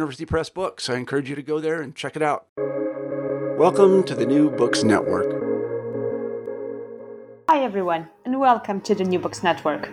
Press 0.00 0.48
books. 0.48 0.88
I 0.88 0.96
encourage 0.96 1.28
you 1.28 1.36
to 1.36 1.42
go 1.42 1.60
there 1.60 1.82
and 1.82 1.94
check 1.94 2.16
it 2.16 2.22
out. 2.22 2.46
Welcome 3.58 4.02
to 4.04 4.14
the 4.14 4.24
New 4.24 4.50
Books 4.50 4.82
Network. 4.82 5.30
Hi 7.50 7.62
everyone, 7.62 8.08
and 8.24 8.40
welcome 8.40 8.80
to 8.80 8.94
the 8.94 9.04
New 9.04 9.18
Books 9.18 9.42
Network. 9.42 9.90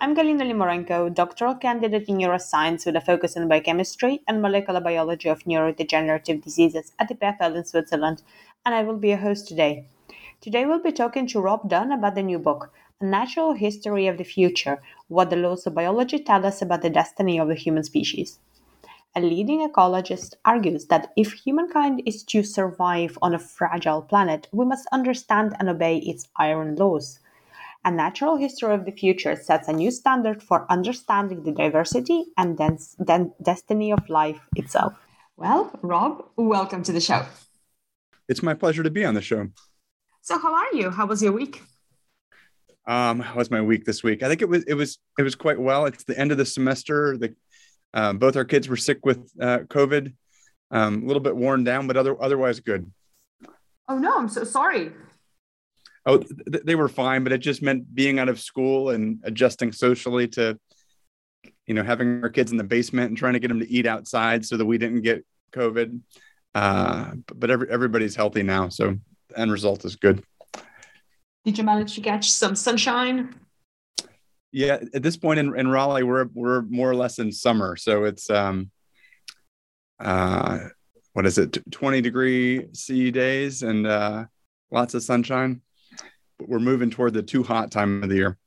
I'm 0.00 0.14
Galina 0.14 0.42
Limorenko, 0.42 1.12
doctoral 1.12 1.56
candidate 1.56 2.08
in 2.08 2.18
neuroscience 2.18 2.86
with 2.86 2.94
a 2.94 3.00
focus 3.00 3.36
on 3.36 3.48
biochemistry 3.48 4.20
and 4.28 4.40
molecular 4.40 4.80
biology 4.80 5.28
of 5.28 5.42
neurodegenerative 5.42 6.40
diseases 6.44 6.92
at 7.00 7.08
the 7.08 7.16
EPFL 7.16 7.56
in 7.56 7.64
Switzerland, 7.64 8.22
and 8.64 8.76
I 8.76 8.82
will 8.82 8.98
be 8.98 9.08
your 9.08 9.16
host 9.16 9.48
today. 9.48 9.88
Today 10.40 10.66
we'll 10.66 10.82
be 10.82 10.92
talking 10.92 11.26
to 11.26 11.40
Rob 11.40 11.68
Dunn 11.68 11.90
about 11.90 12.14
the 12.14 12.22
new 12.22 12.38
book, 12.38 12.72
A 13.00 13.04
Natural 13.04 13.54
History 13.54 14.06
of 14.06 14.18
the 14.18 14.24
Future 14.24 14.80
What 15.08 15.30
the 15.30 15.36
Laws 15.36 15.66
of 15.66 15.74
Biology 15.74 16.20
Tell 16.20 16.46
Us 16.46 16.62
About 16.62 16.82
the 16.82 16.90
Destiny 16.90 17.40
of 17.40 17.48
the 17.48 17.56
Human 17.56 17.82
Species. 17.82 18.38
A 19.16 19.20
leading 19.20 19.66
ecologist 19.66 20.34
argues 20.44 20.86
that 20.86 21.12
if 21.16 21.32
humankind 21.32 22.02
is 22.04 22.22
to 22.24 22.42
survive 22.42 23.18
on 23.22 23.34
a 23.34 23.38
fragile 23.38 24.02
planet, 24.02 24.48
we 24.52 24.66
must 24.66 24.86
understand 24.92 25.56
and 25.58 25.68
obey 25.68 25.96
its 25.98 26.28
iron 26.36 26.76
laws. 26.76 27.18
A 27.84 27.90
natural 27.90 28.36
history 28.36 28.74
of 28.74 28.84
the 28.84 28.92
future 28.92 29.34
sets 29.34 29.66
a 29.66 29.72
new 29.72 29.90
standard 29.90 30.42
for 30.42 30.70
understanding 30.70 31.42
the 31.42 31.52
diversity 31.52 32.26
and 32.36 32.58
dens- 32.58 32.96
den- 33.02 33.32
destiny 33.42 33.92
of 33.92 34.08
life 34.08 34.40
itself. 34.56 34.92
Well, 35.36 35.70
Rob, 35.82 36.24
welcome 36.36 36.82
to 36.82 36.92
the 36.92 37.00
show. 37.00 37.24
It's 38.28 38.42
my 38.42 38.54
pleasure 38.54 38.82
to 38.82 38.90
be 38.90 39.04
on 39.04 39.14
the 39.14 39.22
show. 39.22 39.48
So, 40.20 40.38
how 40.38 40.54
are 40.54 40.74
you? 40.74 40.90
How 40.90 41.06
was 41.06 41.22
your 41.22 41.32
week? 41.32 41.62
Um, 42.86 43.20
how 43.20 43.36
was 43.36 43.50
my 43.50 43.62
week 43.62 43.84
this 43.84 44.02
week? 44.02 44.22
I 44.22 44.28
think 44.28 44.42
it 44.42 44.48
was 44.48 44.64
it 44.64 44.74
was 44.74 44.98
it 45.18 45.22
was 45.22 45.34
quite 45.34 45.60
well. 45.60 45.86
It's 45.86 46.04
the 46.04 46.18
end 46.18 46.32
of 46.32 46.38
the 46.38 46.46
semester. 46.46 47.16
The 47.16 47.34
um, 47.94 48.18
both 48.18 48.36
our 48.36 48.44
kids 48.44 48.68
were 48.68 48.76
sick 48.76 49.04
with 49.04 49.30
uh, 49.40 49.60
COVID, 49.60 50.14
um, 50.70 51.02
a 51.02 51.06
little 51.06 51.22
bit 51.22 51.36
worn 51.36 51.64
down, 51.64 51.86
but 51.86 51.96
other, 51.96 52.20
otherwise 52.22 52.60
good. 52.60 52.90
Oh 53.88 53.98
no, 53.98 54.16
I'm 54.16 54.28
so 54.28 54.44
sorry. 54.44 54.92
Oh, 56.04 56.18
th- 56.18 56.64
they 56.64 56.74
were 56.74 56.88
fine, 56.88 57.24
but 57.24 57.32
it 57.32 57.38
just 57.38 57.62
meant 57.62 57.94
being 57.94 58.18
out 58.18 58.28
of 58.28 58.40
school 58.40 58.90
and 58.90 59.20
adjusting 59.24 59.72
socially 59.72 60.28
to, 60.28 60.58
you 61.66 61.74
know, 61.74 61.82
having 61.82 62.22
our 62.22 62.30
kids 62.30 62.50
in 62.50 62.56
the 62.56 62.64
basement 62.64 63.08
and 63.08 63.16
trying 63.16 63.34
to 63.34 63.38
get 63.38 63.48
them 63.48 63.60
to 63.60 63.70
eat 63.70 63.86
outside 63.86 64.44
so 64.44 64.56
that 64.56 64.64
we 64.64 64.78
didn't 64.78 65.02
get 65.02 65.24
COVID. 65.52 66.00
Uh, 66.54 67.12
but 67.34 67.50
every, 67.50 67.70
everybody's 67.70 68.16
healthy 68.16 68.42
now, 68.42 68.68
so 68.68 68.96
the 69.28 69.38
end 69.38 69.52
result 69.52 69.84
is 69.84 69.96
good. 69.96 70.22
Did 71.44 71.58
you 71.58 71.64
manage 71.64 71.94
to 71.94 72.00
catch 72.00 72.30
some 72.30 72.54
sunshine? 72.56 73.34
Yeah 74.52 74.78
at 74.94 75.02
this 75.02 75.16
point 75.16 75.38
in, 75.38 75.58
in 75.58 75.68
raleigh 75.68 76.02
we're 76.02 76.28
we're 76.34 76.62
more 76.62 76.90
or 76.90 76.94
less 76.94 77.18
in 77.18 77.30
summer 77.30 77.76
so 77.76 78.04
it's 78.04 78.30
um 78.30 78.70
uh 80.00 80.60
what 81.12 81.26
is 81.26 81.38
it 81.38 81.58
20 81.70 82.00
degree 82.00 82.66
c 82.72 83.10
days 83.10 83.62
and 83.62 83.86
uh 83.86 84.24
lots 84.70 84.94
of 84.94 85.02
sunshine. 85.02 85.60
But 86.38 86.48
we're 86.48 86.60
moving 86.60 86.90
toward 86.90 87.14
the 87.14 87.22
too 87.22 87.42
hot 87.42 87.70
time 87.70 88.02
of 88.02 88.08
the 88.08 88.16
year. 88.16 88.38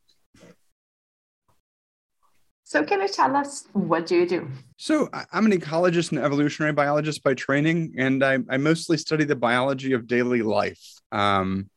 So 2.63 2.83
can 2.83 3.01
you 3.01 3.09
tell 3.09 3.35
us 3.35 3.67
what 3.73 4.05
do 4.05 4.15
you 4.15 4.25
do? 4.25 4.49
So 4.77 5.09
i'm 5.33 5.45
an 5.45 5.51
ecologist 5.51 6.11
and 6.11 6.19
evolutionary 6.19 6.71
biologist 6.71 7.21
by 7.21 7.33
training 7.33 7.95
and 7.97 8.23
i, 8.23 8.37
I 8.49 8.57
mostly 8.57 8.97
study 8.97 9.25
the 9.25 9.35
biology 9.35 9.91
of 9.91 10.07
daily 10.07 10.41
life. 10.41 10.81
Um, 11.11 11.69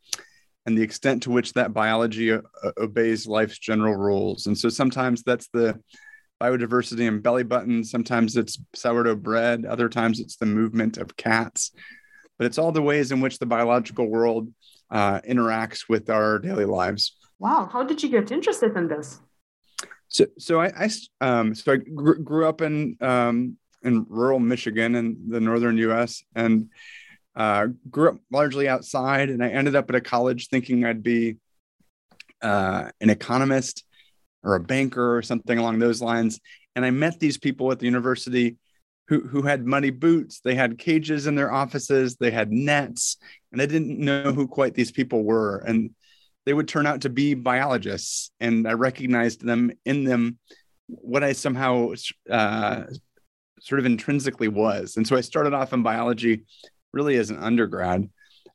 and 0.66 0.76
the 0.76 0.82
extent 0.82 1.22
to 1.22 1.30
which 1.30 1.52
that 1.52 1.72
biology 1.72 2.32
uh, 2.32 2.41
obeys 2.78 3.26
life's 3.26 3.58
general 3.58 3.94
rules. 3.94 4.47
And 4.47 4.56
so 4.56 4.69
sometimes 4.69 5.22
that's 5.22 5.48
the 5.48 5.80
biodiversity 6.41 7.06
in 7.06 7.20
belly 7.20 7.44
buttons, 7.44 7.91
sometimes 7.91 8.36
it's 8.36 8.58
sourdough 8.75 9.16
bread, 9.16 9.64
other 9.64 9.88
times 9.88 10.20
it's 10.20 10.36
the 10.36 10.47
movement 10.47 10.97
of 10.97 11.16
cats. 11.16 11.72
But 12.38 12.47
it's 12.47 12.58
all 12.58 12.72
the 12.72 12.82
ways 12.82 13.12
in 13.12 13.20
which 13.20 13.38
the 13.38 13.47
biological 13.47 14.06
world 14.08 14.52
uh, 14.91 15.20
interacts 15.20 15.88
with 15.88 16.10
our 16.10 16.38
daily 16.38 16.64
lives. 16.64 17.16
Wow, 17.38 17.69
how 17.72 17.84
did 17.84 18.02
you 18.02 18.08
get 18.08 18.32
interested 18.32 18.76
in 18.76 18.88
this? 18.88 19.20
So, 20.08 20.26
so 20.38 20.60
I, 20.60 20.72
I 20.76 20.91
um, 21.20 21.54
so 21.54 21.72
I 21.72 21.76
gr- 21.76 22.14
grew 22.14 22.46
up 22.46 22.60
in 22.60 22.96
um, 23.00 23.56
in 23.82 24.06
rural 24.08 24.38
Michigan 24.38 24.94
in 24.94 25.16
the 25.28 25.41
northern 25.41 25.76
U.S. 25.78 26.25
and 26.34 26.70
uh, 27.37 27.69
grew 27.91 28.11
up 28.11 28.19
largely 28.31 28.69
outside, 28.69 29.31
and 29.31 29.43
I 29.43 29.49
ended 29.49 29.77
up 29.77 29.89
at 29.91 29.97
a 29.97 30.00
college 30.00 30.49
thinking 30.49 30.84
I'd 30.84 31.03
be 31.03 31.37
uh, 32.43 32.91
an 33.00 33.11
economist 33.11 33.84
or 34.43 34.55
a 34.55 34.61
banker 34.61 35.17
or 35.17 35.22
something 35.22 35.59
along 35.59 35.78
those 35.78 36.03
lines. 36.03 36.41
And 36.77 36.84
I 36.84 36.91
met 36.91 37.19
these 37.19 37.39
people 37.39 37.73
at 37.73 37.78
the 37.78 37.87
university 37.87 38.56
who, 39.09 39.21
who 39.21 39.43
had 39.43 39.67
muddy 39.67 39.91
boots. 39.91 40.41
They 40.41 40.55
had 40.55 40.78
cages 40.78 41.27
in 41.27 41.34
their 41.34 41.53
offices, 41.53 42.17
they 42.17 42.31
had 42.31 42.53
nets, 42.53 43.17
and 43.53 43.61
I 43.61 43.67
didn't 43.67 43.99
know 43.99 44.33
who 44.33 44.47
quite 44.47 44.75
these 44.75 44.93
people 44.93 45.25
were. 45.25 45.59
And 45.59 45.91
they 46.47 46.53
would 46.53 46.69
turn 46.69 46.87
out 46.87 47.03
to 47.03 47.09
be 47.09 47.34
biologists. 47.34 48.31
And 48.41 48.69
I 48.69 48.73
recognized 48.73 49.44
them 49.44 49.73
in 49.84 50.05
them 50.05 50.39
what 50.87 51.25
I 51.25 51.33
somehow 51.33 51.94
uh, 52.31 52.84
sort 53.61 53.78
of 53.78 53.87
intrinsically 53.87 54.49
was. 54.49 54.97
And 54.97 55.06
so 55.06 55.17
I 55.17 55.23
started 55.23 55.55
off 55.55 55.73
in 55.73 55.83
biology 55.83 56.43
really 56.94 57.16
as 57.16 57.31
an 57.31 57.38
undergrad. 57.38 58.09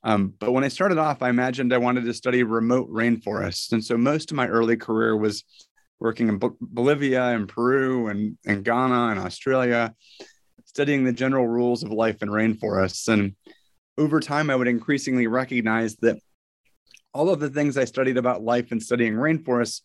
Um, 0.03 0.33
but 0.39 0.51
when 0.53 0.63
I 0.63 0.69
started 0.69 0.97
off, 0.97 1.21
I 1.21 1.29
imagined 1.29 1.73
I 1.73 1.77
wanted 1.77 2.05
to 2.05 2.13
study 2.13 2.43
remote 2.43 2.89
rainforests. 2.89 3.73
And 3.73 3.83
so 3.83 3.97
most 3.97 4.31
of 4.31 4.37
my 4.37 4.47
early 4.47 4.77
career 4.77 5.15
was 5.15 5.43
working 5.99 6.29
in 6.29 6.39
Bolivia 6.61 7.23
and 7.23 7.49
Peru 7.49 8.07
and, 8.07 8.37
and 8.45 8.63
Ghana 8.63 9.09
and 9.09 9.19
Australia, 9.19 9.93
studying 10.63 11.03
the 11.03 11.11
general 11.11 11.47
rules 11.47 11.83
of 11.83 11.91
life 11.91 12.23
in 12.23 12.29
rainforests. 12.29 13.11
And 13.11 13.35
over 13.97 14.21
time, 14.21 14.49
I 14.49 14.55
would 14.55 14.69
increasingly 14.69 15.27
recognize 15.27 15.97
that 15.97 16.17
all 17.13 17.29
of 17.29 17.41
the 17.41 17.49
things 17.49 17.77
I 17.77 17.83
studied 17.83 18.17
about 18.17 18.41
life 18.41 18.71
and 18.71 18.81
studying 18.81 19.15
rainforests 19.15 19.81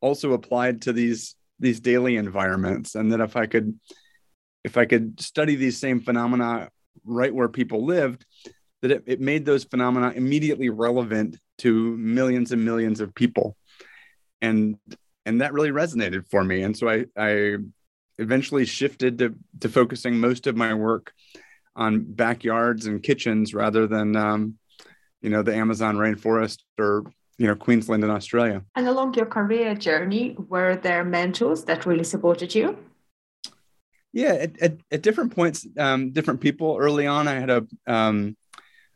also 0.00 0.32
applied 0.32 0.82
to 0.82 0.92
these 0.92 1.36
these 1.58 1.80
daily 1.80 2.16
environments 2.16 2.94
and 2.94 3.12
that 3.12 3.20
if 3.20 3.36
i 3.36 3.46
could 3.46 3.78
if 4.64 4.76
i 4.76 4.84
could 4.84 5.20
study 5.20 5.54
these 5.54 5.78
same 5.78 6.00
phenomena 6.00 6.68
right 7.04 7.34
where 7.34 7.48
people 7.48 7.84
lived, 7.84 8.24
that 8.82 8.90
it, 8.90 9.04
it 9.06 9.20
made 9.20 9.44
those 9.44 9.64
phenomena 9.64 10.12
immediately 10.14 10.68
relevant 10.68 11.38
to 11.58 11.96
millions 11.96 12.52
and 12.52 12.64
millions 12.64 13.00
of 13.00 13.14
people. 13.14 13.56
And 14.42 14.76
and 15.26 15.40
that 15.42 15.52
really 15.52 15.70
resonated 15.70 16.28
for 16.30 16.42
me. 16.42 16.62
And 16.62 16.76
so 16.76 16.88
I, 16.88 17.04
I 17.16 17.56
eventually 18.18 18.64
shifted 18.64 19.18
to, 19.18 19.34
to 19.60 19.68
focusing 19.68 20.18
most 20.18 20.46
of 20.46 20.56
my 20.56 20.74
work 20.74 21.12
on 21.76 22.00
backyards 22.00 22.86
and 22.86 23.02
kitchens 23.02 23.54
rather 23.54 23.86
than 23.86 24.16
um, 24.16 24.58
you 25.22 25.30
know 25.30 25.42
the 25.42 25.54
Amazon 25.54 25.96
rainforest 25.96 26.58
or 26.78 27.04
you 27.38 27.46
know 27.46 27.54
Queensland 27.54 28.04
in 28.04 28.10
Australia. 28.10 28.62
And 28.74 28.88
along 28.88 29.14
your 29.14 29.26
career 29.26 29.74
journey, 29.74 30.36
were 30.48 30.76
there 30.76 31.04
mentors 31.04 31.64
that 31.64 31.86
really 31.86 32.04
supported 32.04 32.54
you? 32.54 32.76
Yeah, 34.12 34.32
at, 34.32 34.60
at, 34.60 34.72
at 34.90 35.02
different 35.02 35.34
points, 35.34 35.66
um, 35.78 36.10
different 36.10 36.40
people. 36.40 36.76
Early 36.78 37.06
on, 37.06 37.28
I 37.28 37.34
had 37.34 37.50
a 37.50 37.66
um, 37.86 38.36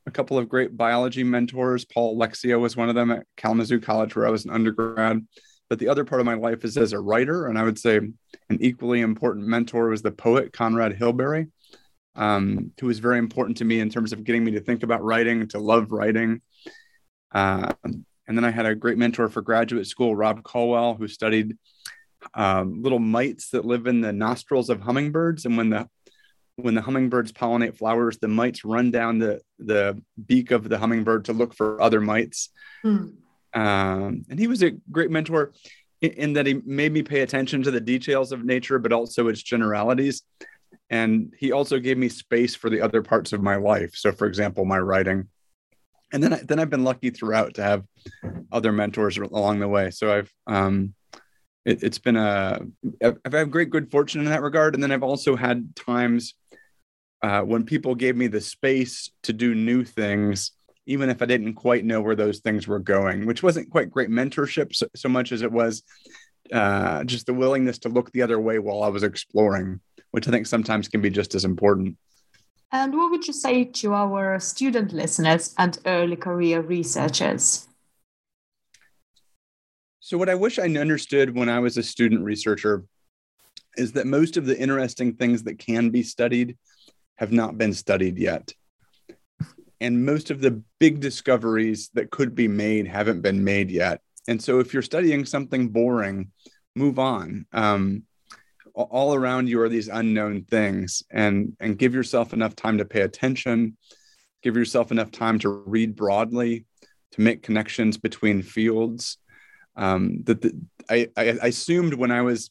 a 0.06 0.10
couple 0.10 0.36
of 0.36 0.48
great 0.48 0.76
biology 0.76 1.24
mentors. 1.24 1.84
Paul 1.84 2.10
Olexia 2.10 2.58
was 2.58 2.76
one 2.76 2.88
of 2.88 2.94
them 2.94 3.10
at 3.10 3.26
Kalamazoo 3.36 3.80
College, 3.80 4.14
where 4.14 4.26
I 4.26 4.30
was 4.30 4.44
an 4.44 4.50
undergrad. 4.50 5.26
But 5.70 5.78
the 5.78 5.88
other 5.88 6.04
part 6.04 6.20
of 6.20 6.26
my 6.26 6.34
life 6.34 6.64
is 6.64 6.76
as 6.76 6.92
a 6.92 7.00
writer, 7.00 7.46
and 7.46 7.58
I 7.58 7.62
would 7.62 7.78
say 7.78 7.96
an 7.96 8.58
equally 8.60 9.00
important 9.00 9.46
mentor 9.46 9.88
was 9.88 10.02
the 10.02 10.10
poet 10.10 10.52
Conrad 10.52 10.92
Hilberry, 10.92 11.50
um, 12.16 12.72
who 12.78 12.86
was 12.86 12.98
very 12.98 13.18
important 13.18 13.58
to 13.58 13.64
me 13.64 13.80
in 13.80 13.88
terms 13.88 14.12
of 14.12 14.24
getting 14.24 14.44
me 14.44 14.52
to 14.52 14.60
think 14.60 14.82
about 14.82 15.02
writing, 15.02 15.48
to 15.48 15.58
love 15.58 15.90
writing. 15.90 16.42
Uh, 17.32 17.72
and 17.84 18.36
then 18.36 18.44
I 18.44 18.50
had 18.50 18.66
a 18.66 18.74
great 18.74 18.98
mentor 18.98 19.28
for 19.28 19.40
graduate 19.40 19.86
school, 19.86 20.14
Rob 20.14 20.42
Colwell, 20.42 20.94
who 20.94 21.08
studied 21.08 21.56
um, 22.34 22.82
little 22.82 22.98
mites 22.98 23.50
that 23.50 23.64
live 23.64 23.86
in 23.86 24.00
the 24.00 24.12
nostrils 24.12 24.70
of 24.70 24.80
hummingbirds. 24.80 25.44
And 25.44 25.56
when 25.56 25.70
the 25.70 25.88
when 26.56 26.74
the 26.74 26.82
hummingbirds 26.82 27.32
pollinate 27.32 27.76
flowers, 27.76 28.18
the 28.18 28.28
mites 28.28 28.64
run 28.64 28.90
down 28.90 29.18
the 29.18 29.40
the 29.58 30.00
beak 30.26 30.50
of 30.50 30.68
the 30.68 30.78
hummingbird 30.78 31.26
to 31.26 31.32
look 31.32 31.54
for 31.54 31.80
other 31.80 32.00
mites. 32.00 32.50
Hmm. 32.82 33.08
Um, 33.54 34.24
and 34.28 34.38
he 34.38 34.46
was 34.46 34.62
a 34.62 34.72
great 34.90 35.10
mentor 35.10 35.52
in, 36.00 36.10
in, 36.12 36.32
that 36.32 36.46
he 36.46 36.54
made 36.64 36.92
me 36.92 37.02
pay 37.02 37.20
attention 37.20 37.62
to 37.62 37.70
the 37.70 37.80
details 37.80 38.32
of 38.32 38.44
nature, 38.44 38.80
but 38.80 38.92
also 38.92 39.28
its 39.28 39.42
generalities. 39.42 40.22
And 40.90 41.32
he 41.38 41.52
also 41.52 41.78
gave 41.78 41.96
me 41.96 42.08
space 42.08 42.56
for 42.56 42.68
the 42.68 42.80
other 42.80 43.00
parts 43.00 43.32
of 43.32 43.42
my 43.42 43.56
life. 43.56 43.94
So, 43.94 44.10
for 44.10 44.26
example, 44.26 44.64
my 44.64 44.78
writing. 44.78 45.28
And 46.12 46.22
then, 46.22 46.32
I, 46.32 46.40
then 46.42 46.58
I've 46.58 46.70
been 46.70 46.84
lucky 46.84 47.10
throughout 47.10 47.54
to 47.54 47.62
have 47.62 47.84
other 48.52 48.72
mentors 48.72 49.16
along 49.18 49.60
the 49.60 49.68
way. 49.68 49.90
So 49.90 50.12
I've 50.12 50.32
um, 50.46 50.94
it, 51.64 51.82
has 51.82 51.98
been 51.98 52.16
a 52.16 52.60
I've 53.02 53.32
had 53.32 53.50
great 53.50 53.70
good 53.70 53.90
fortune 53.90 54.20
in 54.20 54.26
that 54.26 54.42
regard. 54.42 54.74
And 54.74 54.82
then 54.82 54.92
I've 54.92 55.02
also 55.02 55.36
had 55.36 55.74
times 55.74 56.34
uh, 57.22 57.40
when 57.40 57.64
people 57.64 57.94
gave 57.94 58.16
me 58.16 58.26
the 58.26 58.40
space 58.40 59.10
to 59.22 59.32
do 59.32 59.54
new 59.54 59.84
things, 59.84 60.52
even 60.86 61.08
if 61.08 61.22
I 61.22 61.26
didn't 61.26 61.54
quite 61.54 61.84
know 61.84 62.00
where 62.02 62.16
those 62.16 62.40
things 62.40 62.68
were 62.68 62.78
going, 62.78 63.26
which 63.26 63.42
wasn't 63.42 63.70
quite 63.70 63.90
great 63.90 64.10
mentorship 64.10 64.74
so, 64.74 64.86
so 64.94 65.08
much 65.08 65.32
as 65.32 65.42
it 65.42 65.50
was 65.50 65.82
uh, 66.52 67.04
just 67.04 67.26
the 67.26 67.34
willingness 67.34 67.78
to 67.78 67.88
look 67.88 68.12
the 68.12 68.22
other 68.22 68.38
way 68.38 68.58
while 68.58 68.82
I 68.82 68.88
was 68.88 69.02
exploring, 69.02 69.80
which 70.10 70.28
I 70.28 70.30
think 70.30 70.46
sometimes 70.46 70.88
can 70.88 71.00
be 71.00 71.10
just 71.10 71.34
as 71.34 71.44
important. 71.44 71.96
And 72.72 72.94
what 72.94 73.10
would 73.10 73.26
you 73.26 73.32
say 73.32 73.64
to 73.64 73.94
our 73.94 74.38
student 74.40 74.92
listeners 74.92 75.54
and 75.56 75.78
early 75.86 76.16
career 76.16 76.60
researchers? 76.60 77.68
So, 80.06 80.18
what 80.18 80.28
I 80.28 80.34
wish 80.34 80.58
I 80.58 80.64
understood 80.64 81.34
when 81.34 81.48
I 81.48 81.60
was 81.60 81.78
a 81.78 81.82
student 81.82 82.24
researcher 82.24 82.84
is 83.78 83.92
that 83.92 84.06
most 84.06 84.36
of 84.36 84.44
the 84.44 84.58
interesting 84.60 85.14
things 85.14 85.44
that 85.44 85.58
can 85.58 85.88
be 85.88 86.02
studied 86.02 86.58
have 87.16 87.32
not 87.32 87.56
been 87.56 87.72
studied 87.72 88.18
yet. 88.18 88.52
And 89.80 90.04
most 90.04 90.30
of 90.30 90.42
the 90.42 90.62
big 90.78 91.00
discoveries 91.00 91.88
that 91.94 92.10
could 92.10 92.34
be 92.34 92.48
made 92.48 92.86
haven't 92.86 93.22
been 93.22 93.44
made 93.44 93.70
yet. 93.70 94.02
And 94.28 94.42
so 94.42 94.58
if 94.58 94.74
you're 94.74 94.82
studying 94.82 95.24
something 95.24 95.68
boring, 95.68 96.32
move 96.76 96.98
on. 96.98 97.46
Um, 97.54 98.02
all 98.74 99.14
around 99.14 99.48
you 99.48 99.58
are 99.62 99.70
these 99.70 99.88
unknown 99.88 100.44
things 100.44 101.02
and 101.10 101.56
and 101.60 101.78
give 101.78 101.94
yourself 101.94 102.34
enough 102.34 102.54
time 102.54 102.76
to 102.76 102.84
pay 102.84 103.02
attention 103.02 103.76
give 104.42 104.56
yourself 104.56 104.90
enough 104.90 105.12
time 105.12 105.38
to 105.38 105.48
read 105.48 105.94
broadly 105.94 106.66
to 107.12 107.20
make 107.20 107.44
connections 107.44 107.96
between 107.96 108.42
fields 108.42 109.18
um, 109.76 110.22
that 110.24 110.40
the, 110.42 110.58
I, 110.88 111.08
I 111.16 111.46
assumed 111.46 111.94
when 111.94 112.10
i 112.10 112.22
was 112.22 112.50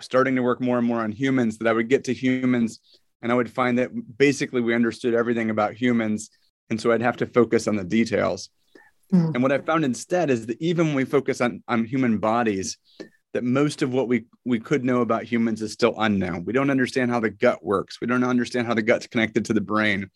starting 0.00 0.36
to 0.36 0.42
work 0.42 0.60
more 0.60 0.78
and 0.78 0.86
more 0.86 1.00
on 1.00 1.12
humans 1.12 1.58
that 1.58 1.68
i 1.68 1.72
would 1.72 1.88
get 1.88 2.04
to 2.04 2.14
humans 2.14 2.80
and 3.22 3.30
I 3.30 3.34
would 3.34 3.50
find 3.50 3.78
that 3.78 3.90
basically 4.18 4.60
we 4.60 4.74
understood 4.74 5.14
everything 5.14 5.50
about 5.50 5.74
humans. 5.74 6.30
And 6.70 6.80
so 6.80 6.92
I'd 6.92 7.02
have 7.02 7.18
to 7.18 7.26
focus 7.26 7.68
on 7.68 7.76
the 7.76 7.84
details. 7.84 8.50
Mm. 9.12 9.34
And 9.34 9.42
what 9.42 9.52
I 9.52 9.58
found 9.58 9.84
instead 9.84 10.30
is 10.30 10.46
that 10.46 10.60
even 10.60 10.88
when 10.88 10.96
we 10.96 11.04
focus 11.04 11.40
on, 11.40 11.62
on 11.68 11.84
human 11.84 12.18
bodies, 12.18 12.78
that 13.32 13.44
most 13.44 13.82
of 13.82 13.92
what 13.92 14.08
we, 14.08 14.24
we 14.44 14.58
could 14.58 14.84
know 14.84 15.02
about 15.02 15.24
humans 15.24 15.62
is 15.62 15.72
still 15.72 15.94
unknown. 15.98 16.44
We 16.44 16.52
don't 16.52 16.70
understand 16.70 17.10
how 17.10 17.20
the 17.20 17.30
gut 17.30 17.64
works. 17.64 18.00
We 18.00 18.06
don't 18.06 18.24
understand 18.24 18.66
how 18.66 18.74
the 18.74 18.82
gut's 18.82 19.06
connected 19.06 19.44
to 19.46 19.52
the 19.52 19.60
brain. 19.60 20.10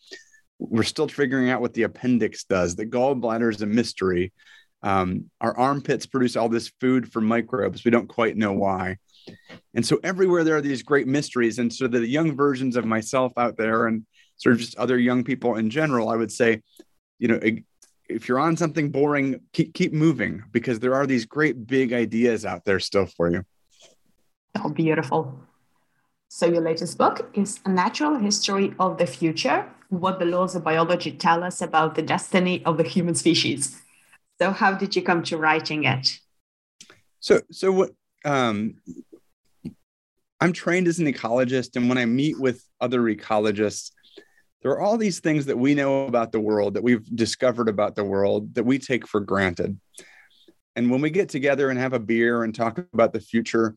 We're 0.59 0.83
still 0.83 1.07
figuring 1.07 1.49
out 1.49 1.61
what 1.61 1.73
the 1.73 1.83
appendix 1.83 2.43
does. 2.45 2.75
The 2.75 2.85
gallbladder 2.85 3.53
is 3.53 3.61
a 3.61 3.65
mystery. 3.65 4.33
Um, 4.85 5.31
our 5.41 5.57
armpits 5.57 6.05
produce 6.05 6.35
all 6.35 6.47
this 6.47 6.71
food 6.79 7.11
for 7.11 7.19
microbes. 7.19 7.83
We 7.83 7.89
don't 7.91 8.07
quite 8.07 8.37
know 8.37 8.53
why. 8.53 8.97
And 9.73 9.83
so 9.83 9.99
everywhere 10.03 10.43
there 10.43 10.55
are 10.55 10.61
these 10.61 10.83
great 10.83 11.07
mysteries. 11.07 11.57
And 11.57 11.73
so 11.73 11.87
the 11.87 12.07
young 12.07 12.35
versions 12.35 12.75
of 12.75 12.85
myself 12.85 13.33
out 13.35 13.57
there 13.57 13.87
and 13.87 14.05
sort 14.37 14.53
of 14.53 14.61
just 14.61 14.77
other 14.77 14.99
young 14.99 15.23
people 15.23 15.55
in 15.55 15.71
general, 15.71 16.09
I 16.09 16.15
would 16.15 16.31
say, 16.31 16.61
you 17.17 17.27
know, 17.27 17.39
if 18.07 18.27
you're 18.27 18.39
on 18.39 18.55
something 18.55 18.91
boring, 18.91 19.41
keep 19.53 19.73
keep 19.73 19.91
moving 19.91 20.43
because 20.51 20.79
there 20.79 20.93
are 20.93 21.07
these 21.07 21.25
great 21.25 21.65
big 21.65 21.91
ideas 21.91 22.45
out 22.45 22.63
there 22.63 22.79
still 22.79 23.07
for 23.07 23.31
you. 23.31 23.43
Oh, 24.63 24.69
beautiful. 24.69 25.39
So 26.27 26.45
your 26.45 26.61
latest 26.61 26.97
book 26.99 27.31
is 27.33 27.59
A 27.65 27.69
Natural 27.69 28.17
History 28.17 28.75
of 28.79 28.99
the 28.99 29.07
Future, 29.07 29.65
what 29.89 30.19
the 30.19 30.25
laws 30.25 30.55
of 30.55 30.63
biology 30.63 31.11
tell 31.11 31.43
us 31.43 31.61
about 31.61 31.95
the 31.95 32.03
destiny 32.03 32.63
of 32.65 32.77
the 32.77 32.83
human 32.83 33.15
species. 33.15 33.81
So 34.41 34.51
how 34.51 34.73
did 34.73 34.95
you 34.95 35.01
come 35.01 35.23
to 35.23 35.37
writing 35.37 35.85
it? 35.85 36.19
So 37.19 37.41
so 37.51 37.71
what 37.71 37.91
um 38.23 38.75
I'm 40.41 40.51
trained 40.53 40.87
as 40.87 40.99
an 40.99 41.07
ecologist, 41.07 41.75
and 41.75 41.87
when 41.87 41.97
I 41.97 42.05
meet 42.05 42.39
with 42.39 42.63
other 42.81 43.01
ecologists, 43.03 43.91
there 44.61 44.71
are 44.71 44.81
all 44.81 44.97
these 44.97 45.19
things 45.19 45.45
that 45.45 45.57
we 45.57 45.73
know 45.73 46.07
about 46.07 46.31
the 46.31 46.39
world, 46.39 46.73
that 46.73 46.83
we've 46.83 47.05
discovered 47.15 47.69
about 47.69 47.95
the 47.95 48.03
world, 48.03 48.53
that 48.55 48.65
we 48.65 48.77
take 48.77 49.07
for 49.07 49.21
granted. 49.21 49.79
And 50.75 50.91
when 50.91 51.01
we 51.01 51.09
get 51.09 51.29
together 51.29 51.69
and 51.69 51.79
have 51.79 51.93
a 51.93 51.99
beer 51.99 52.43
and 52.43 52.53
talk 52.53 52.79
about 52.93 53.13
the 53.13 53.21
future, 53.21 53.75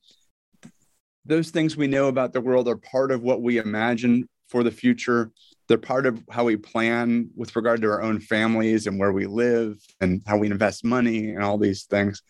those 1.24 1.50
things 1.50 1.76
we 1.76 1.86
know 1.86 2.08
about 2.08 2.32
the 2.32 2.40
world 2.40 2.66
are 2.68 2.76
part 2.76 3.12
of 3.12 3.22
what 3.22 3.40
we 3.40 3.58
imagine 3.58 4.28
for 4.48 4.64
the 4.64 4.70
future. 4.70 5.30
They're 5.68 5.78
part 5.78 6.06
of 6.06 6.22
how 6.30 6.44
we 6.44 6.56
plan 6.56 7.30
with 7.36 7.54
regard 7.54 7.82
to 7.82 7.90
our 7.90 8.02
own 8.02 8.20
families 8.20 8.86
and 8.86 8.98
where 8.98 9.12
we 9.12 9.26
live 9.26 9.78
and 10.00 10.22
how 10.26 10.38
we 10.38 10.50
invest 10.50 10.84
money 10.84 11.30
and 11.30 11.42
all 11.42 11.58
these 11.58 11.84
things. 11.84 12.22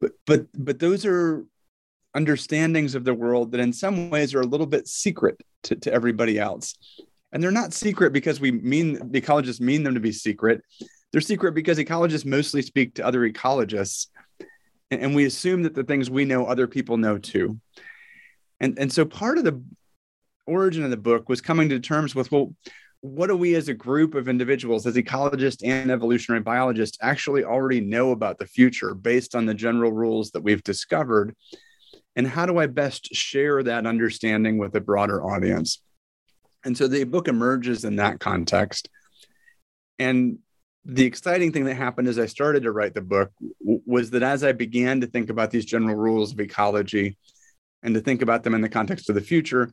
But 0.00 0.12
but 0.26 0.46
but 0.54 0.78
those 0.78 1.04
are 1.04 1.44
understandings 2.14 2.94
of 2.94 3.04
the 3.04 3.14
world 3.14 3.52
that 3.52 3.60
in 3.60 3.72
some 3.72 4.08
ways 4.10 4.34
are 4.34 4.40
a 4.40 4.46
little 4.46 4.66
bit 4.66 4.88
secret 4.88 5.40
to, 5.64 5.74
to 5.76 5.92
everybody 5.92 6.38
else. 6.38 6.76
And 7.32 7.42
they're 7.42 7.50
not 7.50 7.72
secret 7.72 8.12
because 8.12 8.40
we 8.40 8.52
mean 8.52 8.96
ecologists 9.10 9.60
mean 9.60 9.82
them 9.82 9.94
to 9.94 10.00
be 10.00 10.12
secret. 10.12 10.62
They're 11.12 11.20
secret 11.20 11.54
because 11.54 11.78
ecologists 11.78 12.24
mostly 12.24 12.62
speak 12.62 12.94
to 12.94 13.06
other 13.06 13.28
ecologists. 13.28 14.06
And, 14.90 15.00
and 15.00 15.14
we 15.14 15.24
assume 15.24 15.64
that 15.64 15.74
the 15.74 15.84
things 15.84 16.08
we 16.08 16.24
know, 16.24 16.46
other 16.46 16.68
people 16.68 16.96
know 16.96 17.18
too. 17.18 17.60
And, 18.60 18.78
and 18.78 18.92
so 18.92 19.04
part 19.04 19.38
of 19.38 19.44
the 19.44 19.62
origin 20.46 20.84
of 20.84 20.90
the 20.90 20.96
book 20.96 21.28
was 21.28 21.40
coming 21.40 21.68
to 21.70 21.80
terms 21.80 22.14
with, 22.14 22.30
well, 22.30 22.54
what 23.00 23.26
do 23.26 23.36
we 23.36 23.54
as 23.54 23.68
a 23.68 23.74
group 23.74 24.14
of 24.14 24.28
individuals, 24.28 24.86
as 24.86 24.94
ecologists 24.94 25.62
and 25.62 25.90
evolutionary 25.90 26.42
biologists, 26.42 26.98
actually 27.02 27.44
already 27.44 27.80
know 27.80 28.12
about 28.12 28.38
the 28.38 28.46
future 28.46 28.94
based 28.94 29.34
on 29.34 29.44
the 29.44 29.54
general 29.54 29.92
rules 29.92 30.30
that 30.30 30.42
we've 30.42 30.62
discovered? 30.62 31.34
and 32.16 32.26
how 32.26 32.46
do 32.46 32.58
I 32.58 32.66
best 32.66 33.14
share 33.14 33.62
that 33.62 33.86
understanding 33.86 34.58
with 34.58 34.74
a 34.74 34.80
broader 34.80 35.24
audience? 35.24 35.82
And 36.64 36.76
so 36.76 36.86
the 36.86 37.04
book 37.04 37.28
emerges 37.28 37.84
in 37.84 37.96
that 37.96 38.20
context. 38.20 38.88
And 39.98 40.38
the 40.84 41.04
exciting 41.04 41.52
thing 41.52 41.64
that 41.64 41.74
happened 41.74 42.08
as 42.08 42.18
I 42.18 42.26
started 42.26 42.64
to 42.64 42.72
write 42.72 42.94
the 42.94 43.00
book 43.00 43.30
was 43.60 44.10
that 44.10 44.22
as 44.22 44.44
I 44.44 44.52
began 44.52 45.00
to 45.00 45.06
think 45.06 45.30
about 45.30 45.50
these 45.50 45.64
general 45.64 45.96
rules 45.96 46.32
of 46.32 46.40
ecology 46.40 47.16
and 47.82 47.94
to 47.94 48.00
think 48.00 48.22
about 48.22 48.44
them 48.44 48.54
in 48.54 48.60
the 48.60 48.68
context 48.68 49.08
of 49.08 49.14
the 49.14 49.20
future, 49.20 49.70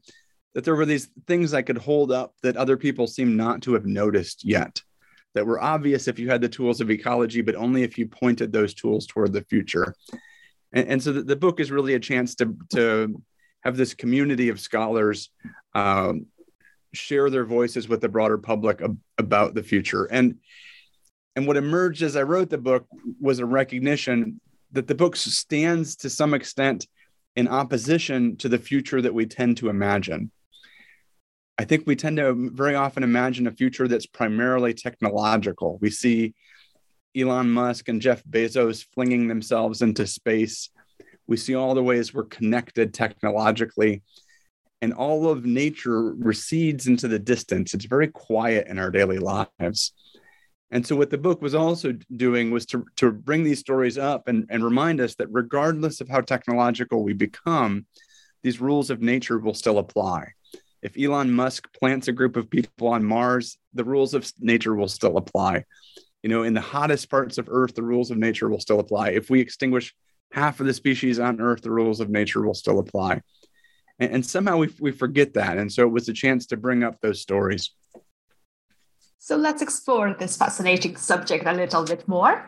that 0.53 0.63
there 0.63 0.75
were 0.75 0.86
these 0.86 1.10
things 1.27 1.53
I 1.53 1.62
could 1.62 1.77
hold 1.77 2.12
up 2.12 2.34
that 2.43 2.58
other 2.58 2.77
people 2.77 3.08
seem 3.08 3.38
not 3.38 3.62
to 3.63 3.74
have 3.74 3.86
noticed 3.86 4.43
yet, 4.43 4.81
that 5.34 5.46
were 5.46 5.62
obvious 5.62 6.08
if 6.08 6.20
you 6.20 6.29
had 6.29 6.41
the 6.41 6.50
tools 6.50 6.81
of 6.81 6.91
ecology, 6.91 7.41
but 7.41 7.55
only 7.55 7.84
if 7.84 7.98
you 7.98 8.08
pointed 8.08 8.51
those 8.51 8.74
tools 8.74 9.05
toward 9.05 9.34
the 9.34 9.43
future. 9.43 9.96
And, 10.74 10.88
and 10.88 11.03
so 11.03 11.13
the, 11.13 11.24
the, 11.24 11.36
book 11.36 11.60
is 11.60 11.72
really 11.72 11.93
a 11.93 12.00
chance 12.00 12.36
to 12.36 12.55
to 12.72 13.22
have 13.62 13.77
this 13.77 13.93
community 13.93 14.50
of 14.50 14.60
scholars 14.60 15.29
um, 15.75 16.25
share 16.93 17.29
their 17.29 17.46
voices 17.46 17.88
with 17.88 18.01
the 18.01 18.10
broader 18.10 18.38
public 18.38 18.81
ab- 18.81 19.00
about 19.17 19.53
the 19.53 19.63
future. 19.63 20.05
And 20.05 20.39
and 21.36 21.48
what 21.48 21.58
emerged 21.58 22.01
as 22.01 22.15
i 22.15 22.24
wrote 22.24 22.50
the 22.50 22.58
book 22.58 22.86
was 23.20 23.39
a 23.39 23.46
recognition 23.46 24.39
that 24.74 24.88
the 24.88 24.96
book 24.96 25.15
stands 25.15 25.96
to 25.98 26.10
some 26.10 26.34
extent 26.34 26.88
in 27.36 27.48
opposition 27.48 28.36
to 28.38 28.50
the 28.50 28.58
future 28.58 29.01
that 29.01 29.13
we 29.13 29.25
tend 29.25 29.58
to 29.58 29.70
imagine 29.70 30.31
I 31.61 31.63
think 31.63 31.83
we 31.85 31.95
tend 31.95 32.17
to 32.17 32.49
very 32.55 32.73
often 32.73 33.03
imagine 33.03 33.45
a 33.45 33.51
future 33.51 33.87
that's 33.87 34.07
primarily 34.07 34.73
technological. 34.73 35.77
We 35.79 35.91
see 35.91 36.33
Elon 37.15 37.51
Musk 37.51 37.87
and 37.87 38.01
Jeff 38.01 38.23
Bezos 38.23 38.83
flinging 38.95 39.27
themselves 39.27 39.83
into 39.83 40.07
space. 40.07 40.71
We 41.27 41.37
see 41.37 41.53
all 41.53 41.75
the 41.75 41.83
ways 41.83 42.15
we're 42.15 42.23
connected 42.23 42.95
technologically, 42.95 44.01
and 44.81 44.91
all 44.91 45.29
of 45.29 45.45
nature 45.45 46.15
recedes 46.15 46.87
into 46.87 47.07
the 47.07 47.19
distance. 47.19 47.75
It's 47.75 47.85
very 47.85 48.07
quiet 48.07 48.65
in 48.65 48.79
our 48.79 48.89
daily 48.89 49.19
lives. 49.19 49.93
And 50.71 50.87
so, 50.87 50.95
what 50.95 51.11
the 51.11 51.19
book 51.19 51.43
was 51.43 51.53
also 51.53 51.93
doing 52.15 52.49
was 52.49 52.65
to, 52.67 52.83
to 52.95 53.11
bring 53.11 53.43
these 53.43 53.59
stories 53.59 53.99
up 53.99 54.27
and, 54.27 54.47
and 54.49 54.63
remind 54.63 54.99
us 54.99 55.13
that 55.17 55.27
regardless 55.29 56.01
of 56.01 56.09
how 56.09 56.21
technological 56.21 57.03
we 57.03 57.13
become, 57.13 57.85
these 58.41 58.59
rules 58.59 58.89
of 58.89 59.03
nature 59.03 59.37
will 59.37 59.53
still 59.53 59.77
apply. 59.77 60.29
If 60.81 60.97
Elon 60.97 61.31
Musk 61.31 61.71
plants 61.73 62.07
a 62.07 62.11
group 62.11 62.35
of 62.35 62.50
people 62.50 62.88
on 62.88 63.03
Mars, 63.03 63.57
the 63.73 63.83
rules 63.83 64.13
of 64.13 64.31
nature 64.39 64.75
will 64.75 64.88
still 64.88 65.17
apply 65.17 65.65
you 66.23 66.29
know, 66.29 66.43
in 66.43 66.53
the 66.53 66.61
hottest 66.61 67.09
parts 67.09 67.38
of 67.38 67.47
Earth, 67.50 67.75
the 67.75 67.83
rules 67.83 68.11
of 68.11 68.17
nature 68.17 68.50
will 68.50 68.59
still 68.59 68.79
apply. 68.79 69.09
If 69.09 69.29
we 69.29 69.39
extinguish 69.39 69.93
half 70.31 70.59
of 70.59 70.67
the 70.67 70.73
species 70.73 71.19
on 71.19 71.41
Earth, 71.41 71.61
the 71.61 71.71
rules 71.71 72.00
of 72.00 72.09
nature 72.09 72.45
will 72.45 72.53
still 72.53 72.79
apply. 72.79 73.21
And, 74.00 74.15
and 74.15 74.25
somehow 74.25 74.57
we, 74.57 74.69
we 74.79 74.91
forget 74.91 75.33
that. 75.33 75.57
And 75.57 75.71
so 75.71 75.83
it 75.83 75.91
was 75.91 76.07
a 76.09 76.13
chance 76.13 76.45
to 76.47 76.57
bring 76.57 76.83
up 76.83 77.01
those 77.01 77.21
stories. 77.21 77.71
So 79.17 79.35
let's 79.35 79.61
explore 79.61 80.15
this 80.17 80.38
fascinating 80.38 80.95
subject 80.95 81.45
a 81.45 81.53
little 81.53 81.85
bit 81.85 82.07
more. 82.07 82.45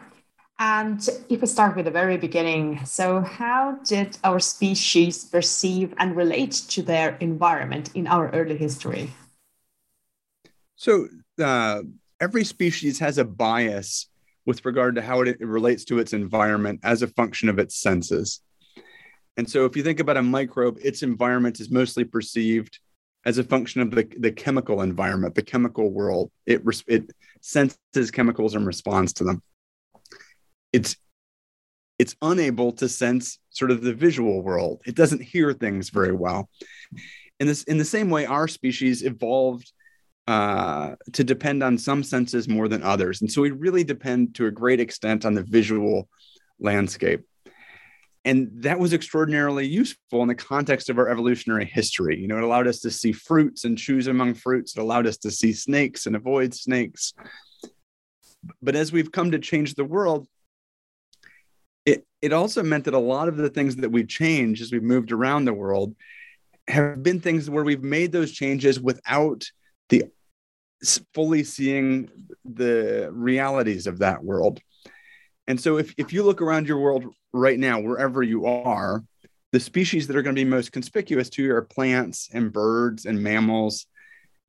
And 0.60 1.08
if 1.30 1.42
we 1.42 1.48
start 1.48 1.76
with 1.76 1.86
the 1.86 1.92
very 1.92 2.18
beginning, 2.18 2.86
so 2.86 3.22
how 3.22 3.80
did 3.84 4.18
our 4.24 4.40
species 4.40 5.26
perceive 5.26 5.94
and 5.98 6.16
relate 6.16 6.52
to 6.70 6.84
their 6.84 7.18
environment 7.18 7.90
in 7.96 8.08
our 8.08 8.30
early 8.30 8.58
history? 8.58 9.12
So, 10.76 11.08
uh, 11.42 11.82
every 12.20 12.44
species 12.44 13.00
has 13.00 13.18
a 13.18 13.26
bias 13.26 14.10
with 14.46 14.64
regard 14.66 14.96
to 14.96 15.02
how 15.02 15.22
it, 15.22 15.40
relates 15.40 15.86
to 15.86 16.00
its 16.00 16.14
environment 16.14 16.82
as 16.84 17.02
a 17.02 17.08
function 17.08 17.50
of 17.50 17.58
its 17.58 17.76
senses. 17.76 18.42
And 19.38 19.50
so, 19.50 19.66
if 19.66 19.76
you 19.76 19.84
think 19.84 20.00
about 20.00 20.18
a 20.18 20.24
microbe, 20.24 20.78
its 20.84 21.02
environment 21.02 21.60
is 21.60 21.72
mostly 21.72 22.04
perceived 22.04 22.80
as 23.26 23.38
a 23.38 23.44
function 23.44 23.82
of 23.82 23.92
the, 23.92 24.08
the 24.20 24.32
chemical 24.32 24.82
environment, 24.82 25.34
the 25.34 25.42
chemical 25.42 25.90
world. 25.90 26.32
It, 26.46 26.62
it 26.88 27.12
senses 27.42 28.12
chemicals 28.12 28.54
and 28.54 28.68
responds 28.68 29.14
to 29.14 29.24
them. 29.24 29.42
It's 30.74 30.98
it's 32.00 32.16
unable 32.22 32.72
to 32.74 32.90
sense 32.90 33.40
sort 33.52 33.72
of 33.72 33.82
the 33.82 33.94
visual 33.94 34.42
world. 34.42 34.82
It 34.86 34.96
doesn't 34.96 35.22
hear 35.22 35.54
things 35.54 35.90
very 35.90 36.12
well. 36.12 36.50
In 37.40 37.48
this, 37.48 37.64
in 37.64 37.78
the 37.78 37.86
same 37.86 38.10
way, 38.10 38.26
our 38.26 38.48
species 38.48 39.04
evolved 39.04 39.72
uh, 40.28 40.96
to 41.14 41.24
depend 41.24 41.64
on 41.64 41.78
some 41.78 42.04
senses 42.04 42.50
more 42.50 42.68
than 42.68 42.84
others. 42.84 43.22
And 43.22 43.32
so 43.32 43.42
we 43.42 43.52
really 43.52 43.84
depend 43.84 44.36
to 44.36 44.48
a 44.48 44.52
great 44.52 44.80
extent 44.80 45.26
on 45.26 45.34
the 45.34 45.44
visual 45.44 46.10
landscape. 46.60 47.22
And 48.26 48.50
that 48.64 48.80
was 48.80 48.94
extraordinarily 48.94 49.68
useful 49.68 50.22
in 50.22 50.30
the 50.30 50.36
context 50.36 50.90
of 50.90 50.98
our 50.98 51.10
evolutionary 51.10 51.66
history. 51.66 52.18
You 52.18 52.28
know, 52.28 52.38
it 52.38 52.44
allowed 52.44 52.68
us 52.68 52.80
to 52.80 52.92
see 52.92 53.12
fruits 53.12 53.66
and 53.66 53.78
choose 53.78 54.08
among 54.08 54.36
fruits. 54.36 54.78
It 54.78 54.82
allowed 54.82 55.08
us 55.08 55.18
to 55.20 55.32
see 55.32 55.52
snakes 55.52 56.06
and 56.06 56.16
avoid 56.16 56.54
snakes. 56.54 57.14
But 58.62 58.76
as 58.76 58.92
we've 58.92 59.12
come 59.12 59.32
to 59.32 59.40
change 59.40 59.76
the 59.76 59.86
world, 59.86 60.28
it, 62.24 62.34
also 62.34 62.64
meant 62.64 62.86
that 62.86 62.94
a 62.94 63.00
lot 63.00 63.28
of 63.28 63.38
the 63.38 63.50
things 63.50 63.76
that 63.78 63.92
we 63.92 64.04
change 64.04 64.62
as 64.62 64.72
we've 64.72 64.82
moved 64.82 65.12
around 65.12 65.46
the 65.46 65.54
world 65.54 65.96
have 66.68 67.04
been 67.04 67.20
things 67.20 67.50
where 67.50 67.64
we've 67.64 67.84
made 67.84 68.12
those 68.12 68.32
changes 68.32 68.80
without 68.80 69.46
the 69.90 70.06
fully 71.14 71.44
seeing 71.44 72.10
the 72.46 73.10
realities 73.12 73.88
of 73.88 74.00
that 74.00 74.24
world. 74.24 74.60
And 75.48 75.60
so 75.60 75.78
if, 75.78 75.94
if 75.98 76.14
you 76.14 76.24
look 76.24 76.42
around 76.42 76.68
your 76.68 76.80
world 76.80 77.06
right 77.34 77.60
now, 77.60 77.80
wherever 77.80 78.24
you 78.24 78.46
are, 78.46 79.04
the 79.52 79.60
species 79.60 80.08
that 80.08 80.16
are 80.16 80.22
going 80.22 80.36
to 80.36 80.44
be 80.44 80.50
most 80.50 80.72
conspicuous 80.72 81.30
to 81.32 81.44
you 81.44 81.56
are 81.56 81.62
plants 81.62 82.30
and 82.34 82.52
birds 82.52 83.06
and 83.06 83.22
mammals, 83.22 83.86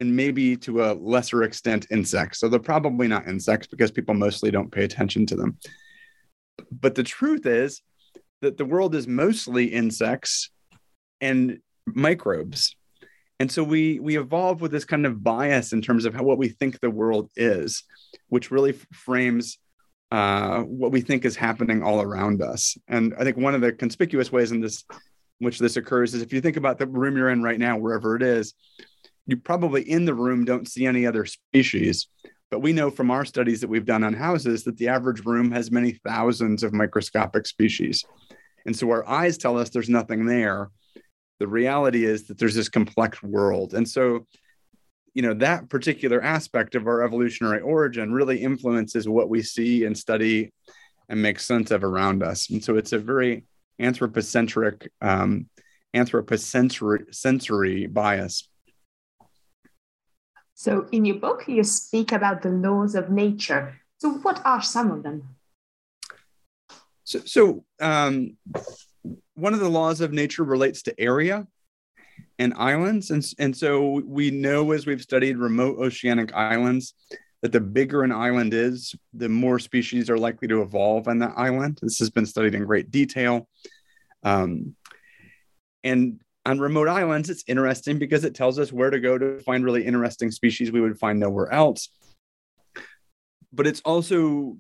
and 0.01 0.15
maybe 0.15 0.57
to 0.57 0.85
a 0.85 0.95
lesser 0.95 1.43
extent, 1.43 1.87
insects. 1.91 2.41
So 2.41 2.49
they're 2.49 2.61
probably 2.61 3.07
not 3.07 3.29
insects 3.29 3.67
because 3.67 3.91
people 3.91 4.15
mostly 4.15 4.51
don't 4.51 4.73
pay 4.73 4.85
attention 4.85 5.27
to 5.27 5.37
them. 5.37 5.59
But 6.71 6.95
the 6.95 7.03
truth 7.03 7.47
is 7.47 7.83
that 8.43 8.57
the 8.57 8.65
world 8.65 8.95
is 8.95 9.07
mostly 9.09 9.67
insects 9.67 10.51
and 11.21 11.59
microbes. 11.87 12.77
And 13.41 13.51
so 13.51 13.65
we 13.65 13.99
we 13.99 14.19
evolve 14.19 14.61
with 14.61 14.71
this 14.71 14.85
kind 14.85 15.07
of 15.07 15.23
bias 15.23 15.73
in 15.73 15.83
terms 15.83 16.05
of 16.05 16.15
how 16.15 16.23
what 16.23 16.39
we 16.39 16.49
think 16.49 16.81
the 16.81 16.91
world 16.91 17.31
is 17.37 17.83
which 18.29 18.51
really 18.51 18.73
frames 18.93 19.59
uh, 20.11 20.61
what 20.61 20.93
we 20.93 21.01
think 21.01 21.25
is 21.25 21.35
happening 21.35 21.83
all 21.83 22.01
around 22.01 22.43
us. 22.43 22.77
And 22.89 23.15
i 23.19 23.25
think 23.25 23.37
one 23.37 23.55
of 23.55 23.61
the 23.61 23.73
conspicuous 23.73 24.31
ways 24.31 24.53
in 24.53 24.61
this 24.61 24.85
which 25.39 25.59
this 25.59 25.77
occurs 25.77 26.15
is 26.15 26.23
if 26.23 26.33
you 26.33 26.41
think 26.41 26.57
about 26.57 26.79
the 26.79 26.87
room 26.87 27.17
you're 27.17 27.31
in 27.31 27.43
right 27.43 27.59
now 27.59 27.77
wherever 27.77 28.15
it 28.15 28.23
is 28.23 28.55
you 29.27 29.37
probably 29.37 29.83
in 29.83 30.05
the 30.05 30.15
room 30.15 30.45
don't 30.45 30.69
see 30.69 30.87
any 30.87 31.07
other 31.07 31.25
species 31.25 32.09
but 32.51 32.61
we 32.61 32.73
know 32.73 32.91
from 32.91 33.11
our 33.11 33.25
studies 33.25 33.61
that 33.61 33.69
we've 33.69 33.87
done 33.87 34.05
on 34.05 34.15
houses 34.15 34.65
that 34.65 34.77
the 34.77 34.89
average 34.89 35.25
room 35.25 35.51
has 35.51 35.71
many 35.71 35.93
thousands 36.07 36.63
of 36.63 36.73
microscopic 36.73 37.47
species 37.47 38.05
and 38.67 38.77
so 38.77 38.91
our 38.91 39.07
eyes 39.09 39.37
tell 39.37 39.59
us 39.59 39.71
there's 39.71 39.89
nothing 39.89 40.27
there 40.27 40.71
the 41.41 41.49
reality 41.49 42.05
is 42.05 42.27
that 42.29 42.39
there's 42.39 42.55
this 42.55 42.69
complex 42.69 43.23
world. 43.23 43.75
And 43.75 43.89
so, 43.89 44.27
you 45.15 45.23
know, 45.23 45.35
that 45.35 45.69
particular 45.69 46.23
aspect 46.23 46.75
of 46.75 46.87
our 46.87 47.03
evolutionary 47.03 47.61
origin 47.61 48.13
really 48.13 48.39
influences 48.39 49.09
what 49.09 49.29
we 49.29 49.43
see 49.43 49.85
and 49.85 49.97
study 49.97 50.53
and 51.09 51.21
make 51.21 51.39
sense 51.39 51.71
of 51.71 51.85
around 51.85 52.23
us. 52.23 52.51
And 52.51 52.63
so 52.63 52.77
it's 52.77 52.93
a 52.93 52.99
very 52.99 53.45
anthropocentric, 53.79 54.91
um, 55.01 55.49
anthroposensory 55.93 57.05
sensory 57.13 57.87
bias. 57.87 58.49
So, 60.55 60.87
in 60.93 61.05
your 61.05 61.17
book, 61.17 61.45
you 61.49 61.65
speak 61.65 62.13
about 62.13 62.43
the 62.43 62.51
laws 62.51 62.95
of 62.95 63.11
nature. 63.11 63.81
So, 63.99 64.11
what 64.11 64.41
are 64.45 64.63
some 64.63 64.91
of 64.91 65.03
them? 65.03 65.35
So, 67.05 67.21
so 67.21 67.65
um, 67.81 68.37
one 69.35 69.55
of 69.55 69.61
the 69.61 69.69
laws 69.69 70.01
of 70.01 70.13
nature 70.13 70.45
relates 70.45 70.83
to 70.83 71.01
area 71.01 71.47
and 72.39 72.55
islands. 72.55 73.11
And, 73.11 73.25
and 73.39 73.57
so 73.57 74.01
we 74.07 74.31
know 74.31 74.73
as 74.73 74.87
we've 74.87 75.03
studied 75.03 75.37
remote 75.37 75.79
oceanic 75.79 76.35
islands 76.35 76.95
that 77.43 77.53
the 77.53 77.61
bigger 77.61 78.03
an 78.03 78.13
island 78.13 78.55
is, 78.55 78.95
the 79.13 79.29
more 79.29 79.59
species 79.59 80.09
are 80.09 80.19
likely 80.19 80.49
to 80.49 80.63
evolve 80.63 81.09
on 81.09 81.19
that 81.19 81.35
island. 81.37 81.79
This 81.83 81.99
has 81.99 82.11
been 82.11 82.27
studied 82.27 82.55
in 82.55 82.65
great 82.65 82.91
detail. 82.91 83.49
Um, 84.23 84.75
and 85.83 86.21
on 86.47 86.59
remote 86.59 86.89
islands, 86.89 87.31
it's 87.31 87.45
interesting 87.47 87.99
because 87.99 88.25
it 88.25 88.35
tells 88.35 88.59
us 88.59 88.73
where 88.73 88.91
to 88.91 89.01
go 89.01 89.17
to 89.17 89.41
find 89.41 89.65
really 89.65 89.85
interesting 89.85 90.31
species 90.31 90.71
we 90.71 90.81
would 90.81 90.99
find 90.99 91.19
nowhere 91.19 91.51
else. 91.53 91.89
But 93.53 93.67
it's 93.67 93.81
also 93.85 94.57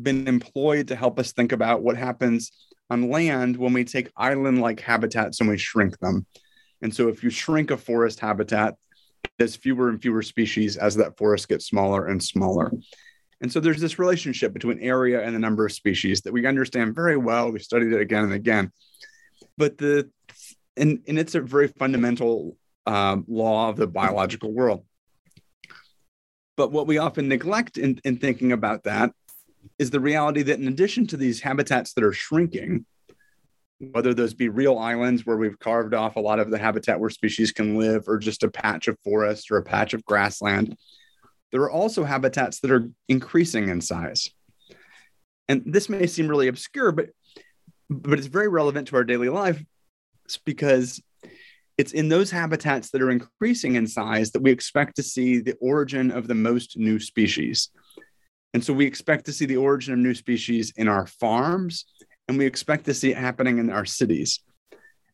been 0.00 0.26
employed 0.26 0.88
to 0.88 0.96
help 0.96 1.18
us 1.18 1.32
think 1.32 1.52
about 1.52 1.82
what 1.82 1.96
happens 1.96 2.52
on 2.90 3.10
land 3.10 3.56
when 3.56 3.72
we 3.72 3.84
take 3.84 4.10
island 4.16 4.60
like 4.60 4.80
habitats 4.80 5.40
and 5.40 5.48
we 5.48 5.58
shrink 5.58 5.98
them. 6.00 6.26
And 6.82 6.94
so 6.94 7.08
if 7.08 7.22
you 7.22 7.30
shrink 7.30 7.70
a 7.70 7.76
forest 7.76 8.20
habitat, 8.20 8.74
there's 9.38 9.56
fewer 9.56 9.88
and 9.88 10.00
fewer 10.00 10.22
species 10.22 10.76
as 10.76 10.96
that 10.96 11.16
forest 11.16 11.48
gets 11.48 11.66
smaller 11.66 12.06
and 12.06 12.22
smaller. 12.22 12.72
And 13.40 13.50
so 13.50 13.60
there's 13.60 13.80
this 13.80 13.98
relationship 13.98 14.52
between 14.52 14.80
area 14.80 15.22
and 15.22 15.34
the 15.34 15.38
number 15.38 15.64
of 15.64 15.72
species 15.72 16.22
that 16.22 16.32
we 16.32 16.46
understand 16.46 16.94
very 16.94 17.16
well. 17.16 17.50
We 17.50 17.58
studied 17.58 17.92
it 17.92 18.00
again 18.00 18.24
and 18.24 18.34
again. 18.34 18.70
But 19.56 19.78
the 19.78 20.10
and, 20.80 21.02
and 21.06 21.18
it's 21.18 21.34
a 21.34 21.40
very 21.40 21.68
fundamental 21.68 22.56
um, 22.86 23.24
law 23.28 23.68
of 23.68 23.76
the 23.76 23.86
biological 23.86 24.52
world. 24.52 24.84
But 26.56 26.72
what 26.72 26.86
we 26.86 26.98
often 26.98 27.28
neglect 27.28 27.76
in, 27.78 28.00
in 28.04 28.16
thinking 28.16 28.52
about 28.52 28.84
that 28.84 29.12
is 29.78 29.90
the 29.90 30.00
reality 30.00 30.42
that 30.42 30.58
in 30.58 30.68
addition 30.68 31.06
to 31.08 31.16
these 31.16 31.40
habitats 31.40 31.92
that 31.94 32.04
are 32.04 32.12
shrinking, 32.12 32.86
whether 33.92 34.12
those 34.12 34.34
be 34.34 34.48
real 34.48 34.78
islands 34.78 35.24
where 35.24 35.36
we've 35.36 35.58
carved 35.58 35.94
off 35.94 36.16
a 36.16 36.20
lot 36.20 36.38
of 36.38 36.50
the 36.50 36.58
habitat 36.58 36.98
where 36.98 37.10
species 37.10 37.52
can 37.52 37.78
live, 37.78 38.08
or 38.08 38.18
just 38.18 38.42
a 38.42 38.50
patch 38.50 38.88
of 38.88 38.98
forest 39.04 39.50
or 39.50 39.58
a 39.58 39.62
patch 39.62 39.94
of 39.94 40.04
grassland, 40.04 40.76
there 41.52 41.62
are 41.62 41.70
also 41.70 42.04
habitats 42.04 42.60
that 42.60 42.70
are 42.70 42.88
increasing 43.08 43.68
in 43.68 43.80
size. 43.80 44.30
And 45.48 45.62
this 45.66 45.88
may 45.88 46.06
seem 46.06 46.28
really 46.28 46.48
obscure, 46.48 46.92
but 46.92 47.10
but 47.88 48.18
it's 48.18 48.28
very 48.28 48.48
relevant 48.48 48.86
to 48.88 48.96
our 48.96 49.02
daily 49.02 49.28
life 49.28 49.60
because 50.38 51.02
it's 51.78 51.92
in 51.92 52.08
those 52.08 52.30
habitats 52.30 52.90
that 52.90 53.00
are 53.00 53.10
increasing 53.10 53.76
in 53.76 53.86
size 53.86 54.32
that 54.32 54.42
we 54.42 54.50
expect 54.50 54.96
to 54.96 55.02
see 55.02 55.40
the 55.40 55.54
origin 55.60 56.10
of 56.10 56.28
the 56.28 56.34
most 56.34 56.76
new 56.76 57.00
species. 57.00 57.70
And 58.52 58.62
so 58.62 58.72
we 58.72 58.84
expect 58.84 59.26
to 59.26 59.32
see 59.32 59.46
the 59.46 59.56
origin 59.56 59.94
of 59.94 59.98
new 59.98 60.14
species 60.14 60.72
in 60.76 60.88
our 60.88 61.06
farms, 61.06 61.86
and 62.28 62.36
we 62.36 62.46
expect 62.46 62.84
to 62.86 62.94
see 62.94 63.12
it 63.12 63.16
happening 63.16 63.58
in 63.58 63.70
our 63.70 63.84
cities. 63.84 64.40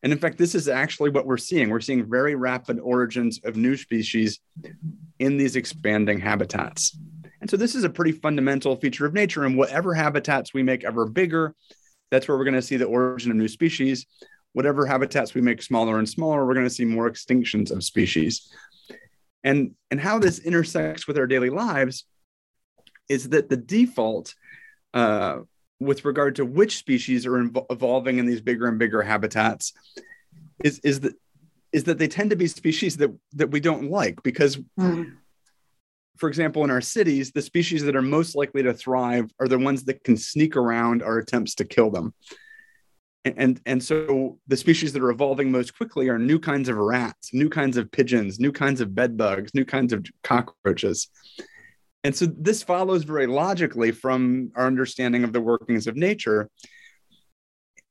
And 0.03 0.11
in 0.11 0.19
fact, 0.19 0.37
this 0.37 0.55
is 0.55 0.67
actually 0.67 1.09
what 1.09 1.25
we're 1.25 1.37
seeing. 1.37 1.69
We're 1.69 1.79
seeing 1.79 2.09
very 2.09 2.35
rapid 2.35 2.79
origins 2.79 3.39
of 3.43 3.55
new 3.55 3.77
species 3.77 4.39
in 5.19 5.37
these 5.37 5.55
expanding 5.55 6.19
habitats. 6.19 6.97
And 7.41 7.49
so 7.49 7.57
this 7.57 7.75
is 7.75 7.83
a 7.83 7.89
pretty 7.89 8.11
fundamental 8.11 8.75
feature 8.75 9.05
of 9.05 9.13
nature. 9.13 9.45
And 9.45 9.57
whatever 9.57 9.93
habitats 9.93 10.53
we 10.53 10.63
make 10.63 10.83
ever 10.83 11.05
bigger, 11.05 11.55
that's 12.11 12.27
where 12.27 12.37
we're 12.37 12.43
going 12.43 12.53
to 12.55 12.61
see 12.61 12.77
the 12.77 12.85
origin 12.85 13.31
of 13.31 13.37
new 13.37 13.47
species. 13.47 14.05
Whatever 14.53 14.85
habitats 14.85 15.33
we 15.33 15.41
make 15.41 15.61
smaller 15.61 15.99
and 15.99 16.09
smaller, 16.09 16.45
we're 16.45 16.53
going 16.53 16.65
to 16.65 16.73
see 16.73 16.85
more 16.85 17.09
extinctions 17.09 17.71
of 17.71 17.83
species. 17.83 18.51
And, 19.43 19.75
and 19.91 19.99
how 19.99 20.19
this 20.19 20.39
intersects 20.39 21.07
with 21.07 21.17
our 21.17 21.27
daily 21.27 21.49
lives 21.49 22.05
is 23.07 23.29
that 23.29 23.49
the 23.49 23.57
default 23.57 24.33
uh, 24.93 25.39
with 25.79 26.05
regard 26.05 26.35
to 26.35 26.45
which 26.45 26.77
species 26.77 27.25
are 27.25 27.43
inv- 27.43 27.65
evolving 27.69 28.17
in 28.17 28.25
these 28.25 28.41
bigger 28.41 28.67
and 28.67 28.79
bigger 28.79 29.01
habitats 29.01 29.73
is 30.63 30.79
is 30.79 31.01
that 31.01 31.13
is 31.71 31.83
that 31.83 31.97
they 31.97 32.07
tend 32.07 32.29
to 32.29 32.35
be 32.35 32.47
species 32.47 32.97
that 32.97 33.13
that 33.33 33.51
we 33.51 33.59
don't 33.59 33.89
like 33.89 34.21
because 34.23 34.57
mm. 34.79 35.13
for 36.17 36.27
example, 36.29 36.63
in 36.63 36.71
our 36.71 36.81
cities, 36.81 37.31
the 37.31 37.41
species 37.41 37.83
that 37.83 37.95
are 37.95 38.01
most 38.01 38.35
likely 38.35 38.63
to 38.63 38.73
thrive 38.73 39.29
are 39.39 39.47
the 39.47 39.59
ones 39.59 39.83
that 39.83 40.03
can 40.03 40.17
sneak 40.17 40.55
around 40.55 41.03
our 41.03 41.19
attempts 41.19 41.55
to 41.55 41.65
kill 41.65 41.91
them. 41.91 42.13
And, 43.25 43.59
and, 43.65 43.83
so 43.83 44.39
the 44.47 44.55
species 44.55 44.93
that 44.93 45.01
are 45.01 45.09
evolving 45.09 45.51
most 45.51 45.75
quickly 45.75 46.07
are 46.07 46.17
new 46.17 46.39
kinds 46.39 46.69
of 46.69 46.77
rats, 46.77 47.33
new 47.33 47.49
kinds 47.49 47.75
of 47.75 47.91
pigeons, 47.91 48.39
new 48.39 48.53
kinds 48.53 48.79
of 48.79 48.95
bed 48.95 49.17
bugs, 49.17 49.53
new 49.53 49.65
kinds 49.65 49.91
of 49.91 50.05
cockroaches. 50.23 51.09
And 52.05 52.15
so 52.15 52.25
this 52.25 52.63
follows 52.63 53.03
very 53.03 53.27
logically 53.27 53.91
from 53.91 54.51
our 54.55 54.65
understanding 54.65 55.25
of 55.25 55.33
the 55.33 55.41
workings 55.41 55.87
of 55.87 55.97
nature. 55.97 56.49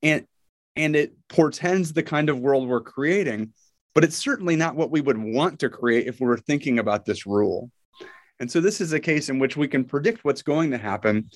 And, 0.02 0.26
and 0.74 0.96
it 0.96 1.12
portends 1.28 1.92
the 1.92 2.02
kind 2.02 2.30
of 2.30 2.38
world 2.38 2.66
we're 2.66 2.80
creating, 2.80 3.52
but 3.94 4.04
it's 4.04 4.16
certainly 4.16 4.56
not 4.56 4.76
what 4.76 4.90
we 4.90 5.02
would 5.02 5.18
want 5.18 5.58
to 5.60 5.68
create 5.68 6.06
if 6.06 6.18
we 6.18 6.26
were 6.26 6.38
thinking 6.38 6.78
about 6.78 7.04
this 7.04 7.26
rule. 7.26 7.70
And 8.40 8.50
so 8.50 8.60
this 8.60 8.80
is 8.80 8.92
a 8.92 9.00
case 9.00 9.28
in 9.28 9.38
which 9.38 9.56
we 9.56 9.68
can 9.68 9.84
predict 9.84 10.24
what's 10.24 10.42
going 10.42 10.70
to 10.70 10.78
happen, 10.78 11.30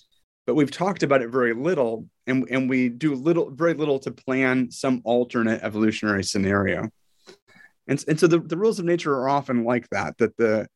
but 0.47 0.55
we've 0.55 0.71
talked 0.71 1.03
about 1.03 1.23
it 1.23 1.31
very 1.31 1.55
little, 1.55 2.07
and, 2.27 2.47
and 2.51 2.69
we 2.69 2.89
do 2.89 3.15
little, 3.15 3.51
very 3.51 3.75
little 3.75 3.99
to 4.01 4.11
plan 4.11 4.71
some 4.71 5.01
alternate 5.05 5.63
evolutionary 5.63 6.25
scenario. 6.25 6.89
And, 7.87 8.05
and 8.09 8.19
so 8.19 8.27
the, 8.27 8.39
the 8.39 8.57
rules 8.57 8.79
of 8.79 8.85
nature 8.85 9.15
are 9.15 9.29
often 9.29 9.65
like 9.65 9.89
that, 9.91 10.19
that 10.19 10.37
the 10.37 10.69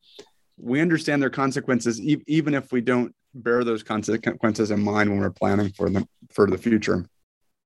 we 0.56 0.80
understand 0.80 1.20
their 1.20 1.30
consequences 1.30 2.00
e- 2.00 2.22
even 2.26 2.54
if 2.54 2.72
we 2.72 2.80
don't 2.80 3.14
bear 3.34 3.64
those 3.64 3.82
consequences 3.82 4.70
in 4.70 4.80
mind 4.80 5.10
when 5.10 5.18
we're 5.18 5.30
planning 5.30 5.70
for 5.70 5.90
them 5.90 6.06
for 6.30 6.48
the 6.48 6.58
future. 6.58 7.06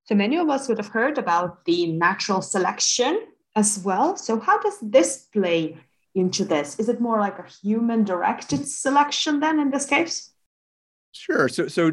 So 0.05 0.15
many 0.15 0.37
of 0.37 0.49
us 0.49 0.67
would 0.67 0.79
have 0.79 0.87
heard 0.87 1.19
about 1.19 1.65
the 1.65 1.85
natural 1.91 2.41
selection 2.41 3.27
as 3.55 3.79
well. 3.79 4.17
So 4.17 4.39
how 4.39 4.59
does 4.59 4.79
this 4.81 5.27
play 5.31 5.77
into 6.15 6.43
this? 6.45 6.79
Is 6.79 6.89
it 6.89 6.99
more 6.99 7.19
like 7.19 7.37
a 7.37 7.45
human 7.61 8.03
directed 8.03 8.67
selection 8.67 9.39
then 9.39 9.59
in 9.59 9.69
this 9.69 9.85
case? 9.85 10.33
Sure. 11.11 11.47
So, 11.49 11.67
so 11.67 11.91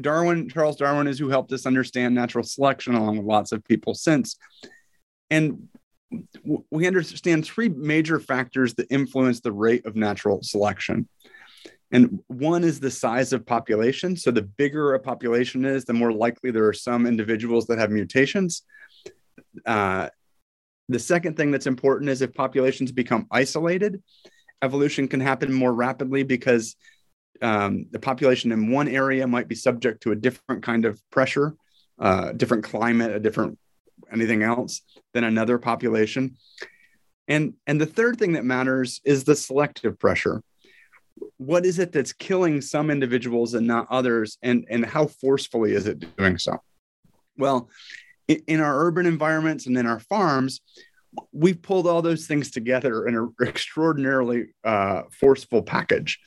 Darwin, 0.00 0.48
Charles 0.48 0.76
Darwin 0.76 1.06
is 1.06 1.18
who 1.18 1.28
helped 1.28 1.52
us 1.52 1.66
understand 1.66 2.14
natural 2.14 2.44
selection 2.44 2.94
along 2.94 3.18
with 3.18 3.26
lots 3.26 3.52
of 3.52 3.64
people 3.64 3.94
since. 3.94 4.36
And 5.30 5.68
we 6.70 6.86
understand 6.86 7.44
three 7.44 7.68
major 7.68 8.20
factors 8.20 8.74
that 8.74 8.86
influence 8.90 9.40
the 9.40 9.52
rate 9.52 9.84
of 9.84 9.96
natural 9.96 10.42
selection. 10.42 11.08
And 11.90 12.20
one 12.28 12.64
is 12.64 12.80
the 12.80 12.90
size 12.90 13.32
of 13.32 13.46
population. 13.46 14.16
So 14.16 14.30
the 14.30 14.42
bigger 14.42 14.94
a 14.94 15.00
population 15.00 15.64
is, 15.64 15.84
the 15.84 15.92
more 15.92 16.12
likely 16.12 16.50
there 16.50 16.66
are 16.66 16.72
some 16.72 17.06
individuals 17.06 17.66
that 17.66 17.78
have 17.78 17.90
mutations. 17.90 18.62
Uh, 19.66 20.08
the 20.88 20.98
second 20.98 21.36
thing 21.36 21.50
that's 21.50 21.66
important 21.66 22.10
is 22.10 22.20
if 22.20 22.34
populations 22.34 22.92
become 22.92 23.26
isolated, 23.30 24.02
evolution 24.62 25.08
can 25.08 25.20
happen 25.20 25.52
more 25.52 25.72
rapidly 25.72 26.22
because 26.22 26.76
um, 27.42 27.86
the 27.90 27.98
population 27.98 28.52
in 28.52 28.70
one 28.70 28.88
area 28.88 29.26
might 29.26 29.48
be 29.48 29.54
subject 29.54 30.02
to 30.02 30.12
a 30.12 30.16
different 30.16 30.62
kind 30.62 30.84
of 30.84 31.00
pressure, 31.10 31.54
uh, 31.98 32.32
different 32.32 32.64
climate, 32.64 33.14
a 33.14 33.20
different 33.20 33.58
anything 34.12 34.42
else 34.42 34.82
than 35.12 35.24
another 35.24 35.58
population. 35.58 36.36
And, 37.28 37.54
and 37.66 37.80
the 37.80 37.86
third 37.86 38.18
thing 38.18 38.32
that 38.32 38.44
matters 38.44 39.00
is 39.04 39.24
the 39.24 39.36
selective 39.36 39.98
pressure. 39.98 40.42
What 41.38 41.64
is 41.64 41.78
it 41.78 41.92
that's 41.92 42.12
killing 42.12 42.60
some 42.60 42.90
individuals 42.90 43.54
and 43.54 43.66
not 43.66 43.86
others? 43.90 44.36
And, 44.42 44.66
and 44.68 44.84
how 44.84 45.06
forcefully 45.06 45.72
is 45.72 45.86
it 45.86 46.16
doing 46.16 46.38
so? 46.38 46.58
Well, 47.36 47.70
in 48.28 48.60
our 48.60 48.86
urban 48.86 49.06
environments 49.06 49.66
and 49.66 49.76
in 49.76 49.86
our 49.86 50.00
farms, 50.00 50.60
we've 51.32 51.60
pulled 51.60 51.86
all 51.86 52.02
those 52.02 52.26
things 52.26 52.50
together 52.50 53.06
in 53.06 53.16
an 53.16 53.34
extraordinarily 53.42 54.46
uh, 54.64 55.02
forceful 55.10 55.62
package. 55.62 56.18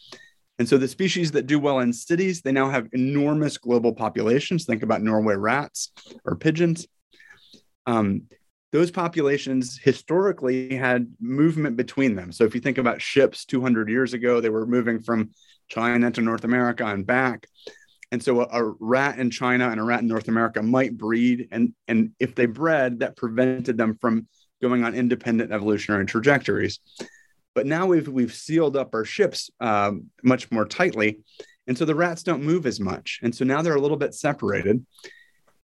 And 0.60 0.68
so 0.68 0.78
the 0.78 0.88
species 0.88 1.32
that 1.32 1.46
do 1.46 1.60
well 1.60 1.80
in 1.80 1.94
cities, 1.94 2.42
they 2.42 2.52
now 2.52 2.70
have 2.70 2.88
enormous 2.94 3.58
global 3.58 3.94
populations. 3.94 4.66
Think 4.66 4.84
about 4.84 5.02
Norway 5.02 5.36
rats 5.36 5.92
or 6.26 6.36
pigeons. 6.36 6.88
Um, 7.86 8.24
those 8.72 8.91
populations 8.91 9.80
historically 9.82 10.76
had 10.76 11.13
movement 11.22 11.78
between 11.78 12.15
them. 12.15 12.32
So 12.32 12.43
if 12.43 12.54
you 12.54 12.62
think 12.62 12.78
about 12.78 13.02
ships 13.02 13.46
200 13.46 13.89
years 13.89 14.13
ago, 14.13 14.41
they 14.41 14.50
were 14.50 14.65
moving 14.65 15.00
from 15.00 15.30
China 15.70 16.12
to 16.12 16.22
North 16.22 16.43
America 16.43 16.86
and 16.86 17.06
back 17.06 17.48
and 18.12 18.24
so 18.24 18.41
a, 18.41 18.48
a, 18.52 18.74
rat 18.80 19.20
in 19.20 19.30
China 19.30 19.70
and 19.70 19.80
a 19.80 19.84
rat 19.84 20.02
in 20.02 20.08
North 20.08 20.28
America 20.28 20.63
might 20.63 20.98
breed, 20.98 21.48
and 21.52 21.74
and 21.88 22.12
if 22.20 22.36
they 22.36 22.46
bred, 22.46 23.00
that 23.00 23.17
prevented 23.17 23.78
them 23.78 23.98
from 24.00 24.28
going 24.62 24.84
on 24.84 24.96
independent 24.96 25.52
evolutionary 25.52 26.06
trajectories. 26.06 26.80
But 27.58 27.65
now 27.65 27.88
we've 27.88 28.08
we've 28.08 28.36
sealed 28.36 28.78
up 28.78 28.93
our 28.93 29.04
ships 29.04 29.50
um, 29.60 30.12
much 30.24 30.52
more 30.52 30.63
tightly, 30.63 31.22
and 31.65 31.76
so 31.76 31.86
the 31.86 31.96
rats 31.96 32.22
don't 32.22 32.43
move 32.43 32.67
as 32.67 32.80
much, 32.80 33.20
and 33.24 33.34
so 33.34 33.43
now 33.46 33.63
they're 33.63 33.74
a 33.76 33.82
little 33.82 33.98
bit 33.98 34.13
separated. 34.13 34.86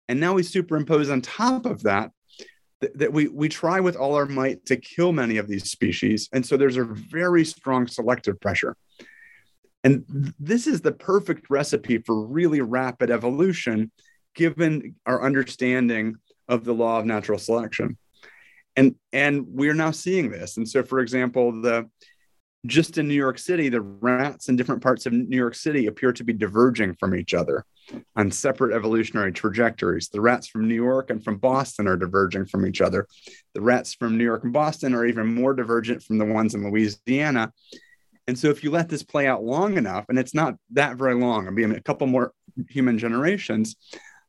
And 0.06 0.20
now 0.20 0.34
we 0.34 0.42
superimpose 0.42 1.08
on 1.08 1.22
top 1.22 1.64
of 1.64 1.84
that 1.84 2.10
that, 2.82 2.98
that 2.98 3.10
we 3.14 3.28
we 3.28 3.48
try 3.48 3.80
with 3.80 3.96
all 3.96 4.16
our 4.16 4.26
might 4.26 4.66
to 4.66 4.76
kill 4.76 5.12
many 5.12 5.38
of 5.38 5.48
these 5.48 5.70
species, 5.70 6.28
and 6.30 6.44
so 6.44 6.58
there's 6.58 6.76
a 6.76 6.84
very 6.84 7.46
strong 7.46 7.86
selective 7.86 8.38
pressure. 8.38 8.76
And 9.82 10.34
this 10.38 10.66
is 10.66 10.82
the 10.82 10.92
perfect 10.92 11.48
recipe 11.48 11.96
for 11.96 12.26
really 12.26 12.60
rapid 12.60 13.10
evolution, 13.10 13.90
given 14.34 14.94
our 15.06 15.24
understanding 15.24 16.16
of 16.48 16.64
the 16.64 16.74
law 16.74 16.98
of 16.98 17.06
natural 17.06 17.38
selection. 17.38 17.96
And, 18.78 18.94
and 19.12 19.44
we're 19.48 19.74
now 19.74 19.90
seeing 19.90 20.30
this. 20.30 20.56
And 20.56 20.68
so, 20.68 20.82
for 20.82 21.00
example, 21.00 21.60
the 21.60 21.88
just 22.66 22.98
in 22.98 23.08
New 23.08 23.14
York 23.14 23.38
City, 23.38 23.68
the 23.68 23.80
rats 23.80 24.48
in 24.48 24.56
different 24.56 24.82
parts 24.82 25.06
of 25.06 25.12
New 25.12 25.36
York 25.36 25.54
City 25.54 25.86
appear 25.86 26.12
to 26.12 26.24
be 26.24 26.32
diverging 26.32 26.94
from 26.94 27.14
each 27.14 27.34
other 27.34 27.64
on 28.16 28.30
separate 28.30 28.74
evolutionary 28.74 29.32
trajectories. 29.32 30.08
The 30.08 30.20
rats 30.20 30.48
from 30.48 30.68
New 30.68 30.74
York 30.74 31.10
and 31.10 31.22
from 31.22 31.38
Boston 31.38 31.88
are 31.88 31.96
diverging 31.96 32.46
from 32.46 32.66
each 32.66 32.80
other. 32.80 33.06
The 33.54 33.60
rats 33.60 33.94
from 33.94 34.18
New 34.18 34.24
York 34.24 34.44
and 34.44 34.52
Boston 34.52 34.94
are 34.94 35.06
even 35.06 35.34
more 35.34 35.54
divergent 35.54 36.02
from 36.02 36.18
the 36.18 36.24
ones 36.24 36.54
in 36.54 36.68
Louisiana. 36.68 37.52
And 38.26 38.38
so 38.38 38.48
if 38.48 38.62
you 38.62 38.70
let 38.70 38.88
this 38.88 39.02
play 39.02 39.26
out 39.26 39.42
long 39.42 39.78
enough, 39.78 40.04
and 40.08 40.18
it's 40.18 40.34
not 40.34 40.56
that 40.72 40.96
very 40.96 41.14
long, 41.14 41.46
I 41.46 41.50
mean, 41.50 41.72
a 41.72 41.80
couple 41.80 42.06
more 42.06 42.32
human 42.68 42.98
generations, 42.98 43.76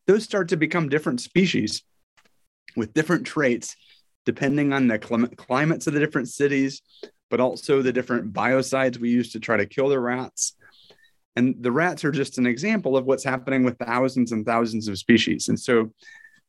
those 0.08 0.24
start 0.24 0.50
to 0.50 0.58
become 0.58 0.88
different 0.88 1.20
species 1.20 1.84
with 2.76 2.94
different 2.94 3.26
traits, 3.26 3.76
depending 4.30 4.72
on 4.74 4.86
the 4.86 5.00
clim- 5.00 5.36
climates 5.38 5.88
of 5.88 5.94
the 5.94 6.00
different 6.00 6.28
cities, 6.28 6.84
but 7.32 7.40
also 7.40 7.82
the 7.82 7.92
different 7.92 8.32
biocides 8.32 9.00
we 9.00 9.10
use 9.10 9.32
to 9.32 9.40
try 9.40 9.58
to 9.58 9.66
kill 9.66 9.90
the 9.90 10.00
rats. 10.00 10.54
And 11.36 11.56
the 11.60 11.72
rats 11.72 12.06
are 12.06 12.12
just 12.12 12.38
an 12.38 12.46
example 12.46 12.96
of 12.96 13.06
what's 13.06 13.24
happening 13.24 13.64
with 13.64 13.80
thousands 13.80 14.32
and 14.32 14.46
thousands 14.46 14.88
of 14.88 15.00
species. 15.00 15.50
And 15.50 15.60
so 15.60 15.92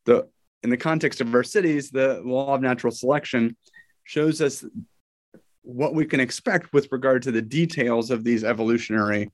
the 0.05 0.27
in 0.61 0.69
the 0.69 0.77
context 0.77 1.21
of 1.21 1.33
our 1.33 1.41
cities, 1.41 1.89
the 1.89 2.21
law 2.23 2.53
of 2.53 2.61
natural 2.61 2.91
selection 2.91 3.57
shows 4.03 4.41
us 4.41 4.63
what 5.63 5.95
we 5.95 6.05
can 6.05 6.19
expect 6.19 6.73
with 6.73 6.87
regard 6.91 7.23
to 7.23 7.31
the 7.31 7.41
details 7.41 8.11
of 8.11 8.23
these 8.23 8.43
evolutionary 8.43 9.31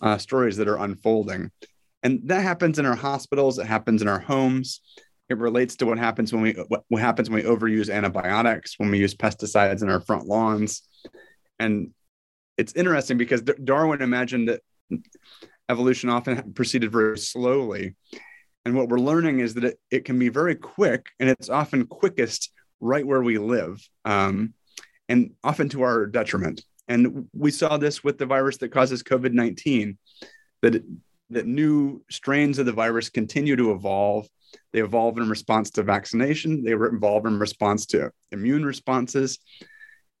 uh, 0.00 0.16
stories 0.16 0.56
that 0.56 0.68
are 0.68 0.78
unfolding. 0.78 1.50
And 2.02 2.20
that 2.24 2.40
happens 2.40 2.78
in 2.78 2.86
our 2.86 2.96
hospitals, 2.96 3.58
it 3.58 3.66
happens 3.66 4.00
in 4.00 4.08
our 4.08 4.20
homes. 4.20 4.80
It 5.30 5.38
relates 5.38 5.76
to 5.76 5.86
what 5.86 5.98
happens 5.98 6.32
when 6.32 6.42
we 6.42 6.52
what, 6.52 7.00
happens 7.00 7.30
when 7.30 7.42
we 7.42 7.48
overuse 7.48 7.92
antibiotics, 7.92 8.74
when 8.78 8.90
we 8.90 8.98
use 8.98 9.14
pesticides 9.14 9.82
in 9.82 9.88
our 9.88 10.00
front 10.00 10.26
lawns. 10.26 10.82
And 11.58 11.92
it's 12.58 12.74
interesting 12.74 13.16
because 13.16 13.42
Darwin 13.42 14.02
imagined 14.02 14.48
that 14.48 14.60
evolution 15.68 16.10
often 16.10 16.52
proceeded 16.52 16.90
very 16.90 17.16
slowly. 17.16 17.94
And 18.64 18.74
what 18.74 18.88
we're 18.88 18.98
learning 18.98 19.38
is 19.38 19.54
that 19.54 19.64
it, 19.64 19.80
it 19.90 20.04
can 20.04 20.18
be 20.18 20.28
very 20.28 20.56
quick 20.56 21.06
and 21.18 21.30
it's 21.30 21.48
often 21.48 21.86
quickest 21.86 22.50
right 22.80 23.06
where 23.06 23.22
we 23.22 23.38
live. 23.38 23.80
Um, 24.04 24.54
and 25.08 25.32
often 25.42 25.68
to 25.70 25.82
our 25.82 26.06
detriment. 26.06 26.62
And 26.86 27.28
we 27.32 27.50
saw 27.50 27.76
this 27.76 28.02
with 28.02 28.18
the 28.18 28.26
virus 28.26 28.58
that 28.58 28.70
causes 28.72 29.02
COVID 29.02 29.32
19, 29.32 29.96
that, 30.62 30.84
that 31.30 31.46
new 31.46 32.02
strains 32.10 32.58
of 32.58 32.66
the 32.66 32.72
virus 32.72 33.10
continue 33.10 33.56
to 33.56 33.72
evolve. 33.72 34.28
They 34.72 34.80
evolve 34.80 35.18
in 35.18 35.28
response 35.28 35.70
to 35.70 35.82
vaccination, 35.82 36.62
they 36.64 36.72
evolve 36.72 37.26
in 37.26 37.38
response 37.38 37.86
to 37.86 38.10
immune 38.32 38.64
responses. 38.64 39.38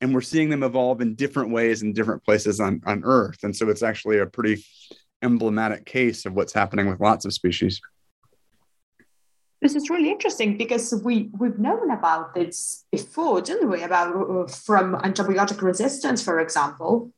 And 0.00 0.14
we're 0.14 0.22
seeing 0.22 0.48
them 0.48 0.62
evolve 0.62 1.02
in 1.02 1.14
different 1.14 1.50
ways 1.50 1.82
in 1.82 1.92
different 1.92 2.24
places 2.24 2.58
on, 2.58 2.80
on 2.86 3.02
Earth. 3.04 3.42
And 3.42 3.54
so 3.54 3.68
it's 3.68 3.82
actually 3.82 4.18
a 4.18 4.26
pretty 4.26 4.64
emblematic 5.22 5.84
case 5.84 6.24
of 6.24 6.32
what's 6.32 6.54
happening 6.54 6.88
with 6.88 7.00
lots 7.00 7.24
of 7.26 7.34
species. 7.34 7.80
This 9.60 9.74
is 9.74 9.90
really 9.90 10.10
interesting 10.10 10.56
because 10.56 10.94
we 11.04 11.28
we've 11.38 11.58
known 11.58 11.90
about 11.90 12.34
this 12.34 12.86
before, 12.90 13.42
didn't 13.42 13.68
we? 13.68 13.82
About 13.82 14.16
uh, 14.16 14.46
from 14.46 14.94
antibiotic 14.94 15.60
resistance, 15.60 16.22
for 16.22 16.40
example. 16.40 17.12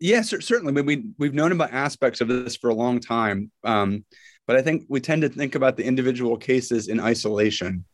Yes, 0.00 0.30
certainly. 0.30 0.76
I 0.76 0.82
we 0.82 1.04
we've 1.18 1.34
known 1.34 1.52
about 1.52 1.72
aspects 1.72 2.20
of 2.20 2.26
this 2.26 2.56
for 2.56 2.70
a 2.70 2.74
long 2.74 2.98
time, 2.98 3.52
um, 3.62 4.04
but 4.46 4.56
I 4.56 4.62
think 4.62 4.84
we 4.88 5.00
tend 5.00 5.22
to 5.22 5.28
think 5.28 5.54
about 5.54 5.76
the 5.76 5.84
individual 5.84 6.36
cases 6.36 6.88
in 6.88 7.00
isolation, 7.00 7.84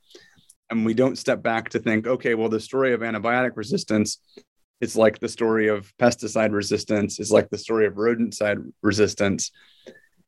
and 0.70 0.84
we 0.84 0.94
don't 0.94 1.18
step 1.18 1.42
back 1.42 1.68
to 1.70 1.78
think, 1.78 2.06
okay, 2.06 2.34
well, 2.34 2.48
the 2.48 2.60
story 2.60 2.92
of 2.92 3.00
antibiotic 3.00 3.56
resistance 3.56 4.18
is 4.80 4.96
like 4.96 5.18
the 5.20 5.28
story 5.28 5.68
of 5.68 5.92
pesticide 5.98 6.52
resistance, 6.52 7.20
is 7.20 7.30
like 7.30 7.50
the 7.50 7.58
story 7.58 7.86
of 7.86 7.94
rodenticide 7.94 8.72
resistance, 8.82 9.50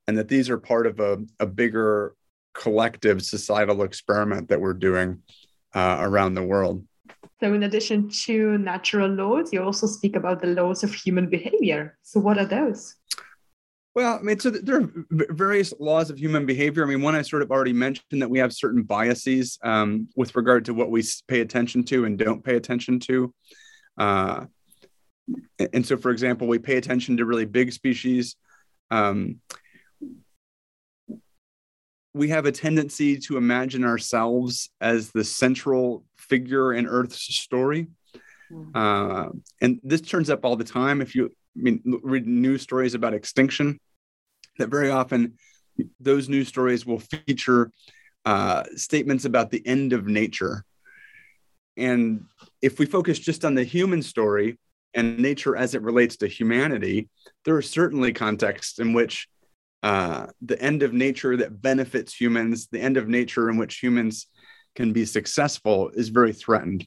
and 0.07 0.19
that 0.19 0.29
these 0.29 0.51
are 0.51 0.59
part 0.59 0.87
of 0.87 1.01
a, 1.01 1.19
a 1.41 1.47
bigger 1.47 2.15
collective 2.55 3.23
societal 3.23 3.83
experiment 3.83 4.49
that 4.49 4.61
we're 4.61 4.75
doing 4.75 5.23
uh, 5.75 5.99
around 6.01 6.35
the 6.35 6.43
world. 6.43 6.85
So, 7.41 7.55
in 7.55 7.63
addition 7.65 8.09
to 8.25 8.59
natural 8.59 9.09
laws, 9.09 9.53
you 9.53 9.63
also 9.63 9.87
speak 9.87 10.17
about 10.17 10.41
the 10.41 10.49
laws 10.49 10.85
of 10.85 10.95
human 10.95 11.29
behavior. 11.29 11.97
So, 12.03 12.21
what 12.21 12.39
are 12.39 12.45
those? 12.45 12.95
Well, 13.95 14.19
I 14.19 14.23
mean, 14.23 14.41
so 14.41 14.49
there 14.49 14.81
are 14.81 14.91
various 15.11 15.75
laws 15.79 16.09
of 16.09 16.19
human 16.19 16.47
behavior. 16.47 16.83
I 16.83 16.87
mean, 16.87 17.03
one 17.03 17.15
I 17.15 17.21
sort 17.21 17.43
of 17.43 17.51
already 17.51 17.75
mentioned 17.75 18.23
that 18.23 18.31
we 18.31 18.39
have 18.39 18.53
certain 18.53 18.85
biases 18.85 19.59
um, 19.63 20.09
with 20.17 20.35
regard 20.35 20.65
to 20.67 20.75
what 20.75 20.91
we 20.91 21.05
pay 21.29 21.41
attention 21.41 21.85
to 21.85 22.07
and 22.07 22.19
don't 22.19 22.43
pay 22.43 22.57
attention 22.57 23.01
to. 23.01 23.35
Uh, 23.99 24.47
and 25.75 25.87
so, 25.87 25.99
for 25.99 26.11
example, 26.11 26.49
we 26.49 26.59
pay 26.59 26.77
attention 26.77 27.19
to 27.19 27.27
really 27.27 27.45
big 27.45 27.71
species. 27.71 28.37
Um, 28.91 29.41
we 32.15 32.29
have 32.29 32.47
a 32.47 32.53
tendency 32.53 33.19
to 33.19 33.37
imagine 33.37 33.85
ourselves 33.85 34.71
as 34.81 35.11
the 35.11 35.25
central 35.25 36.05
figure 36.17 36.73
in 36.73 36.87
Earth's 36.87 37.23
story. 37.23 37.89
Hmm. 38.51 38.71
Uh, 38.75 39.29
and 39.61 39.81
this 39.83 40.01
turns 40.01 40.31
up 40.31 40.45
all 40.45 40.57
the 40.57 40.65
time. 40.65 41.03
If 41.03 41.15
you 41.15 41.31
mean, 41.61 41.83
read 42.03 42.27
news 42.27 42.63
stories 42.63 42.95
about 42.95 43.15
extinction, 43.15 43.79
that 44.59 44.69
very 44.69 44.91
often 44.91 45.35
those 46.01 46.29
news 46.29 46.49
stories 46.49 46.87
will 46.87 47.01
feature 47.01 47.71
uh, 48.25 48.65
statements 48.77 49.25
about 49.25 49.51
the 49.51 49.67
end 49.67 49.93
of 49.93 50.07
nature. 50.07 50.65
And 51.77 52.27
if 52.61 52.79
we 52.79 52.87
focus 52.87 53.19
just 53.19 53.45
on 53.45 53.55
the 53.55 53.65
human 53.65 54.03
story 54.03 54.59
and 54.95 55.19
nature 55.19 55.57
as 55.57 55.75
it 55.75 55.83
relates 55.83 56.17
to 56.19 56.27
humanity, 56.27 57.09
there 57.45 57.57
are 57.57 57.63
certainly 57.63 58.13
contexts 58.13 58.79
in 58.79 58.93
which 58.93 59.29
uh, 59.83 60.27
the 60.43 60.61
end 60.63 60.83
of 60.83 60.93
nature 60.93 61.37
that 61.39 61.61
benefits 61.61 62.15
humans, 62.15 62.69
the 62.71 62.81
end 62.81 62.97
of 62.97 63.09
nature 63.09 63.51
in 63.51 63.57
which 63.57 63.79
humans 63.79 64.27
can 64.75 64.93
be 64.93 65.05
successful, 65.05 65.91
is 65.95 66.09
very 66.09 66.33
threatened. 66.33 66.87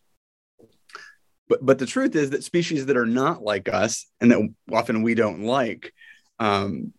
But, 1.48 1.66
but 1.66 1.78
the 1.78 1.86
truth 1.86 2.16
is 2.16 2.32
that 2.32 2.44
species 2.44 2.88
that 2.88 2.98
are 2.98 3.06
not 3.06 3.44
like 3.44 3.70
us 3.70 4.08
and 4.20 4.32
that 4.32 4.50
often 4.72 5.04
we 5.04 5.14
don't 5.14 5.44
like, 5.44 5.94
um, 6.40 6.94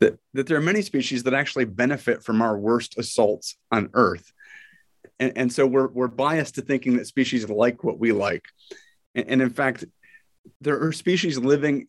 that, 0.00 0.18
that 0.34 0.46
there 0.48 0.56
are 0.56 0.62
many 0.62 0.82
species 0.82 1.22
that 1.22 1.34
actually 1.34 1.64
benefit 1.66 2.24
from 2.24 2.42
our 2.42 2.58
worst 2.58 2.98
assaults 2.98 3.56
on 3.70 3.90
Earth. 3.94 4.32
And, 5.20 5.32
and 5.36 5.52
so 5.52 5.66
we're, 5.66 5.86
we're 5.86 6.08
biased 6.08 6.56
to 6.56 6.62
thinking 6.62 6.96
that 6.96 7.06
species 7.06 7.48
like 7.48 7.84
what 7.84 7.98
we 7.98 8.10
like. 8.10 8.44
And, 9.14 9.28
and 9.28 9.42
in 9.42 9.50
fact, 9.50 9.84
there 10.60 10.82
are 10.82 10.92
species 10.92 11.38
living 11.38 11.86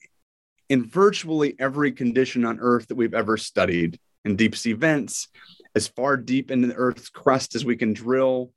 in 0.70 0.88
virtually 0.88 1.56
every 1.58 1.92
condition 1.92 2.46
on 2.46 2.60
Earth 2.60 2.88
that 2.88 2.96
we've 2.96 3.14
ever 3.16 3.38
studied 3.38 4.00
in 4.26 4.36
deep 4.36 4.56
sea 4.56 4.74
vents, 4.74 5.28
as 5.76 5.88
far 5.88 6.16
deep 6.18 6.52
into 6.52 6.68
the 6.68 6.76
Earth's 6.76 7.10
crust 7.10 7.56
as 7.56 7.66
we 7.66 7.76
can 7.76 7.94
drill, 7.94 8.52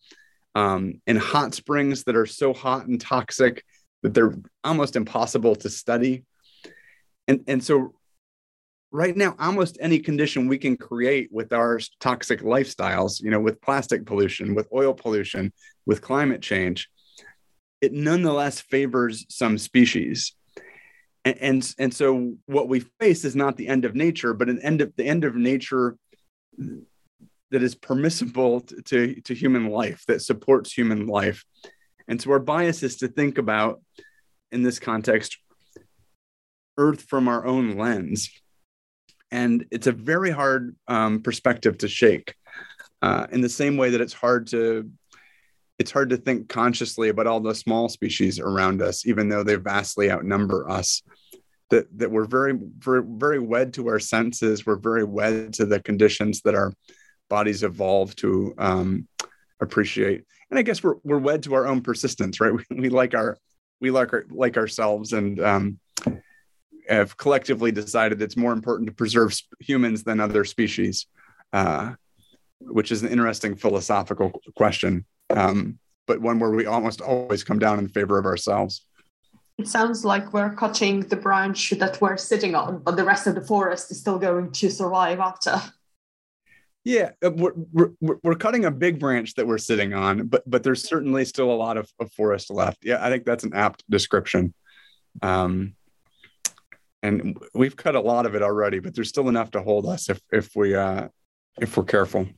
um, 0.57 1.03
in 1.07 1.17
hot 1.17 1.55
springs 1.55 2.05
that 2.05 2.17
are 2.17 2.25
so 2.25 2.55
hot 2.55 2.87
and 2.87 2.99
toxic 2.99 3.63
that 4.03 4.15
they're 4.15 4.35
almost 4.65 4.97
impossible 4.97 5.55
to 5.55 5.69
study. 5.69 6.25
And, 7.29 7.45
and 7.47 7.63
so, 7.63 7.93
right 8.91 9.15
now, 9.15 9.37
almost 9.39 9.77
any 9.83 9.99
condition 9.99 10.49
we 10.49 10.57
can 10.57 10.79
create 10.79 11.29
with 11.31 11.53
our 11.53 11.79
toxic 12.01 12.41
lifestyles, 12.41 13.23
you 13.23 13.31
know, 13.31 13.39
with 13.39 13.61
plastic 13.61 14.07
pollution, 14.07 14.55
with 14.55 14.67
oil 14.73 14.95
pollution, 14.95 15.53
with 15.85 16.01
climate 16.01 16.41
change, 16.41 16.89
it 17.83 17.93
nonetheless 17.93 18.59
favors 18.59 19.27
some 19.29 19.59
species. 19.59 20.33
And, 21.27 21.39
and, 21.39 21.75
and 21.79 21.95
so, 21.95 22.37
what 22.47 22.71
we 22.71 22.81
face 22.99 23.27
is 23.27 23.37
not 23.37 23.59
the 23.59 23.69
end 23.69 23.85
of 23.85 23.95
nature, 23.95 24.33
but 24.33 24.49
an 24.49 24.63
end 24.63 24.81
of 24.81 24.97
the 24.97 25.05
end 25.05 25.25
of 25.25 25.37
nature 25.37 25.99
that 27.57 27.63
is 27.63 27.75
permissible 27.75 28.61
to, 28.61 28.83
to, 28.83 29.21
to 29.23 29.35
human 29.35 29.71
life, 29.71 30.05
that 30.07 30.21
supports 30.21 30.71
human 30.71 31.07
life. 31.07 31.43
And 32.07 32.21
so 32.21 32.31
our 32.33 32.39
bias 32.39 32.83
is 32.83 32.99
to 32.99 33.09
think 33.09 33.39
about, 33.39 33.81
in 34.53 34.63
this 34.63 34.79
context, 34.79 35.39
Earth 36.77 37.01
from 37.01 37.29
our 37.29 37.47
own 37.47 37.79
lens. 37.79 38.29
And 39.31 39.65
it's 39.71 39.87
a 39.87 39.93
very 39.93 40.31
hard 40.31 40.77
um, 40.87 41.23
perspective 41.23 41.79
to 41.79 41.89
shake. 41.89 42.35
Uh, 43.01 43.27
in 43.33 43.41
the 43.41 43.49
same 43.49 43.79
way 43.79 43.89
that 43.89 44.03
it's 44.03 44.13
hard 44.13 44.49
to 44.49 44.91
it's 45.79 45.91
hard 45.91 46.11
to 46.11 46.19
think 46.19 46.51
consciously 46.51 47.09
about 47.09 47.27
all 47.27 47.41
the 47.41 47.55
small 47.55 47.89
species 47.89 48.39
around 48.39 48.83
us, 48.83 49.07
even 49.07 49.31
though 49.31 49.43
they 49.43 49.55
vastly 49.55 50.11
outnumber 50.11 50.69
us. 50.69 51.01
That 51.71 51.87
that 51.97 52.11
we're 52.11 52.27
very 52.27 52.53
very 52.53 53.03
very 53.03 53.39
wed 53.39 53.73
to 53.75 53.89
our 53.89 53.99
senses. 53.99 54.67
We're 54.67 54.77
very 54.77 55.05
wed 55.05 55.55
to 55.55 55.65
the 55.65 55.81
conditions 55.81 56.43
that 56.43 56.55
are 56.55 56.75
bodies 57.29 57.63
evolve 57.63 58.15
to 58.17 58.55
um, 58.59 59.09
appreciate. 59.61 60.25
And 60.51 60.59
I 60.59 60.63
guess 60.63 60.83
we're 60.83 60.97
we're 61.03 61.19
wed 61.19 61.43
to 61.45 61.55
our 61.55 61.67
own 61.67 61.83
persistence, 61.83 62.41
right? 62.41 62.53
We, 62.71 62.81
we 62.81 62.89
like 62.89 63.15
our 63.15 63.39
we 63.81 63.91
like 63.91 64.13
our, 64.13 64.25
like 64.31 64.57
ourselves, 64.57 65.13
and 65.13 65.41
um, 65.41 65.79
have 66.89 67.17
collectively 67.17 67.73
decided 67.73 68.23
it's 68.23 68.37
more 68.37 68.53
important 68.53 68.89
to 68.89 68.95
preserve 68.95 69.35
humans 69.61 70.05
than 70.05 70.21
other 70.21 70.45
species, 70.45 71.07
uh, 71.53 71.93
which 72.61 72.93
is 72.93 73.03
an 73.03 73.09
interesting 73.11 73.57
philosophical 73.57 74.41
question, 74.57 75.05
um, 75.31 75.79
but 76.07 76.21
one 76.21 76.39
where 76.39 76.51
we 76.51 76.67
almost 76.67 77.01
always 77.01 77.45
come 77.45 77.59
down 77.59 77.79
in 77.79 77.89
favor 77.89 78.19
of 78.19 78.25
ourselves. 78.25 78.87
It 79.59 79.69
sounds 79.69 80.05
like 80.05 80.33
we're 80.33 80.55
cutting 80.55 81.01
the 81.01 81.17
branch 81.17 81.71
that 81.71 82.01
we're 82.01 82.19
sitting 82.19 82.55
on, 82.55 82.79
but 82.79 82.97
the 82.97 83.05
rest 83.05 83.27
of 83.27 83.35
the 83.35 83.41
forest 83.41 83.91
is 83.91 83.99
still 83.99 84.19
going 84.19 84.53
to 84.53 84.71
survive 84.71 85.19
after. 85.19 85.61
Yeah, 86.87 87.11
uh, 87.21 87.33
we're, 87.33 87.51
we're, 88.01 88.19
we're 88.23 88.37
cutting 88.37 88.65
a 88.65 88.71
big 88.71 89.01
branch 89.01 89.35
that 89.35 89.47
we're 89.49 89.59
sitting 89.59 89.93
on, 89.93 90.29
but 90.29 90.49
but 90.49 90.63
there's 90.63 90.89
certainly 90.89 91.25
still 91.25 91.51
a 91.51 91.59
lot 91.59 91.77
of, 91.77 91.91
of 91.99 92.13
forest 92.13 92.49
left. 92.49 92.85
Yeah, 92.85 93.05
I 93.05 93.11
think 93.11 93.25
that's 93.25 93.43
an 93.43 93.55
apt 93.55 93.83
description. 93.91 94.55
Um, 95.21 95.75
and 97.03 97.37
we've 97.55 97.75
cut 97.75 97.97
a 97.97 98.01
lot 98.01 98.25
of 98.25 98.37
it 98.37 98.43
already, 98.43 98.79
but 98.79 98.95
there's 98.95 99.09
still 99.09 99.29
enough 99.29 99.51
to 99.51 99.63
hold 99.63 99.87
us 99.87 100.09
if 100.09 100.21
if 100.31 100.55
we 100.55 100.77
uh, 100.77 101.09
if 101.61 101.77
we're 101.77 101.83
careful. 101.83 102.29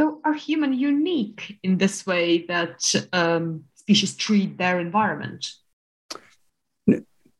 So, 0.00 0.22
are 0.24 0.32
human 0.32 0.72
unique 0.72 1.58
in 1.62 1.76
this 1.76 2.06
way 2.06 2.46
that 2.46 2.80
um, 3.12 3.64
species 3.74 4.16
treat 4.16 4.56
their 4.56 4.80
environment? 4.80 5.46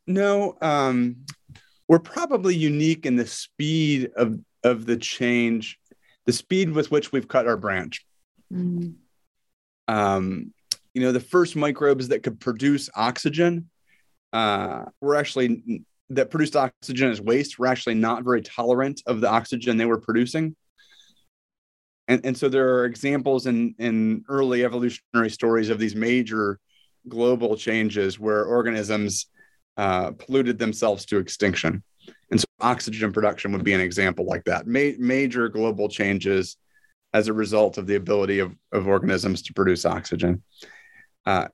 No, 0.07 0.59
um, 0.61 1.25
we're 1.89 1.99
probably 1.99 2.55
unique 2.55 3.07
in 3.07 3.17
the 3.17 3.27
speed 3.27 4.11
of 4.17 4.39
of 4.67 4.87
the 4.87 4.97
change, 4.97 5.79
the 6.27 6.33
speed 6.33 6.71
with 6.73 6.91
which 6.91 7.13
we've 7.13 7.29
cut 7.29 7.47
our 7.47 7.57
branch. 7.57 8.05
Mm. 8.53 8.95
Um, 9.89 10.53
you 10.93 11.03
know, 11.03 11.13
the 11.13 11.21
first 11.21 11.57
microbes 11.57 12.09
that 12.09 12.23
could 12.23 12.41
produce 12.41 12.91
oxygen 12.95 13.71
uh, 14.33 14.85
were 15.01 15.15
actually 15.15 15.85
that 16.11 16.31
produced 16.31 16.57
oxygen 16.57 17.11
as 17.11 17.21
waste 17.21 17.59
were 17.59 17.67
actually 17.67 17.95
not 17.95 18.25
very 18.25 18.43
tolerant 18.43 19.03
of 19.07 19.21
the 19.21 19.29
oxygen 19.29 19.77
they 19.77 19.87
were 19.87 20.01
producing. 20.01 20.55
And, 22.09 22.25
and 22.25 22.37
so 22.37 22.49
there 22.49 22.77
are 22.77 22.85
examples 22.85 23.47
in, 23.47 23.75
in 23.79 24.25
early 24.29 24.65
evolutionary 24.65 25.31
stories 25.31 25.69
of 25.69 25.79
these 25.79 25.97
major 25.97 26.61
global 27.09 27.57
changes 27.57 28.19
where 28.21 28.45
organisms 28.45 29.27
uh, 29.77 30.13
polluted 30.13 30.59
themselves 30.59 31.05
to 31.07 31.19
extinction. 31.19 31.83
And 32.31 32.41
so 32.41 32.47
oxygen 32.61 33.13
production 33.13 33.53
would 33.53 33.65
be 33.65 33.75
an 33.75 33.81
example 33.81 34.27
like 34.27 34.45
that. 34.45 34.67
Ma- 34.67 34.97
major 34.99 35.49
global 35.49 35.89
changes 35.89 36.57
as 37.13 37.29
a 37.29 37.33
result 37.33 37.79
of 37.79 37.87
the 37.87 37.95
ability 37.95 38.41
of, 38.41 38.55
of 38.73 38.87
organisms 38.87 39.43
to 39.43 39.55
produce 39.55 39.85
oxygen. 39.85 40.43
Uh, 41.25 41.49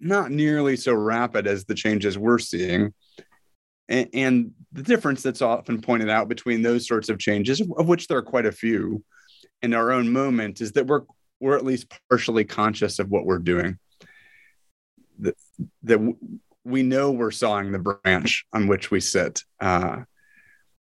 not 0.00 0.30
nearly 0.30 0.76
so 0.76 0.94
rapid 0.94 1.46
as 1.46 1.64
the 1.64 1.74
changes 1.74 2.18
we're 2.18 2.38
seeing. 2.38 2.92
And, 3.88 4.08
and, 4.14 4.50
the 4.72 4.82
difference 4.84 5.20
that's 5.20 5.42
often 5.42 5.80
pointed 5.80 6.08
out 6.08 6.28
between 6.28 6.62
those 6.62 6.86
sorts 6.86 7.08
of 7.08 7.18
changes, 7.18 7.60
of 7.60 7.88
which 7.88 8.06
there 8.06 8.18
are 8.18 8.22
quite 8.22 8.46
a 8.46 8.52
few 8.52 9.02
in 9.62 9.74
our 9.74 9.90
own 9.90 10.12
moment, 10.12 10.60
is 10.60 10.70
that 10.72 10.86
we're, 10.86 11.02
we're 11.40 11.56
at 11.56 11.64
least 11.64 11.92
partially 12.08 12.44
conscious 12.44 13.00
of 13.00 13.10
what 13.10 13.24
we're 13.24 13.40
doing. 13.40 13.80
That, 15.18 15.34
that 15.82 16.16
we 16.64 16.82
know 16.82 17.10
we're 17.10 17.30
sawing 17.30 17.72
the 17.72 17.78
branch 17.78 18.44
on 18.52 18.66
which 18.66 18.90
we 18.90 19.00
sit. 19.00 19.42
Uh, 19.60 20.02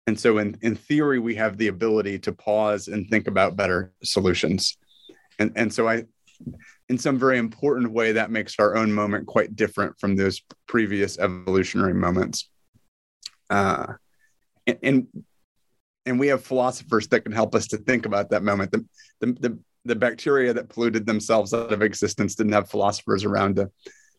and 0.08 0.20
so, 0.20 0.38
in, 0.38 0.58
in 0.62 0.76
theory, 0.76 1.20
we 1.20 1.36
have 1.36 1.58
the 1.58 1.68
ability 1.68 2.20
to 2.20 2.32
pause 2.32 2.88
and 2.88 3.10
think 3.10 3.28
about 3.28 3.56
better 3.56 3.92
solutions. 4.04 4.78
And, 5.40 5.52
and 5.56 5.74
so, 5.74 5.88
I, 5.88 6.04
in 6.90 6.98
some 6.98 7.18
very 7.18 7.40
important 7.40 7.92
way, 7.92 8.12
that 8.12 8.30
makes 8.30 8.56
our 8.60 8.76
own 8.76 8.94
moment 8.94 9.26
quite 9.26 9.56
different 9.56 10.00
from 10.00 10.16
those 10.16 10.42
previous 10.68 11.18
evolutionary 11.18 11.96
moments. 11.96 12.50
Uh, 13.50 13.94
and, 14.68 14.78
and, 14.84 15.08
and 16.06 16.20
we 16.20 16.28
have 16.28 16.44
philosophers 16.44 17.08
that 17.08 17.22
can 17.22 17.32
help 17.32 17.56
us 17.56 17.68
to 17.68 17.78
think 17.78 18.06
about 18.06 18.30
that 18.30 18.44
moment. 18.44 18.72
The, 18.72 18.86
the, 19.22 19.26
the, 19.34 19.60
the 19.86 19.96
bacteria 19.96 20.54
that 20.54 20.70
polluted 20.70 21.08
themselves 21.08 21.54
out 21.54 21.74
of 21.74 21.82
existence 21.82 22.36
didn't 22.36 22.54
have 22.54 22.70
philosophers 22.70 23.24
around 23.24 23.56
to 23.56 23.72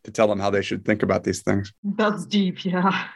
to 0.06 0.12
tell 0.12 0.28
them 0.28 0.40
how 0.40 0.50
they 0.50 0.62
should 0.62 0.84
think 0.84 1.02
about 1.02 1.24
these 1.24 1.42
things. 1.42 1.72
That's 1.84 2.24
deep, 2.24 2.64
yeah. 2.64 3.08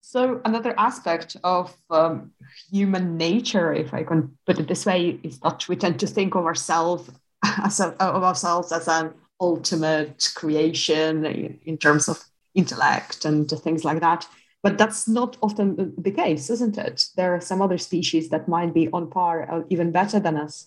so 0.00 0.40
another 0.44 0.74
aspect 0.78 1.36
of 1.44 1.74
um, 1.90 2.32
human 2.72 3.16
nature, 3.16 3.72
if 3.72 3.94
I 3.94 4.02
can 4.02 4.36
put 4.46 4.58
it 4.58 4.66
this 4.66 4.84
way, 4.84 5.20
is 5.22 5.38
that 5.40 5.68
we 5.68 5.76
tend 5.76 6.00
to 6.00 6.06
think 6.06 6.34
of 6.34 6.46
ourselves 6.46 7.10
as 7.44 7.80
a, 7.80 7.88
of 8.02 8.24
ourselves 8.24 8.72
as 8.72 8.88
an 8.88 9.12
ultimate 9.40 10.32
creation 10.34 11.24
in 11.64 11.78
terms 11.78 12.08
of 12.08 12.22
intellect 12.54 13.24
and 13.24 13.48
things 13.48 13.84
like 13.84 14.00
that. 14.00 14.26
But 14.62 14.76
that's 14.76 15.08
not 15.08 15.38
often 15.42 15.94
the 15.96 16.10
case, 16.10 16.50
isn't 16.50 16.76
it? 16.76 17.06
There 17.16 17.34
are 17.34 17.40
some 17.40 17.62
other 17.62 17.78
species 17.78 18.28
that 18.30 18.48
might 18.48 18.74
be 18.74 18.88
on 18.92 19.08
par, 19.08 19.48
or 19.50 19.64
even 19.70 19.90
better 19.90 20.20
than 20.20 20.36
us. 20.36 20.66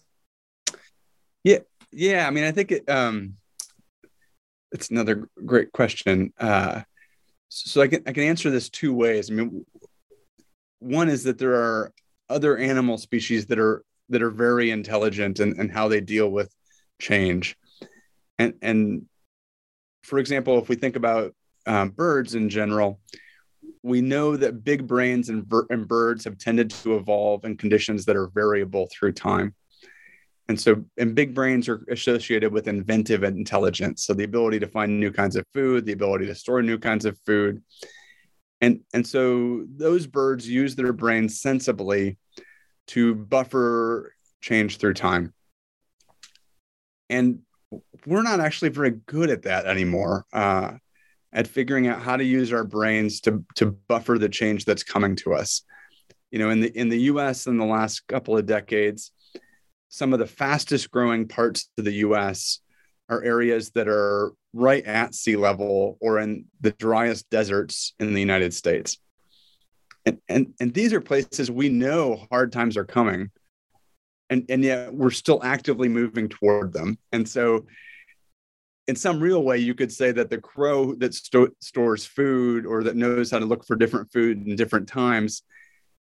Yeah, 1.43 1.59
yeah. 1.91 2.27
I 2.27 2.31
mean, 2.31 2.43
I 2.43 2.51
think 2.51 2.71
it, 2.71 2.89
um, 2.89 3.35
it's 4.73 4.89
another 4.89 5.29
great 5.45 5.71
question. 5.71 6.33
Uh, 6.37 6.81
so 7.49 7.81
I 7.81 7.87
can 7.87 8.03
I 8.07 8.11
can 8.11 8.23
answer 8.23 8.49
this 8.49 8.69
two 8.69 8.93
ways. 8.93 9.29
I 9.29 9.35
mean, 9.35 9.65
one 10.79 11.07
is 11.07 11.23
that 11.23 11.37
there 11.37 11.53
are 11.53 11.93
other 12.29 12.57
animal 12.57 12.97
species 12.97 13.45
that 13.47 13.59
are 13.59 13.83
that 14.09 14.21
are 14.21 14.31
very 14.31 14.71
intelligent 14.71 15.39
and, 15.39 15.57
and 15.57 15.71
how 15.71 15.87
they 15.87 16.01
deal 16.01 16.29
with 16.29 16.53
change. 16.99 17.55
And 18.39 18.55
and 18.61 19.05
for 20.01 20.19
example, 20.19 20.57
if 20.59 20.67
we 20.67 20.75
think 20.75 20.95
about 20.95 21.33
um, 21.65 21.89
birds 21.89 22.35
in 22.35 22.49
general, 22.49 22.99
we 23.83 24.01
know 24.01 24.35
that 24.35 24.63
big 24.63 24.87
brains 24.87 25.29
and, 25.29 25.45
and 25.69 25.87
birds 25.87 26.25
have 26.25 26.37
tended 26.37 26.71
to 26.71 26.97
evolve 26.97 27.45
in 27.45 27.55
conditions 27.55 28.05
that 28.05 28.15
are 28.15 28.27
variable 28.27 28.89
through 28.91 29.13
time. 29.13 29.53
And 30.53 30.61
so, 30.61 30.85
and 30.99 31.15
big 31.15 31.33
brains 31.33 31.67
are 31.67 31.83
associated 31.89 32.53
with 32.53 32.67
inventive 32.67 33.23
intelligence. 33.23 34.05
So, 34.05 34.13
the 34.13 34.23
ability 34.23 34.59
to 34.59 34.67
find 34.67 34.99
new 34.99 35.11
kinds 35.11 35.35
of 35.35 35.47
food, 35.51 35.83
the 35.83 35.93
ability 35.93 36.27
to 36.27 36.35
store 36.35 36.61
new 36.61 36.77
kinds 36.77 37.05
of 37.05 37.17
food. 37.25 37.63
And, 38.61 38.81
and 38.93 39.05
so, 39.05 39.65
those 39.67 40.05
birds 40.05 40.47
use 40.47 40.75
their 40.75 40.93
brains 40.93 41.41
sensibly 41.41 42.19
to 42.89 43.15
buffer 43.15 44.13
change 44.41 44.77
through 44.77 44.93
time. 44.93 45.33
And 47.09 47.39
we're 48.05 48.21
not 48.21 48.39
actually 48.39 48.69
very 48.69 48.91
good 49.07 49.31
at 49.31 49.41
that 49.41 49.65
anymore. 49.65 50.23
Uh, 50.31 50.73
at 51.33 51.47
figuring 51.47 51.87
out 51.87 51.99
how 51.99 52.15
to 52.15 52.23
use 52.23 52.53
our 52.53 52.63
brains 52.63 53.21
to 53.21 53.43
to 53.55 53.71
buffer 53.87 54.19
the 54.19 54.29
change 54.29 54.65
that's 54.65 54.83
coming 54.83 55.15
to 55.15 55.33
us. 55.33 55.63
You 56.29 56.37
know, 56.37 56.51
in 56.51 56.59
the 56.59 56.77
in 56.77 56.89
the 56.89 57.01
U.S. 57.09 57.47
in 57.47 57.57
the 57.57 57.65
last 57.65 58.05
couple 58.07 58.37
of 58.37 58.45
decades, 58.45 59.11
some 59.93 60.11
of 60.11 60.17
the 60.17 60.25
fastest 60.25 60.89
growing 60.89 61.27
parts 61.27 61.69
of 61.77 61.85
the 61.85 61.93
U.S. 62.07 62.61
are 63.09 63.23
areas 63.23 63.69
that 63.75 63.87
are 63.87 64.33
right 64.51 64.83
at 64.85 65.13
sea 65.13 65.35
level 65.35 65.99
or 66.01 66.17
in 66.17 66.45
the 66.61 66.71
driest 66.71 67.29
deserts 67.29 67.93
in 67.99 68.15
the 68.15 68.19
United 68.19 68.55
States. 68.55 68.97
And, 70.03 70.17
and, 70.27 70.55
and 70.59 70.73
these 70.73 70.93
are 70.93 70.99
places 70.99 71.51
we 71.51 71.69
know 71.69 72.25
hard 72.31 72.51
times 72.51 72.75
are 72.75 72.85
coming 72.85 73.29
and, 74.31 74.45
and 74.49 74.63
yet 74.63 74.91
we're 74.91 75.11
still 75.11 75.39
actively 75.43 75.89
moving 75.89 76.27
toward 76.27 76.73
them. 76.73 76.97
And 77.11 77.29
so 77.29 77.67
in 78.87 78.95
some 78.95 79.19
real 79.19 79.43
way, 79.43 79.59
you 79.59 79.75
could 79.75 79.91
say 79.91 80.11
that 80.11 80.31
the 80.31 80.41
crow 80.41 80.95
that 80.95 81.13
sto- 81.13 81.53
stores 81.61 82.03
food 82.03 82.65
or 82.65 82.81
that 82.85 82.95
knows 82.95 83.29
how 83.29 83.37
to 83.37 83.45
look 83.45 83.63
for 83.63 83.75
different 83.75 84.11
food 84.11 84.47
in 84.47 84.55
different 84.55 84.87
times 84.87 85.43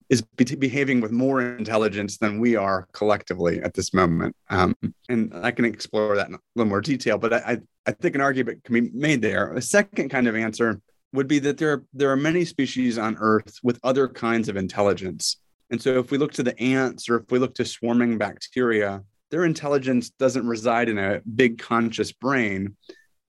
is 0.09 0.21
be- 0.21 0.55
behaving 0.55 1.01
with 1.01 1.11
more 1.11 1.41
intelligence 1.41 2.17
than 2.17 2.39
we 2.39 2.55
are 2.55 2.87
collectively 2.93 3.61
at 3.61 3.73
this 3.75 3.93
moment. 3.93 4.35
Um, 4.49 4.75
and 5.07 5.31
I 5.33 5.51
can 5.51 5.65
explore 5.65 6.15
that 6.15 6.27
in 6.27 6.33
a 6.33 6.39
little 6.55 6.69
more 6.69 6.81
detail, 6.81 7.17
but 7.17 7.33
I, 7.33 7.59
I 7.85 7.91
think 7.91 8.15
an 8.15 8.21
argument 8.21 8.63
can 8.63 8.73
be 8.73 8.89
made 8.93 9.21
there. 9.21 9.53
A 9.53 9.61
second 9.61 10.09
kind 10.09 10.27
of 10.27 10.35
answer 10.35 10.81
would 11.13 11.27
be 11.27 11.39
that 11.39 11.57
there, 11.57 11.83
there 11.93 12.11
are 12.11 12.15
many 12.15 12.43
species 12.45 12.97
on 12.97 13.17
Earth 13.19 13.59
with 13.63 13.79
other 13.83 14.07
kinds 14.07 14.49
of 14.49 14.57
intelligence. 14.57 15.37
And 15.71 15.81
so 15.81 15.99
if 15.99 16.09
we 16.09 16.17
look 16.17 16.33
to 16.33 16.43
the 16.43 16.59
ants 16.59 17.09
or 17.09 17.17
if 17.17 17.31
we 17.31 17.39
look 17.39 17.53
to 17.55 17.65
swarming 17.65 18.17
bacteria, 18.17 19.03
their 19.29 19.45
intelligence 19.45 20.09
doesn't 20.09 20.47
reside 20.47 20.89
in 20.89 20.97
a 20.97 21.21
big 21.21 21.59
conscious 21.59 22.11
brain, 22.11 22.75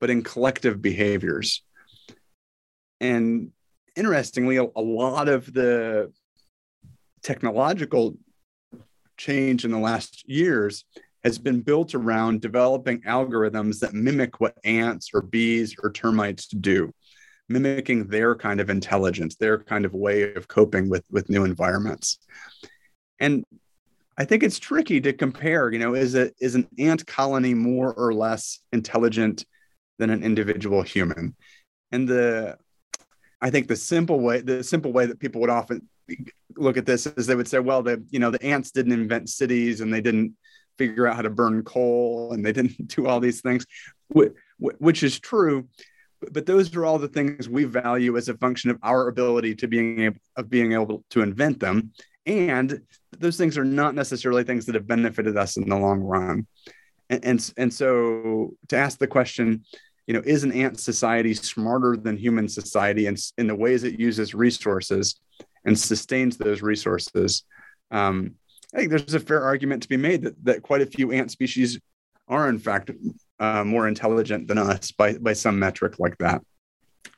but 0.01 0.09
in 0.09 0.23
collective 0.23 0.81
behaviors. 0.81 1.63
And 3.01 3.53
interestingly, 3.97 4.57
a, 4.57 4.65
a 4.65 4.81
lot 4.81 5.29
of 5.29 5.53
the 5.53 6.11
technological 7.23 8.17
change 9.17 9.65
in 9.65 9.71
the 9.71 9.79
last 9.79 10.29
years 10.29 10.85
has 11.25 11.39
been 11.39 11.61
built 11.61 11.95
around 11.95 12.41
developing 12.41 13.03
algorithms 13.03 13.81
that 13.81 13.93
mimic 13.93 14.41
what 14.41 14.57
ants 14.65 15.11
or 15.13 15.21
bees 15.21 15.77
or 15.83 15.93
termites 15.93 16.47
do 16.49 16.93
mimicking 17.49 18.07
their 18.07 18.35
kind 18.35 18.61
of 18.61 18.71
intelligence 18.71 19.37
their 19.37 19.59
kind 19.59 19.85
of 19.85 19.93
way 19.93 20.33
of 20.35 20.49
coping 20.49 20.89
with 20.89 21.05
with 21.11 21.29
new 21.29 21.45
environments 21.45 22.19
and 23.19 23.45
I 24.21 24.27
think 24.27 24.43
it's 24.43 24.59
tricky 24.59 25.01
to 25.01 25.15
compare. 25.15 25.73
You 25.73 25.79
know, 25.79 25.95
is 25.95 26.15
it 26.15 26.35
is 26.41 26.55
an 26.55 26.69
ant 26.79 27.07
colony 27.07 27.55
more 27.55 27.95
or 27.95 28.13
less 28.13 28.59
intelligent 28.71 29.47
than 29.99 30.11
an 30.11 30.23
individual 30.23 30.83
human? 30.83 31.35
And 31.91 32.07
the 32.07 32.59
I 33.41 33.49
think 33.49 33.69
the 33.69 33.77
simple 33.77 34.21
way 34.21 34.43
the 34.43 34.63
simple 34.63 34.93
way 34.93 35.07
that 35.07 35.21
people 35.21 35.41
would 35.41 35.49
often 35.49 35.89
look 36.57 36.77
at 36.77 36.87
this 36.87 37.07
is 37.07 37.27
they 37.27 37.35
would 37.35 37.49
say, 37.49 37.59
well, 37.59 37.83
the 37.83 38.03
you 38.11 38.19
know 38.19 38.31
the 38.31 38.43
ants 38.43 38.71
didn't 38.71 38.93
invent 38.93 39.29
cities 39.29 39.81
and 39.81 39.93
they 39.93 40.01
didn't 40.01 40.35
figure 40.79 41.07
out 41.07 41.17
how 41.17 41.23
to 41.23 41.31
burn 41.31 41.63
coal 41.63 42.33
and 42.33 42.45
they 42.45 42.53
didn't 42.53 42.89
do 42.97 43.07
all 43.07 43.21
these 43.21 43.41
things, 43.41 43.67
which 44.09 45.03
is 45.03 45.19
true. 45.19 45.69
But 46.33 46.45
those 46.45 46.75
are 46.77 46.85
all 46.85 46.99
the 46.99 47.09
things 47.09 47.49
we 47.49 47.65
value 47.65 48.19
as 48.19 48.29
a 48.29 48.37
function 48.37 48.71
of 48.71 48.79
our 48.83 49.09
ability 49.09 49.55
to 49.57 49.69
being 49.69 50.01
able 50.01 50.19
of 50.37 50.51
being 50.51 50.73
able 50.73 51.05
to 51.11 51.23
invent 51.23 51.61
them. 51.61 51.93
And 52.27 52.83
those 53.19 53.39
things 53.39 53.57
are 53.57 53.65
not 53.65 53.95
necessarily 53.95 54.45
things 54.45 54.67
that 54.67 54.75
have 54.75 54.87
benefited 54.87 55.37
us 55.37 55.57
in 55.57 55.69
the 55.69 55.77
long 55.77 56.01
run. 56.01 56.47
And, 57.09 57.25
and, 57.25 57.53
and 57.57 57.75
so 57.75 58.55
to 58.69 58.77
ask 58.77 58.99
the 58.99 59.07
question 59.07 59.65
you 60.07 60.15
know 60.15 60.23
is 60.25 60.45
an 60.45 60.53
ant 60.53 60.79
society 60.81 61.35
smarter 61.35 61.97
than 61.97 62.17
human 62.17 62.49
society 62.49 63.07
in, 63.07 63.17
in 63.39 63.47
the 63.47 63.55
ways 63.55 63.85
it 63.85 63.99
uses 63.99 64.35
resources 64.35 65.21
and 65.65 65.79
sustains 65.79 66.37
those 66.37 66.63
resources 66.63 67.45
um, 67.91 68.35
i 68.75 68.79
think 68.79 68.91
there's 68.91 69.15
a 69.15 69.21
fair 69.21 69.43
argument 69.43 69.83
to 69.83 69.89
be 69.89 69.97
made 69.97 70.23
that, 70.23 70.45
that 70.45 70.63
quite 70.63 70.83
a 70.83 70.87
few 70.87 71.13
ant 71.13 71.31
species 71.31 71.79
are 72.29 72.49
in 72.49 72.59
fact 72.59 72.91
uh, 73.41 73.65
more 73.65 73.89
intelligent 73.89 74.47
than 74.47 74.59
us 74.59 74.93
by, 74.93 75.15
by 75.15 75.33
some 75.33 75.59
metric 75.59 75.99
like 75.99 76.17
that 76.19 76.43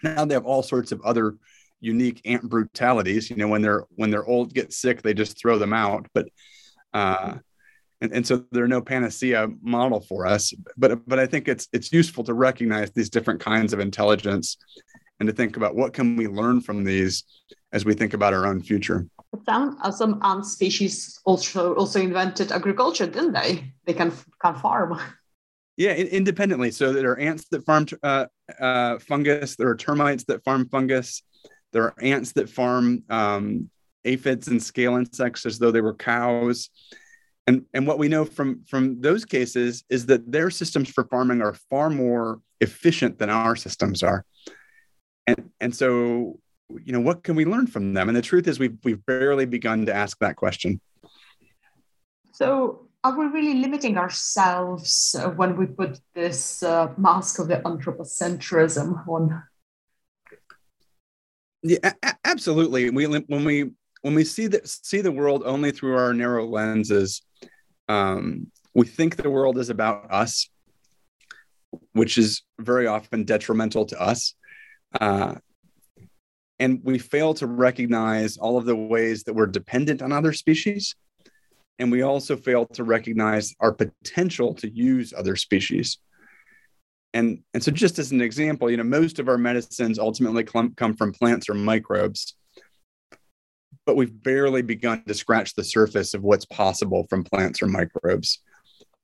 now 0.02 0.24
they 0.24 0.34
have 0.34 0.46
all 0.46 0.62
sorts 0.62 0.92
of 0.92 1.00
other 1.02 1.36
unique 1.82 2.20
ant 2.24 2.48
brutalities. 2.48 3.28
You 3.28 3.36
know, 3.36 3.48
when 3.48 3.60
they're 3.60 3.84
when 3.96 4.10
they're 4.10 4.24
old, 4.24 4.54
get 4.54 4.72
sick, 4.72 5.02
they 5.02 5.12
just 5.12 5.38
throw 5.38 5.58
them 5.58 5.72
out. 5.72 6.06
But 6.14 6.28
uh, 6.94 7.34
and, 8.00 8.12
and 8.12 8.26
so 8.26 8.44
they're 8.50 8.68
no 8.68 8.80
panacea 8.80 9.48
model 9.60 10.00
for 10.00 10.26
us. 10.26 10.54
But 10.76 11.06
but 11.06 11.18
I 11.18 11.26
think 11.26 11.48
it's 11.48 11.68
it's 11.72 11.92
useful 11.92 12.24
to 12.24 12.34
recognize 12.34 12.90
these 12.92 13.10
different 13.10 13.40
kinds 13.40 13.72
of 13.72 13.80
intelligence 13.80 14.56
and 15.20 15.26
to 15.26 15.34
think 15.34 15.56
about 15.56 15.76
what 15.76 15.92
can 15.92 16.16
we 16.16 16.26
learn 16.26 16.60
from 16.60 16.84
these 16.84 17.24
as 17.72 17.84
we 17.84 17.94
think 17.94 18.14
about 18.14 18.34
our 18.34 18.46
own 18.46 18.62
future. 18.62 19.06
Some 19.46 19.78
uh, 19.82 19.90
some 19.90 20.20
ant 20.22 20.46
species 20.46 21.20
also 21.24 21.74
also 21.74 22.00
invented 22.00 22.52
agriculture, 22.52 23.06
didn't 23.06 23.32
they? 23.32 23.72
They 23.86 23.94
can 23.94 24.12
can 24.40 24.54
farm. 24.54 25.00
Yeah, 25.76 25.94
independently. 25.94 26.70
So 26.70 26.92
there 26.92 27.10
are 27.12 27.18
ants 27.18 27.46
that 27.50 27.64
farm 27.64 27.86
uh, 28.02 28.26
uh, 28.60 28.98
fungus. 28.98 29.56
There 29.56 29.68
are 29.68 29.76
termites 29.76 30.24
that 30.24 30.44
farm 30.44 30.68
fungus. 30.68 31.22
There 31.72 31.84
are 31.84 31.94
ants 32.02 32.32
that 32.32 32.50
farm 32.50 33.04
um, 33.08 33.70
aphids 34.04 34.48
and 34.48 34.62
scale 34.62 34.96
insects 34.96 35.46
as 35.46 35.58
though 35.58 35.70
they 35.70 35.80
were 35.80 35.94
cows. 35.94 36.68
And, 37.46 37.64
and 37.74 37.86
what 37.86 37.98
we 37.98 38.08
know 38.08 38.24
from, 38.24 38.62
from 38.68 39.00
those 39.00 39.24
cases 39.24 39.84
is 39.90 40.06
that 40.06 40.30
their 40.30 40.50
systems 40.50 40.90
for 40.90 41.04
farming 41.04 41.42
are 41.42 41.54
far 41.70 41.90
more 41.90 42.40
efficient 42.60 43.18
than 43.18 43.30
our 43.30 43.56
systems 43.56 44.02
are. 44.02 44.24
And, 45.26 45.50
and 45.60 45.74
so, 45.74 46.38
you 46.84 46.92
know, 46.92 47.00
what 47.00 47.22
can 47.22 47.36
we 47.36 47.44
learn 47.44 47.66
from 47.66 47.94
them? 47.94 48.08
And 48.08 48.16
the 48.16 48.22
truth 48.22 48.46
is, 48.48 48.58
we've, 48.58 48.76
we've 48.84 49.04
barely 49.06 49.46
begun 49.46 49.86
to 49.86 49.94
ask 49.94 50.18
that 50.18 50.36
question. 50.36 50.80
So, 52.32 52.88
are 53.04 53.18
we 53.18 53.26
really 53.26 53.54
limiting 53.54 53.98
ourselves 53.98 55.16
uh, 55.18 55.30
when 55.30 55.56
we 55.56 55.66
put 55.66 55.98
this 56.14 56.62
uh, 56.62 56.92
mask 56.96 57.40
of 57.40 57.48
the 57.48 57.56
anthropocentrism 57.56 59.06
on 59.08 59.42
yeah, 61.62 61.92
a- 62.02 62.14
absolutely. 62.24 62.90
We 62.90 63.06
when 63.06 63.44
we 63.44 63.70
when 64.02 64.14
we 64.14 64.24
see 64.24 64.48
that 64.48 64.68
see 64.68 65.00
the 65.00 65.12
world 65.12 65.42
only 65.46 65.70
through 65.70 65.96
our 65.96 66.12
narrow 66.12 66.46
lenses, 66.46 67.22
um, 67.88 68.50
we 68.74 68.86
think 68.86 69.16
the 69.16 69.30
world 69.30 69.58
is 69.58 69.70
about 69.70 70.10
us, 70.10 70.50
which 71.92 72.18
is 72.18 72.42
very 72.58 72.86
often 72.86 73.24
detrimental 73.24 73.84
to 73.86 74.00
us. 74.00 74.34
Uh, 75.00 75.36
and 76.62 76.80
we 76.84 76.96
fail 76.96 77.34
to 77.34 77.48
recognize 77.48 78.36
all 78.36 78.56
of 78.56 78.66
the 78.66 78.76
ways 78.76 79.24
that 79.24 79.34
we're 79.34 79.48
dependent 79.48 80.00
on 80.00 80.12
other 80.12 80.32
species. 80.32 80.94
And 81.80 81.90
we 81.90 82.02
also 82.02 82.36
fail 82.36 82.66
to 82.66 82.84
recognize 82.84 83.52
our 83.58 83.72
potential 83.72 84.54
to 84.54 84.70
use 84.72 85.12
other 85.12 85.34
species. 85.34 85.98
And, 87.14 87.40
and 87.52 87.64
so 87.64 87.72
just 87.72 87.98
as 87.98 88.12
an 88.12 88.20
example, 88.20 88.70
you 88.70 88.76
know, 88.76 88.84
most 88.84 89.18
of 89.18 89.28
our 89.28 89.38
medicines 89.38 89.98
ultimately 89.98 90.44
come 90.44 90.94
from 90.94 91.12
plants 91.12 91.48
or 91.48 91.54
microbes, 91.54 92.36
but 93.84 93.96
we've 93.96 94.22
barely 94.22 94.62
begun 94.62 95.02
to 95.08 95.14
scratch 95.14 95.56
the 95.56 95.64
surface 95.64 96.14
of 96.14 96.22
what's 96.22 96.44
possible 96.44 97.08
from 97.10 97.24
plants 97.24 97.60
or 97.60 97.66
microbes. 97.66 98.38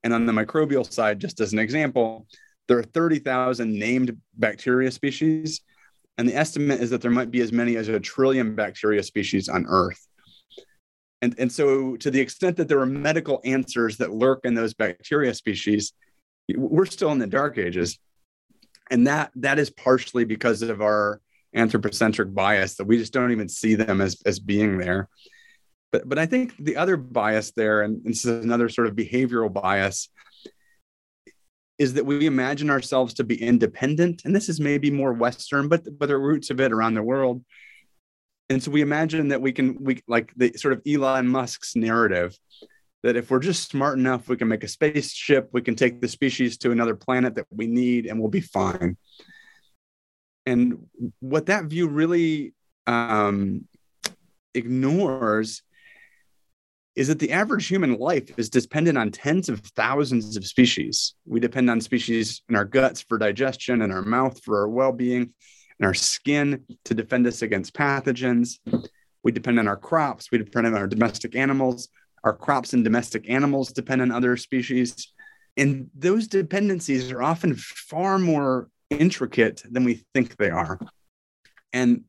And 0.05 0.13
on 0.13 0.25
the 0.25 0.31
microbial 0.31 0.89
side, 0.89 1.19
just 1.19 1.41
as 1.41 1.51
an 1.51 1.59
example, 1.59 2.25
there 2.69 2.77
are 2.77 2.83
30,000 2.83 3.69
named 3.77 4.15
bacteria 4.37 4.91
species, 4.91 5.59
and 6.19 6.27
the 6.27 6.35
estimate 6.35 6.81
is 6.81 6.89
that 6.89 7.01
there 7.01 7.09
might 7.09 7.31
be 7.31 7.39
as 7.39 7.53
many 7.53 7.77
as 7.77 7.87
a 7.87 7.97
trillion 7.97 8.53
bacteria 8.53 9.01
species 9.01 9.47
on 9.47 9.65
Earth. 9.69 10.05
And, 11.21 11.33
and 11.39 11.49
so, 11.49 11.95
to 11.95 12.11
the 12.11 12.19
extent 12.19 12.57
that 12.57 12.67
there 12.67 12.81
are 12.81 12.85
medical 12.85 13.39
answers 13.45 13.95
that 13.97 14.11
lurk 14.11 14.41
in 14.43 14.53
those 14.53 14.73
bacteria 14.73 15.33
species, 15.33 15.93
we're 16.53 16.85
still 16.87 17.13
in 17.13 17.19
the 17.19 17.27
dark 17.27 17.57
ages. 17.57 17.99
And 18.91 19.07
that, 19.07 19.31
that 19.35 19.59
is 19.59 19.69
partially 19.69 20.25
because 20.25 20.61
of 20.61 20.81
our 20.81 21.21
anthropocentric 21.55 22.33
bias 22.33 22.75
that 22.75 22.85
we 22.85 22.97
just 22.97 23.13
don't 23.13 23.31
even 23.31 23.47
see 23.47 23.75
them 23.75 24.01
as, 24.01 24.21
as 24.25 24.39
being 24.39 24.77
there. 24.77 25.07
But, 25.93 26.09
but 26.09 26.19
I 26.19 26.25
think 26.25 26.53
the 26.57 26.75
other 26.75 26.97
bias 26.97 27.51
there, 27.51 27.81
and 27.83 28.03
this 28.03 28.25
is 28.25 28.43
another 28.43 28.67
sort 28.67 28.87
of 28.87 28.93
behavioral 28.93 29.51
bias, 29.51 30.09
is 31.79 31.93
that 31.95 32.05
we 32.05 32.27
imagine 32.27 32.69
ourselves 32.69 33.15
to 33.15 33.23
be 33.23 33.41
independent. 33.41 34.21
And 34.25 34.35
this 34.35 34.49
is 34.49 34.59
maybe 34.59 34.91
more 34.91 35.13
Western, 35.13 35.67
but, 35.69 35.97
but 35.97 36.07
the 36.07 36.17
roots 36.17 36.49
of 36.49 36.59
it 36.59 36.71
around 36.71 36.93
the 36.93 37.01
world 37.01 37.43
and 38.49 38.61
so 38.61 38.71
we 38.71 38.81
imagine 38.81 39.27
that 39.29 39.41
we 39.41 39.51
can 39.51 39.77
we 39.83 40.01
like 40.07 40.33
the 40.35 40.51
sort 40.57 40.73
of 40.73 40.81
elon 40.87 41.27
musk's 41.27 41.75
narrative 41.75 42.37
that 43.03 43.15
if 43.15 43.31
we're 43.31 43.39
just 43.39 43.69
smart 43.69 43.97
enough 43.97 44.27
we 44.27 44.35
can 44.35 44.47
make 44.47 44.63
a 44.63 44.67
spaceship 44.67 45.49
we 45.53 45.61
can 45.61 45.75
take 45.75 46.01
the 46.01 46.07
species 46.07 46.57
to 46.57 46.71
another 46.71 46.95
planet 46.95 47.35
that 47.35 47.45
we 47.51 47.67
need 47.67 48.05
and 48.05 48.19
we'll 48.19 48.29
be 48.29 48.41
fine 48.41 48.97
and 50.45 50.77
what 51.19 51.45
that 51.45 51.65
view 51.65 51.87
really 51.87 52.53
um, 52.87 53.67
ignores 54.55 55.61
is 56.99 57.07
that 57.07 57.19
the 57.19 57.31
average 57.31 57.65
human 57.65 57.97
life 57.97 58.29
is 58.37 58.49
dependent 58.49 58.97
on 58.97 59.09
tens 59.09 59.47
of 59.47 59.61
thousands 59.61 60.35
of 60.35 60.45
species. 60.45 61.13
We 61.25 61.39
depend 61.39 61.69
on 61.69 61.79
species 61.79 62.41
in 62.49 62.57
our 62.57 62.65
guts 62.65 63.01
for 63.01 63.17
digestion, 63.17 63.81
in 63.81 63.89
our 63.89 64.01
mouth 64.01 64.43
for 64.43 64.59
our 64.59 64.67
well 64.67 64.91
being, 64.91 65.33
in 65.79 65.85
our 65.85 65.93
skin 65.93 66.65
to 66.83 66.93
defend 66.93 67.25
us 67.25 67.41
against 67.41 67.73
pathogens. 67.73 68.59
We 69.23 69.31
depend 69.31 69.59
on 69.59 69.67
our 69.69 69.77
crops. 69.77 70.29
We 70.29 70.39
depend 70.39 70.67
on 70.67 70.75
our 70.75 70.87
domestic 70.87 71.37
animals. 71.37 71.87
Our 72.25 72.33
crops 72.33 72.73
and 72.73 72.83
domestic 72.83 73.29
animals 73.29 73.71
depend 73.71 74.01
on 74.01 74.11
other 74.11 74.35
species. 74.35 75.13
And 75.55 75.89
those 75.95 76.27
dependencies 76.27 77.13
are 77.13 77.23
often 77.23 77.55
far 77.55 78.19
more 78.19 78.67
intricate 78.89 79.63
than 79.71 79.85
we 79.85 80.03
think 80.13 80.35
they 80.35 80.49
are. 80.49 80.77
And 81.71 82.03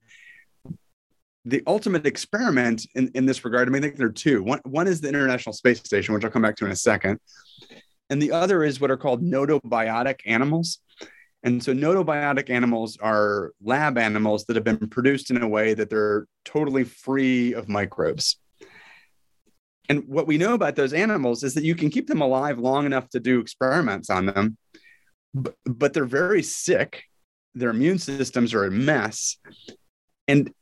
the 1.44 1.62
ultimate 1.66 2.06
experiment 2.06 2.86
in, 2.94 3.10
in 3.14 3.26
this 3.26 3.44
regard, 3.44 3.68
I 3.68 3.70
mean, 3.70 3.82
I 3.82 3.86
think 3.86 3.96
there 3.96 4.06
are 4.06 4.12
two. 4.12 4.42
One, 4.42 4.60
one 4.64 4.86
is 4.86 5.00
the 5.00 5.08
International 5.08 5.52
Space 5.52 5.78
Station, 5.78 6.14
which 6.14 6.24
I'll 6.24 6.30
come 6.30 6.42
back 6.42 6.56
to 6.56 6.66
in 6.66 6.70
a 6.70 6.76
second. 6.76 7.18
And 8.10 8.20
the 8.20 8.32
other 8.32 8.62
is 8.64 8.80
what 8.80 8.90
are 8.90 8.96
called 8.96 9.22
gnotobiotic 9.22 10.20
animals. 10.26 10.80
And 11.42 11.62
so 11.62 11.72
gnotobiotic 11.72 12.50
animals 12.50 12.98
are 13.00 13.52
lab 13.62 13.96
animals 13.96 14.44
that 14.46 14.56
have 14.56 14.64
been 14.64 14.88
produced 14.88 15.30
in 15.30 15.42
a 15.42 15.48
way 15.48 15.72
that 15.72 15.88
they're 15.88 16.26
totally 16.44 16.84
free 16.84 17.54
of 17.54 17.68
microbes. 17.68 18.36
And 19.88 20.06
what 20.06 20.26
we 20.26 20.38
know 20.38 20.54
about 20.54 20.76
those 20.76 20.92
animals 20.92 21.42
is 21.42 21.54
that 21.54 21.64
you 21.64 21.74
can 21.74 21.88
keep 21.88 22.06
them 22.06 22.20
alive 22.20 22.58
long 22.58 22.84
enough 22.84 23.08
to 23.10 23.20
do 23.20 23.40
experiments 23.40 24.10
on 24.10 24.26
them, 24.26 24.56
but, 25.34 25.54
but 25.64 25.94
they're 25.94 26.04
very 26.04 26.42
sick. 26.42 27.04
Their 27.54 27.70
immune 27.70 27.98
systems 27.98 28.52
are 28.54 28.64
a 28.64 28.70
mess. 28.70 29.36
And 30.28 30.52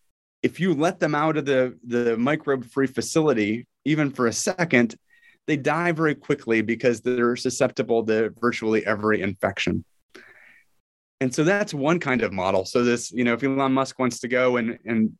if 0.42 0.61
you 0.61 0.74
let 0.74 1.01
them 1.01 1.14
out 1.14 1.37
of 1.37 1.44
the, 1.44 1.77
the 1.85 2.16
microbe 2.16 2.64
free 2.64 2.87
facility, 2.87 3.66
even 3.85 4.11
for 4.11 4.27
a 4.27 4.33
second, 4.33 4.96
they 5.46 5.57
die 5.57 5.92
very 5.92 6.14
quickly 6.14 6.61
because 6.61 7.01
they're 7.01 7.37
susceptible 7.37 8.05
to 8.07 8.31
virtually 8.38 8.87
every 8.87 9.22
infection. 9.22 9.85
And 11.20 11.35
so 11.35 11.42
that's 11.42 11.74
one 11.74 11.98
kind 11.98 12.22
of 12.22 12.33
model. 12.33 12.64
So 12.64 12.85
this 12.85 13.11
you 13.11 13.24
know 13.24 13.35
if 13.35 13.42
elon 13.42 13.72
musk 13.72 13.98
wants 13.98 14.20
to 14.20 14.29
go 14.29 14.57
and 14.57 14.79
and 14.85 15.12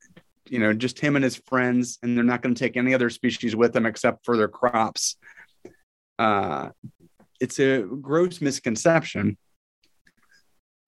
you 0.49 0.59
know 0.61 0.73
just 0.73 1.01
him 1.01 1.17
and 1.17 1.25
his 1.25 1.37
friends 1.37 1.99
and 2.03 2.17
they're 2.17 2.25
not 2.25 2.43
going 2.43 2.55
to 2.55 2.59
take 2.59 2.77
any 2.77 2.95
other 2.95 3.11
species 3.11 3.57
with 3.57 3.73
them 3.73 3.87
except 3.87 4.25
for 4.25 4.37
their 4.37 4.49
crops 4.49 5.17
uh, 6.19 6.71
it's 7.41 7.61
a 7.61 7.83
gross 7.83 8.41
misconception 8.41 9.37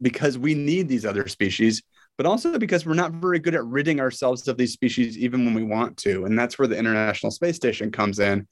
because 0.03 0.37
we 0.37 0.55
need 0.55 0.88
these 0.88 1.05
other 1.07 1.29
species 1.29 1.83
but 2.20 2.26
also 2.26 2.59
because 2.59 2.85
we're 2.85 2.92
not 2.92 3.12
very 3.12 3.38
good 3.38 3.54
at 3.54 3.64
ridding 3.64 3.98
ourselves 3.98 4.46
of 4.46 4.59
these 4.59 4.74
species 4.74 5.16
even 5.16 5.46
when 5.46 5.54
we 5.54 5.62
want 5.62 5.96
to 5.96 6.26
and 6.26 6.38
that's 6.38 6.59
where 6.59 6.68
the 6.68 6.76
international 6.76 7.30
space 7.30 7.56
station 7.56 7.90
comes 7.90 8.18
in 8.18 8.46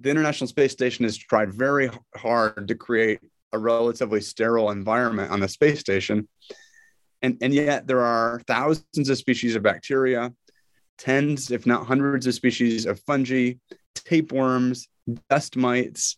the 0.00 0.10
international 0.10 0.48
space 0.48 0.72
station 0.72 1.04
has 1.04 1.16
tried 1.16 1.52
very 1.52 1.90
hard 2.16 2.68
to 2.68 2.74
create 2.74 3.20
a 3.52 3.58
relatively 3.58 4.20
sterile 4.20 4.70
environment 4.70 5.30
on 5.30 5.40
the 5.40 5.48
space 5.48 5.80
station. 5.80 6.26
And, 7.22 7.36
and 7.42 7.52
yet 7.52 7.86
there 7.86 8.00
are 8.00 8.40
thousands 8.46 9.10
of 9.10 9.18
species 9.18 9.54
of 9.56 9.62
bacteria, 9.62 10.32
tens, 10.96 11.50
if 11.50 11.66
not 11.66 11.86
hundreds 11.86 12.26
of 12.26 12.34
species 12.34 12.86
of 12.86 13.00
fungi, 13.00 13.54
tapeworms, 13.94 14.88
dust 15.28 15.56
mites, 15.56 16.16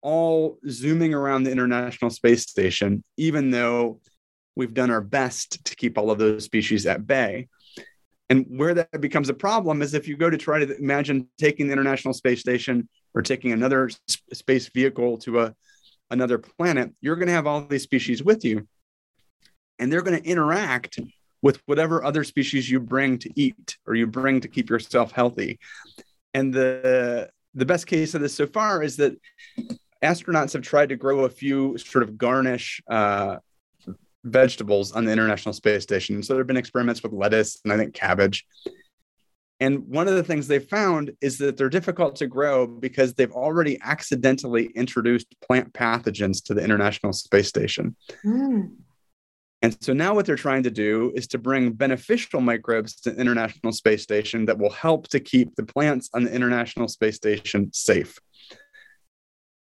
all 0.00 0.58
zooming 0.68 1.12
around 1.12 1.42
the 1.42 1.52
International 1.52 2.10
Space 2.10 2.42
Station, 2.42 3.04
even 3.18 3.50
though 3.50 4.00
we've 4.56 4.74
done 4.74 4.90
our 4.90 5.00
best 5.00 5.64
to 5.64 5.76
keep 5.76 5.98
all 5.98 6.10
of 6.10 6.18
those 6.18 6.44
species 6.44 6.86
at 6.86 7.06
bay. 7.06 7.48
And 8.30 8.46
where 8.48 8.74
that 8.74 9.00
becomes 9.00 9.28
a 9.28 9.34
problem 9.34 9.82
is 9.82 9.94
if 9.94 10.08
you 10.08 10.16
go 10.16 10.30
to 10.30 10.38
try 10.38 10.64
to 10.64 10.76
imagine 10.78 11.28
taking 11.38 11.66
the 11.66 11.72
International 11.72 12.14
Space 12.14 12.40
Station 12.40 12.88
or 13.14 13.22
taking 13.22 13.52
another 13.52 13.90
space 14.32 14.68
vehicle 14.68 15.18
to 15.18 15.40
a 15.40 15.54
another 16.10 16.38
planet, 16.38 16.92
you're 17.00 17.16
going 17.16 17.28
to 17.28 17.32
have 17.34 17.46
all 17.46 17.62
these 17.62 17.82
species 17.82 18.22
with 18.22 18.44
you. 18.44 18.66
And 19.78 19.90
they're 19.90 20.02
going 20.02 20.20
to 20.20 20.28
interact 20.28 20.98
with 21.40 21.60
whatever 21.66 22.04
other 22.04 22.22
species 22.22 22.70
you 22.70 22.78
bring 22.80 23.18
to 23.18 23.30
eat 23.34 23.76
or 23.86 23.94
you 23.94 24.06
bring 24.06 24.40
to 24.40 24.48
keep 24.48 24.70
yourself 24.70 25.12
healthy. 25.12 25.58
And 26.34 26.54
the 26.54 27.30
the 27.54 27.66
best 27.66 27.86
case 27.86 28.14
of 28.14 28.22
this 28.22 28.34
so 28.34 28.46
far 28.46 28.82
is 28.82 28.96
that 28.96 29.14
astronauts 30.02 30.54
have 30.54 30.62
tried 30.62 30.88
to 30.88 30.96
grow 30.96 31.24
a 31.24 31.28
few 31.28 31.76
sort 31.76 32.02
of 32.02 32.16
garnish 32.16 32.82
uh, 32.88 33.36
vegetables 34.24 34.92
on 34.92 35.04
the 35.04 35.12
International 35.12 35.52
Space 35.52 35.82
Station. 35.82 36.22
So 36.22 36.34
there 36.34 36.40
have 36.40 36.46
been 36.46 36.56
experiments 36.56 37.02
with 37.02 37.12
lettuce 37.12 37.58
and 37.64 37.72
I 37.72 37.76
think 37.76 37.94
cabbage. 37.94 38.46
And 39.60 39.86
one 39.86 40.08
of 40.08 40.14
the 40.14 40.24
things 40.24 40.48
they 40.48 40.58
found 40.58 41.12
is 41.20 41.38
that 41.38 41.56
they're 41.56 41.68
difficult 41.68 42.16
to 42.16 42.26
grow 42.26 42.66
because 42.66 43.14
they've 43.14 43.30
already 43.30 43.78
accidentally 43.80 44.66
introduced 44.74 45.36
plant 45.40 45.72
pathogens 45.72 46.42
to 46.46 46.54
the 46.54 46.64
International 46.64 47.12
Space 47.12 47.46
Station. 47.46 47.94
Mm. 48.24 48.72
And 49.62 49.76
so 49.80 49.92
now 49.92 50.14
what 50.14 50.26
they're 50.26 50.34
trying 50.34 50.64
to 50.64 50.70
do 50.72 51.12
is 51.14 51.28
to 51.28 51.38
bring 51.38 51.72
beneficial 51.72 52.40
microbes 52.40 52.96
to 53.02 53.12
the 53.12 53.20
International 53.20 53.72
Space 53.72 54.02
Station 54.02 54.46
that 54.46 54.58
will 54.58 54.70
help 54.70 55.06
to 55.08 55.20
keep 55.20 55.54
the 55.54 55.64
plants 55.64 56.10
on 56.12 56.24
the 56.24 56.34
International 56.34 56.88
Space 56.88 57.14
Station 57.14 57.72
safe. 57.72 58.18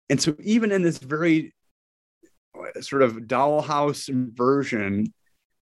And 0.10 0.19
so 0.19 0.36
even 0.41 0.71
in 0.71 0.82
this 0.82 0.97
very 0.97 1.54
sort 2.82 3.02
of 3.02 3.18
dollhouse 3.28 4.10
version 4.34 5.14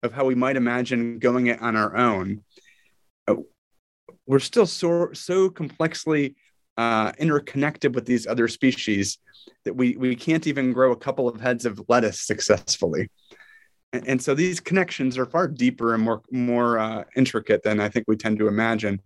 of 0.02 0.12
how 0.12 0.24
we 0.24 0.34
might 0.34 0.56
imagine 0.56 1.18
going 1.18 1.48
it 1.48 1.60
on 1.60 1.76
our 1.76 1.96
own, 1.96 2.42
uh, 3.28 3.36
we're 4.26 4.38
still 4.38 4.66
so 4.66 5.10
so 5.12 5.50
complexly 5.50 6.36
uh, 6.76 7.12
interconnected 7.18 7.94
with 7.94 8.06
these 8.06 8.26
other 8.26 8.48
species 8.48 9.18
that 9.64 9.74
we 9.74 9.96
we 9.96 10.16
can't 10.16 10.46
even 10.46 10.72
grow 10.72 10.92
a 10.92 10.96
couple 10.96 11.28
of 11.28 11.40
heads 11.40 11.66
of 11.66 11.80
lettuce 11.88 12.20
successfully. 12.20 13.10
And, 13.92 14.08
and 14.08 14.22
so 14.22 14.34
these 14.34 14.60
connections 14.60 15.18
are 15.18 15.26
far 15.26 15.48
deeper 15.48 15.94
and 15.94 16.02
more 16.02 16.22
more 16.30 16.78
uh, 16.78 17.04
intricate 17.16 17.62
than 17.62 17.80
I 17.80 17.88
think 17.88 18.06
we 18.08 18.16
tend 18.16 18.38
to 18.38 18.48
imagine, 18.48 19.00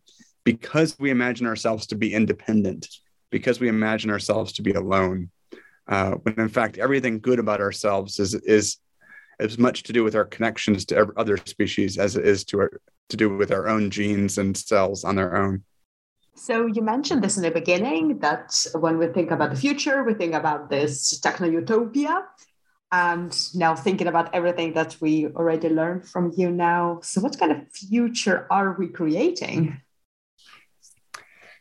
because 0.45 0.97
we 0.99 1.11
imagine 1.11 1.47
ourselves 1.47 1.87
to 1.89 1.97
be 1.97 2.12
independent, 2.14 2.87
because 3.30 3.61
we 3.61 3.68
imagine 3.68 4.11
ourselves 4.11 4.53
to 4.55 4.62
be 4.62 4.72
alone. 4.72 5.30
Uh, 5.87 6.12
when 6.12 6.35
in 6.39 6.49
fact 6.49 6.78
everything 6.78 7.20
good 7.20 7.39
about 7.39 7.61
ourselves 7.61 8.18
is 8.18 8.35
is 8.35 8.78
as 9.41 9.59
much 9.59 9.82
to 9.82 9.93
do 9.93 10.05
with 10.05 10.14
our 10.14 10.24
connections 10.24 10.85
to 10.87 11.11
other 11.16 11.37
species 11.37 11.99
as 11.99 12.16
it 12.16 12.24
is 12.24 12.45
to 12.45 12.61
our, 12.61 12.70
to 13.09 13.16
do 13.16 13.37
with 13.37 13.53
our 13.53 13.68
own 13.68 13.91
genes 13.91 14.39
and 14.39 14.57
cells 14.57 15.05
on 15.05 15.16
their 15.16 15.37
own. 15.37 15.62
So 16.37 16.66
you 16.66 16.82
mentioned 16.82 17.22
this 17.22 17.37
in 17.37 17.43
the 17.43 17.51
beginning 17.51 18.18
that 18.18 18.66
when 18.74 18.99
we 18.99 19.07
think 19.09 19.30
about 19.30 19.51
the 19.51 19.57
future, 19.57 20.03
we 20.03 20.14
think 20.14 20.35
about 20.35 20.68
this 20.68 21.20
techno 21.20 21.49
utopia. 21.49 22.24
And 22.91 23.37
now 23.55 23.74
thinking 23.74 24.07
about 24.07 24.32
everything 24.35 24.72
that 24.74 24.97
we 25.01 25.26
already 25.26 25.68
learned 25.68 26.09
from 26.09 26.32
you 26.37 26.51
now. 26.51 27.01
So 27.03 27.20
what 27.20 27.39
kind 27.39 27.51
of 27.51 27.68
future 27.72 28.47
are 28.51 28.76
we 28.78 28.87
creating? 28.89 29.80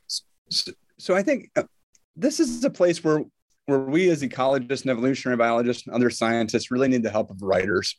So, 0.08 0.72
so 1.00 1.16
I 1.16 1.24
think 1.24 1.50
uh, 1.56 1.64
this 2.16 2.40
is 2.40 2.64
a 2.64 2.70
place 2.70 3.04
where 3.04 3.24
where 3.66 3.80
we 3.80 4.10
as 4.10 4.22
ecologists 4.22 4.82
and 4.82 4.92
evolutionary 4.92 5.38
biologists 5.38 5.86
and 5.86 5.96
other 5.96 6.10
scientists 6.10 6.72
really 6.72 6.88
need 6.88 7.04
the 7.04 7.10
help 7.10 7.32
of 7.32 7.42
writers. 7.42 7.98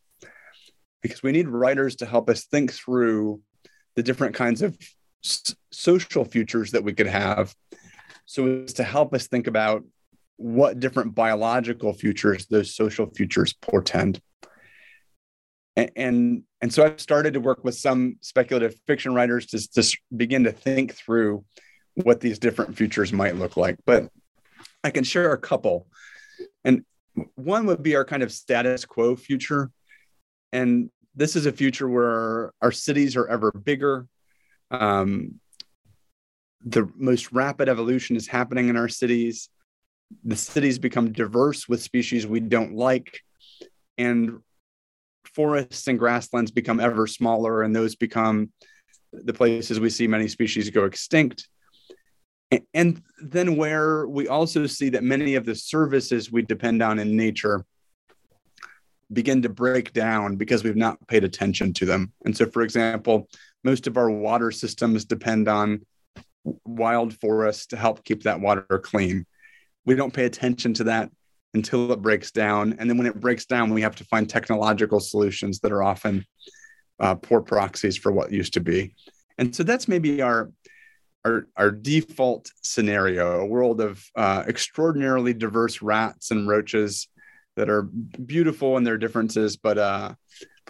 Because 1.03 1.23
we 1.23 1.33
need 1.33 1.49
writers 1.49 1.97
to 1.97 2.07
help 2.07 2.31
us 2.31 2.45
think 2.45 2.73
through 2.73 3.41
the 3.95 4.03
different 4.03 4.35
kinds 4.35 4.63
of 4.63 4.77
s- 5.25 5.55
social 5.73 6.25
futures 6.25 6.73
that 6.73 6.85
we 6.85 6.93
could 6.93 7.07
have. 7.07 7.55
So 8.27 8.63
as 8.65 8.75
to 8.75 8.85
help 8.85 9.15
us 9.15 9.27
think 9.27 9.47
about 9.47 9.85
what 10.37 10.81
different 10.81 11.15
biological 11.15 11.93
futures 11.93 12.47
those 12.47 12.75
social 12.75 13.07
futures 13.15 13.53
portend. 13.53 14.21
And, 15.77 15.91
and 15.97 16.43
and, 16.61 16.73
so 16.73 16.85
i've 16.85 17.01
started 17.01 17.35
to 17.35 17.41
work 17.41 17.65
with 17.65 17.75
some 17.75 18.17
speculative 18.21 18.75
fiction 18.87 19.15
writers 19.15 19.47
to, 19.47 19.83
to 19.83 19.97
begin 20.17 20.45
to 20.45 20.53
think 20.53 20.95
through 20.95 21.45
what 21.95 22.21
these 22.21 22.39
different 22.39 22.77
futures 22.77 23.13
might 23.13 23.37
look 23.37 23.57
like. 23.57 23.77
But 23.85 24.09
i 24.85 24.91
can 24.91 25.03
share 25.03 25.33
a 25.33 25.39
couple. 25.39 25.89
And 26.63 26.85
one 27.35 27.67
would 27.67 27.83
be 27.83 27.97
our 27.97 28.05
kind 28.05 28.23
of 28.23 28.31
status 28.31 28.85
quo 28.85 29.17
future. 29.17 29.71
And 30.53 30.91
this 31.15 31.35
is 31.35 31.47
a 31.47 31.53
future 31.53 31.89
where 31.89 32.53
our 32.61 32.71
cities 32.71 33.17
are 33.17 33.27
ever 33.27 33.51
bigger. 33.51 34.07
Um, 34.71 35.41
the 36.65 36.89
most 36.97 37.33
rapid 37.33 37.69
evolution 37.69 38.17
is 38.17 38.27
happening 38.27 38.69
in 38.69 38.77
our 38.77 38.89
cities. 38.89 39.49
The 40.25 40.37
cities 40.37 40.79
become 40.79 41.13
diverse 41.13 41.69
with 41.69 41.83
species 41.83 42.27
we 42.27 42.41
don't 42.41 42.75
like. 42.75 43.21
And 43.97 44.41
forests 45.25 45.89
and 45.89 45.99
grasslands 45.99 46.51
become 46.51 46.79
ever 46.79 47.07
smaller 47.07 47.63
and 47.63 47.75
those 47.75 47.97
become 47.97 48.53
the 49.13 49.33
places 49.33 49.81
we 49.81 49.91
see 49.91 50.07
many 50.07 50.29
species 50.29 50.71
go 50.71 50.85
extinct 50.85 51.49
and 52.73 53.03
then 53.21 53.57
where 53.57 54.07
we 54.07 54.29
also 54.29 54.67
see 54.67 54.91
that 54.91 55.03
many 55.03 55.35
of 55.35 55.45
the 55.45 55.55
services 55.55 56.31
we 56.31 56.43
depend 56.43 56.83
on 56.83 56.99
in 56.99 57.17
nature 57.17 57.65
begin 59.13 59.43
to 59.43 59.49
break 59.49 59.93
down 59.93 60.37
because 60.37 60.65
we've 60.65 60.77
not 60.77 61.05
paid 61.09 61.25
attention 61.25 61.73
to 61.73 61.85
them 61.85 62.13
and 62.25 62.37
so 62.37 62.47
for 62.47 62.63
example 62.63 63.29
most 63.63 63.87
of 63.87 63.97
our 63.97 64.11
water 64.11 64.51
systems 64.51 65.05
depend 65.05 65.49
on 65.49 65.85
wild 66.65 67.19
forests 67.21 67.67
to 67.67 67.77
help 67.77 68.05
keep 68.05 68.23
that 68.23 68.41
water 68.41 68.63
clean 68.83 69.27
we 69.85 69.95
don't 69.95 70.15
pay 70.15 70.25
attention 70.25 70.75
to 70.75 70.85
that 70.85 71.11
until 71.55 71.93
it 71.93 72.03
breaks 72.03 72.31
down. 72.31 72.77
And 72.79 72.91
then 72.91 72.99
when 72.99 73.07
it 73.07 73.21
breaks 73.21 73.47
down, 73.47 73.73
we 73.73 73.83
have 73.83 73.97
to 73.97 74.05
find 74.05 74.29
technological 74.29 75.01
solutions 75.01 75.61
that 75.61 75.73
are 75.73 75.83
often 75.83 76.27
uh, 77.01 77.15
poor 77.15 77.41
proxies 77.41 77.97
for 77.97 78.13
what 78.13 78.33
used 78.33 78.55
to 78.55 78.61
be. 78.61 78.95
And 79.39 79.55
so 79.55 79.63
that's 79.63 79.89
maybe 79.89 80.21
our 80.21 80.51
our, 81.25 81.47
our 81.57 81.71
default 81.71 82.51
scenario, 82.63 83.41
a 83.41 83.47
world 83.47 83.81
of 83.81 84.05
uh, 84.15 84.45
extraordinarily 84.47 85.33
diverse 85.33 85.81
rats 85.81 86.31
and 86.31 86.47
roaches 86.47 87.09
that 87.57 87.71
are 87.71 87.83
beautiful 87.83 88.77
in 88.77 88.85
their 88.85 88.99
differences, 88.99 89.57
but 89.57 89.79
uh, 89.79 90.15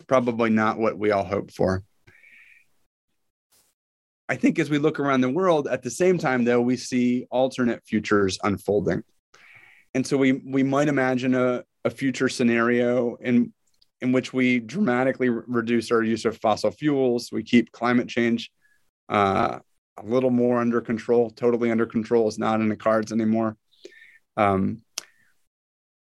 probably 0.06 0.50
not 0.50 0.78
what 0.78 0.98
we 0.98 1.10
all 1.10 1.24
hope 1.24 1.50
for. 1.50 1.82
I 4.28 4.36
think 4.36 4.58
as 4.58 4.70
we 4.70 4.78
look 4.78 5.00
around 5.00 5.20
the 5.20 5.30
world, 5.30 5.68
at 5.68 5.82
the 5.82 5.90
same 5.90 6.18
time, 6.18 6.44
though, 6.44 6.60
we 6.60 6.76
see 6.76 7.26
alternate 7.30 7.82
futures 7.84 8.38
unfolding. 8.42 9.02
And 9.92 10.06
so 10.06 10.16
we 10.16 10.32
we 10.32 10.62
might 10.62 10.88
imagine 10.88 11.34
a, 11.34 11.62
a 11.84 11.90
future 11.90 12.28
scenario 12.28 13.16
in 13.16 13.52
in 14.00 14.12
which 14.12 14.32
we 14.32 14.60
dramatically 14.60 15.28
re- 15.28 15.44
reduce 15.46 15.90
our 15.92 16.02
use 16.02 16.24
of 16.24 16.38
fossil 16.38 16.70
fuels. 16.70 17.30
We 17.30 17.42
keep 17.42 17.70
climate 17.70 18.08
change 18.08 18.50
uh, 19.08 19.60
a 19.98 20.04
little 20.04 20.30
more 20.30 20.58
under 20.58 20.80
control. 20.80 21.30
Totally 21.30 21.70
under 21.70 21.86
control 21.86 22.28
is 22.28 22.38
not 22.38 22.60
in 22.60 22.68
the 22.68 22.76
cards 22.76 23.12
anymore. 23.12 23.56
Um, 24.36 24.82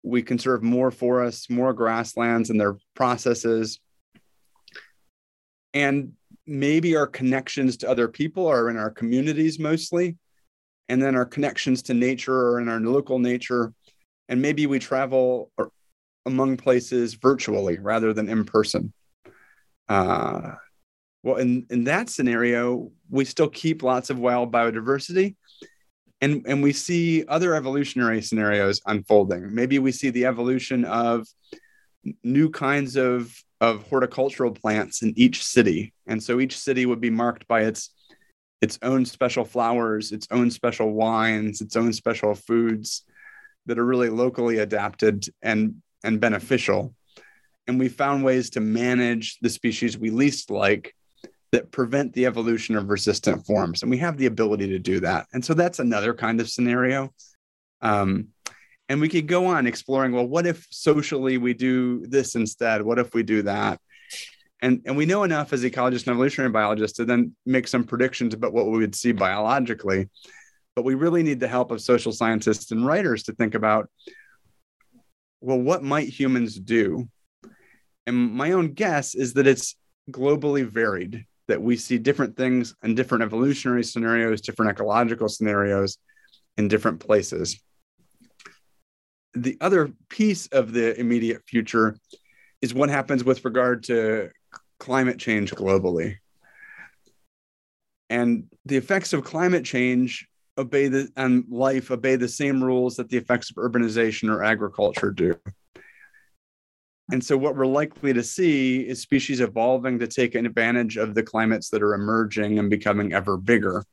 we 0.03 0.23
conserve 0.23 0.63
more 0.63 0.91
forests, 0.91 1.49
more 1.49 1.73
grasslands, 1.73 2.51
and 2.51 2.61
their 2.61 2.77
processes. 2.95 3.81
And 5.73 6.13
maybe 6.47 6.97
our 6.97 7.07
connections 7.07 7.79
to 7.79 7.91
other 7.91 8.09
people 8.09 8.47
are 8.47 8.69
in 8.69 8.77
our 8.77 8.91
communities 8.91 9.59
mostly 9.59 10.17
and 10.89 11.01
then 11.01 11.15
our 11.15 11.25
connections 11.25 11.83
to 11.83 11.95
nature 11.95 12.35
or 12.35 12.61
in 12.61 12.69
our 12.69 12.81
local 12.81 13.19
nature 13.19 13.73
and 14.29 14.41
maybe 14.41 14.67
we 14.67 14.79
travel 14.79 15.51
among 16.27 16.57
places 16.57 17.15
virtually 17.15 17.79
rather 17.79 18.13
than 18.13 18.29
in 18.29 18.45
person 18.45 18.93
uh, 19.89 20.53
well 21.25 21.37
in, 21.37 21.67
in 21.71 21.85
that 21.85 22.09
scenario 22.09 22.93
we 23.11 23.25
still 23.25 23.49
keep 23.49 23.83
lots 23.83 24.11
of 24.11 24.21
wild 24.21 24.53
biodiversity 24.53 25.35
and, 26.21 26.47
and 26.47 26.63
we 26.63 26.73
see 26.73 27.25
other 27.27 27.55
evolutionary 27.55 28.23
scenarios 28.23 28.81
unfolding 28.87 29.53
maybe 29.53 29.81
we 29.81 29.91
see 29.91 30.11
the 30.11 30.27
evolution 30.27 30.85
of 30.85 31.27
new 32.23 32.51
kinds 32.51 32.97
of 32.97 33.35
of 33.61 33.87
horticultural 33.89 34.53
plants 34.53 35.03
in 35.03 35.15
each 35.17 35.43
city. 35.43 35.95
And 36.07 36.23
so 36.23 36.39
each 36.39 36.59
city 36.59 36.87
would 36.87 37.01
be 37.01 37.11
marked 37.11 37.47
by 37.49 37.63
its 37.63 37.91
its 38.61 38.79
own 38.83 39.05
special 39.05 39.45
flowers, 39.45 40.13
its 40.13 40.27
own 40.31 40.51
special 40.51 40.93
wines, 40.93 41.61
its 41.61 41.77
own 41.77 41.93
special 41.93 42.35
foods 42.35 43.05
that 43.67 43.79
are 43.79 43.85
really 43.85 44.11
locally 44.11 44.59
adapted 44.59 45.27
and 45.43 45.77
and 46.03 46.21
beneficial. 46.21 46.95
And 47.67 47.79
we 47.79 47.89
found 47.89 48.25
ways 48.25 48.51
to 48.51 48.61
manage 48.61 49.39
the 49.41 49.49
species 49.49 49.97
we 49.97 50.11
least 50.11 50.51
like 50.51 50.95
that 51.55 51.71
prevent 51.71 52.13
the 52.13 52.27
evolution 52.27 52.75
of 52.75 52.91
resistant 52.91 53.47
forms. 53.47 53.83
And 53.83 53.91
we 53.91 53.99
have 53.99 54.17
the 54.19 54.27
ability 54.27 54.67
to 54.71 54.79
do 54.81 54.99
that. 55.01 55.27
And 55.33 55.45
so 55.45 55.55
that's 55.55 55.79
another 55.79 56.13
kind 56.13 56.41
of 56.41 56.49
scenario. 56.49 57.15
Um, 57.81 58.31
and 58.89 59.01
we 59.01 59.09
could 59.09 59.29
go 59.29 59.47
on 59.47 59.67
exploring 59.67 60.13
well 60.13 60.27
what 60.27 60.47
if 60.47 60.67
socially 60.71 61.39
we 61.39 61.55
do 61.55 62.07
this 62.07 62.35
instead 62.35 62.83
what 62.83 62.99
if 62.99 63.15
we 63.15 63.23
do 63.23 63.41
that 63.41 63.81
and 64.61 64.83
and 64.85 64.95
we 64.95 65.07
know 65.07 65.23
enough 65.23 65.55
as 65.55 65.65
ecologists 65.65 66.07
and 66.07 66.13
evolutionary 66.13 66.51
biologists 66.51 66.99
to 66.99 67.05
then 67.07 67.35
make 67.47 67.67
some 67.67 67.85
predictions 67.85 68.35
about 68.35 68.53
what 68.53 68.67
we 68.67 68.79
would 68.79 68.95
see 68.95 69.13
biologically 69.13 70.09
but 70.77 70.85
we 70.85 70.95
really 70.95 71.23
need 71.23 71.41
the 71.41 71.49
help 71.49 71.71
of 71.71 71.81
social 71.81 72.13
scientists 72.13 72.73
and 72.73 72.87
writers 72.87 73.23
to 73.23 73.33
think 73.33 73.55
about 73.55 73.89
well 75.41 75.59
what 75.59 75.83
might 75.83 76.09
humans 76.09 76.59
do 76.59 77.09
and 78.07 78.33
my 78.35 78.53
own 78.53 78.75
guess 78.75 79.15
is 79.15 79.33
that 79.33 79.47
it's 79.47 79.77
globally 80.11 80.69
varied 80.69 81.25
that 81.49 81.61
we 81.61 81.77
see 81.77 81.99
different 81.99 82.37
things 82.37 82.75
and 82.83 82.97
different 82.97 83.23
evolutionary 83.23 83.85
scenarios 83.85 84.41
different 84.41 84.71
ecological 84.71 85.29
scenarios 85.29 85.99
in 86.57 86.69
different 86.69 87.01
places 87.01 87.61
the 89.35 89.57
other 89.61 89.93
piece 90.09 90.47
of 90.49 90.73
the 90.73 90.99
immediate 90.99 91.43
future 91.47 91.97
is 92.63 92.73
what 92.73 92.89
happens 92.89 93.25
with 93.25 93.45
regard 93.45 93.83
to 93.85 94.31
climate 94.79 95.19
change 95.19 95.53
globally. 95.53 96.17
And 98.11 98.45
the 98.65 98.77
effects 98.77 99.13
of 99.13 99.25
climate 99.25 99.65
change 99.65 100.29
obey 100.57 100.87
the 100.89 101.09
and 101.17 101.45
life 101.49 101.91
obey 101.91 102.15
the 102.15 102.29
same 102.29 102.63
rules 102.63 102.97
that 102.97 103.09
the 103.09 103.17
effects 103.17 103.51
of 103.51 103.57
urbanization 103.57 104.33
or 104.33 104.45
agriculture 104.45 105.11
do. 105.11 105.35
And 107.13 107.23
so 107.23 107.37
what 107.37 107.57
we're 107.57 107.67
likely 107.67 108.13
to 108.15 108.23
see 108.23 108.81
is 108.81 109.03
species 109.03 109.41
evolving 109.41 109.99
to 109.99 110.07
take 110.07 110.35
advantage 110.35 110.97
of 110.97 111.15
the 111.15 111.23
climates 111.23 111.69
that 111.71 111.83
are 111.83 111.95
emerging 111.95 112.59
and 112.59 112.71
becoming 112.71 113.13
ever 113.13 113.37
bigger. 113.37 113.85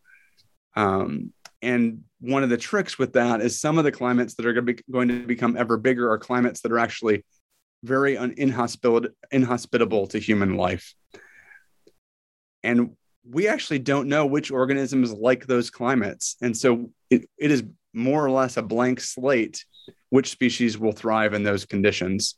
Um, 0.75 1.33
and 1.61 2.03
one 2.21 2.43
of 2.43 2.49
the 2.49 2.57
tricks 2.57 2.97
with 2.97 3.13
that 3.13 3.41
is 3.41 3.59
some 3.59 3.77
of 3.77 3.83
the 3.83 3.91
climates 3.91 4.35
that 4.35 4.45
are 4.45 4.53
going 4.53 4.65
to, 4.65 4.73
be, 4.73 4.83
going 4.89 5.07
to 5.09 5.25
become 5.25 5.57
ever 5.57 5.77
bigger 5.77 6.09
are 6.09 6.17
climates 6.17 6.61
that 6.61 6.71
are 6.71 6.79
actually 6.79 7.25
very 7.83 8.17
un- 8.17 8.33
inhospitable, 8.37 9.09
inhospitable 9.31 10.07
to 10.07 10.19
human 10.19 10.55
life. 10.55 10.93
And 12.63 12.95
we 13.29 13.47
actually 13.47 13.79
don't 13.79 14.07
know 14.07 14.25
which 14.25 14.51
organisms 14.51 15.11
like 15.11 15.45
those 15.45 15.69
climates. 15.69 16.37
And 16.41 16.55
so 16.55 16.91
it, 17.09 17.29
it 17.37 17.51
is 17.51 17.63
more 17.93 18.25
or 18.25 18.31
less 18.31 18.57
a 18.57 18.61
blank 18.61 19.01
slate 19.01 19.65
which 20.09 20.29
species 20.29 20.77
will 20.77 20.91
thrive 20.91 21.33
in 21.33 21.43
those 21.43 21.65
conditions. 21.65 22.35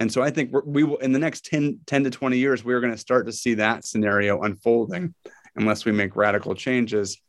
And 0.00 0.12
so 0.12 0.22
I 0.22 0.30
think 0.30 0.54
we 0.64 0.84
will, 0.84 0.98
in 0.98 1.12
the 1.12 1.18
next 1.18 1.44
10, 1.46 1.80
10 1.86 2.04
to 2.04 2.10
20 2.10 2.38
years, 2.38 2.64
we're 2.64 2.80
going 2.80 2.92
to 2.92 2.98
start 2.98 3.26
to 3.26 3.32
see 3.32 3.54
that 3.54 3.84
scenario 3.84 4.42
unfolding 4.42 5.14
unless 5.56 5.84
we 5.84 5.92
make 5.92 6.14
radical 6.14 6.54
changes 6.54 7.20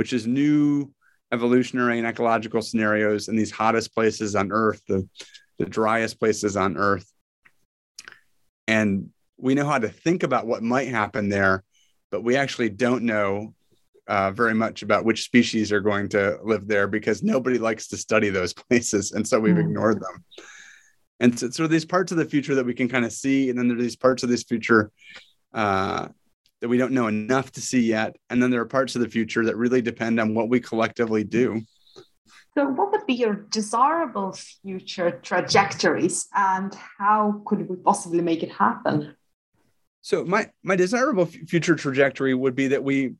which 0.00 0.14
is 0.14 0.26
new 0.26 0.90
evolutionary 1.30 1.98
and 1.98 2.06
ecological 2.06 2.62
scenarios 2.62 3.28
in 3.28 3.36
these 3.36 3.50
hottest 3.50 3.94
places 3.94 4.34
on 4.34 4.50
Earth, 4.50 4.80
the, 4.88 5.06
the 5.58 5.66
driest 5.66 6.18
places 6.18 6.56
on 6.56 6.78
Earth. 6.78 7.06
And 8.66 9.10
we 9.36 9.54
know 9.54 9.66
how 9.66 9.78
to 9.78 9.90
think 9.90 10.22
about 10.22 10.46
what 10.46 10.62
might 10.62 10.88
happen 10.88 11.28
there, 11.28 11.64
but 12.10 12.24
we 12.24 12.36
actually 12.36 12.70
don't 12.70 13.04
know 13.04 13.54
uh, 14.08 14.30
very 14.30 14.54
much 14.54 14.82
about 14.82 15.04
which 15.04 15.24
species 15.24 15.70
are 15.70 15.82
going 15.82 16.08
to 16.08 16.38
live 16.42 16.66
there 16.66 16.88
because 16.88 17.22
nobody 17.22 17.58
likes 17.58 17.88
to 17.88 17.98
study 17.98 18.30
those 18.30 18.52
places. 18.70 19.12
And 19.12 19.28
so 19.28 19.38
we've 19.38 19.54
mm. 19.54 19.60
ignored 19.60 20.00
them. 20.00 20.24
And 21.20 21.38
so, 21.38 21.50
so 21.50 21.66
these 21.66 21.84
parts 21.84 22.12
of 22.12 22.18
the 22.18 22.24
future 22.24 22.54
that 22.54 22.64
we 22.64 22.74
can 22.74 22.88
kind 22.88 23.04
of 23.04 23.12
see, 23.12 23.50
and 23.50 23.58
then 23.58 23.68
there 23.68 23.76
are 23.76 23.82
these 23.82 23.96
parts 23.96 24.22
of 24.22 24.28
this 24.28 24.42
future 24.42 24.90
uh, 25.52 26.08
that 26.60 26.68
we 26.68 26.78
don't 26.78 26.92
know 26.92 27.06
enough 27.06 27.52
to 27.52 27.60
see 27.60 27.80
yet. 27.80 28.16
And 28.30 28.42
then 28.42 28.50
there 28.50 28.60
are 28.60 28.66
parts 28.66 28.96
of 28.96 29.02
the 29.02 29.08
future 29.08 29.44
that 29.44 29.56
really 29.56 29.82
depend 29.82 30.18
on 30.18 30.34
what 30.34 30.48
we 30.48 30.60
collectively 30.60 31.24
do. 31.24 31.62
So, 32.56 32.66
what 32.66 32.90
would 32.90 33.06
be 33.06 33.14
your 33.14 33.34
desirable 33.34 34.32
future 34.32 35.20
trajectories, 35.22 36.26
and 36.34 36.74
how 36.98 37.42
could 37.46 37.68
we 37.68 37.76
possibly 37.76 38.22
make 38.22 38.42
it 38.42 38.50
happen? 38.50 39.14
So, 40.02 40.24
my 40.24 40.50
my 40.64 40.74
desirable 40.74 41.26
future 41.26 41.76
trajectory 41.76 42.34
would 42.34 42.56
be 42.56 42.68
that 42.68 42.82
we 42.82 43.14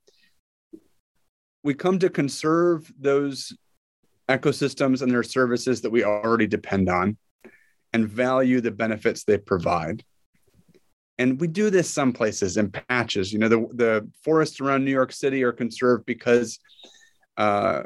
we 1.63 1.75
come 1.75 1.99
to 2.01 2.11
conserve 2.11 2.93
those 2.99 3.53
ecosystems 4.29 5.03
and 5.03 5.13
their 5.13 5.23
services 5.23 5.81
that 5.83 5.91
we 5.91 6.05
already 6.05 6.47
depend 6.47 6.89
on, 6.89 7.17
and 7.93 8.09
value 8.09 8.61
the 8.61 8.71
benefits 8.71 9.25
they 9.25 9.39
provide. 9.39 10.05
And 11.19 11.41
we 11.41 11.49
do 11.49 11.71
this 11.71 11.91
some 11.91 12.13
places 12.13 12.57
in 12.57 12.71
patches. 12.71 13.33
You 13.33 13.39
know, 13.39 13.49
the 13.49 13.69
the 13.75 14.11
forests 14.25 14.61
around 14.61 14.85
New 14.85 14.91
York 14.91 15.13
City 15.13 15.43
are 15.45 15.53
conserved 15.53 16.07
because. 16.07 16.59
Uh, 17.37 17.85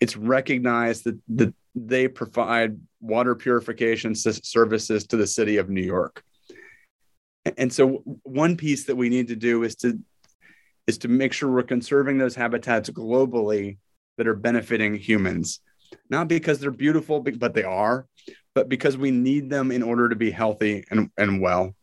it's 0.00 0.16
recognized 0.16 1.04
that, 1.04 1.18
that 1.28 1.54
they 1.74 2.08
provide 2.08 2.78
water 3.00 3.34
purification 3.34 4.14
services 4.14 5.06
to 5.06 5.16
the 5.16 5.26
city 5.26 5.58
of 5.58 5.68
New 5.68 5.82
York. 5.82 6.22
And 7.56 7.72
so 7.72 8.02
one 8.22 8.56
piece 8.56 8.84
that 8.84 8.96
we 8.96 9.08
need 9.08 9.28
to 9.28 9.36
do 9.36 9.62
is 9.62 9.76
to 9.76 9.98
is 10.86 10.98
to 10.98 11.08
make 11.08 11.32
sure 11.32 11.50
we're 11.50 11.62
conserving 11.62 12.18
those 12.18 12.34
habitats 12.34 12.90
globally 12.90 13.78
that 14.16 14.26
are 14.26 14.34
benefiting 14.34 14.94
humans. 14.94 15.60
Not 16.08 16.26
because 16.26 16.58
they're 16.58 16.70
beautiful, 16.70 17.20
but 17.20 17.54
they 17.54 17.62
are, 17.62 18.06
but 18.54 18.68
because 18.68 18.96
we 18.96 19.10
need 19.10 19.50
them 19.50 19.70
in 19.70 19.82
order 19.82 20.08
to 20.08 20.16
be 20.16 20.30
healthy 20.30 20.84
and, 20.90 21.10
and 21.16 21.40
well. 21.40 21.74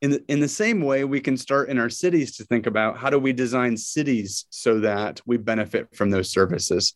In 0.00 0.10
the, 0.10 0.24
in 0.28 0.38
the 0.38 0.48
same 0.48 0.82
way, 0.82 1.04
we 1.04 1.20
can 1.20 1.36
start 1.36 1.68
in 1.68 1.78
our 1.78 1.90
cities 1.90 2.36
to 2.36 2.44
think 2.44 2.66
about 2.66 2.98
how 2.98 3.10
do 3.10 3.18
we 3.18 3.32
design 3.32 3.76
cities 3.76 4.46
so 4.50 4.80
that 4.80 5.20
we 5.26 5.36
benefit 5.36 5.88
from 5.96 6.10
those 6.10 6.30
services. 6.30 6.94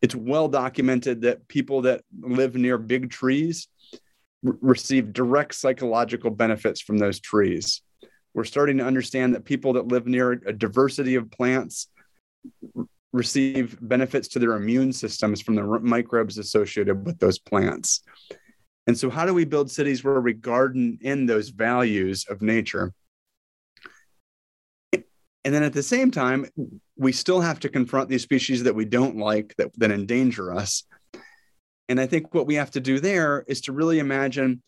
It's 0.00 0.14
well 0.14 0.46
documented 0.46 1.22
that 1.22 1.48
people 1.48 1.82
that 1.82 2.02
live 2.20 2.54
near 2.54 2.78
big 2.78 3.10
trees 3.10 3.66
receive 4.42 5.12
direct 5.12 5.54
psychological 5.56 6.30
benefits 6.30 6.80
from 6.80 6.98
those 6.98 7.18
trees. 7.18 7.82
We're 8.34 8.44
starting 8.44 8.78
to 8.78 8.84
understand 8.84 9.34
that 9.34 9.44
people 9.44 9.72
that 9.72 9.88
live 9.88 10.06
near 10.06 10.32
a 10.32 10.52
diversity 10.52 11.16
of 11.16 11.30
plants 11.32 11.88
receive 13.12 13.78
benefits 13.80 14.28
to 14.28 14.38
their 14.38 14.52
immune 14.52 14.92
systems 14.92 15.40
from 15.40 15.54
the 15.54 15.62
microbes 15.62 16.38
associated 16.38 17.06
with 17.06 17.18
those 17.18 17.38
plants. 17.38 18.02
And 18.86 18.98
so, 18.98 19.10
how 19.10 19.26
do 19.26 19.34
we 19.34 19.44
build 19.44 19.70
cities 19.70 20.02
where 20.02 20.20
we 20.20 20.32
garden 20.32 20.98
in 21.02 21.26
those 21.26 21.50
values 21.50 22.24
of 22.28 22.42
nature? 22.42 22.92
And 24.92 25.54
then 25.54 25.62
at 25.62 25.72
the 25.72 25.82
same 25.82 26.10
time, 26.10 26.46
we 26.96 27.12
still 27.12 27.40
have 27.40 27.60
to 27.60 27.68
confront 27.68 28.08
these 28.08 28.22
species 28.22 28.64
that 28.64 28.74
we 28.74 28.84
don't 28.84 29.16
like 29.16 29.54
that, 29.56 29.70
that 29.78 29.90
endanger 29.90 30.52
us. 30.52 30.84
And 31.88 32.00
I 32.00 32.06
think 32.06 32.34
what 32.34 32.46
we 32.46 32.56
have 32.56 32.70
to 32.72 32.80
do 32.80 33.00
there 33.00 33.44
is 33.48 33.62
to 33.62 33.72
really 33.72 33.98
imagine 33.98 34.62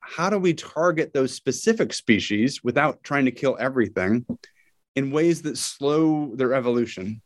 how 0.00 0.30
do 0.30 0.38
we 0.38 0.54
target 0.54 1.12
those 1.12 1.34
specific 1.34 1.92
species 1.92 2.62
without 2.62 3.02
trying 3.02 3.24
to 3.24 3.32
kill 3.32 3.56
everything 3.58 4.24
in 4.98 5.12
ways 5.12 5.42
that 5.42 5.56
slow 5.56 6.34
their 6.34 6.52
evolution? 6.54 7.22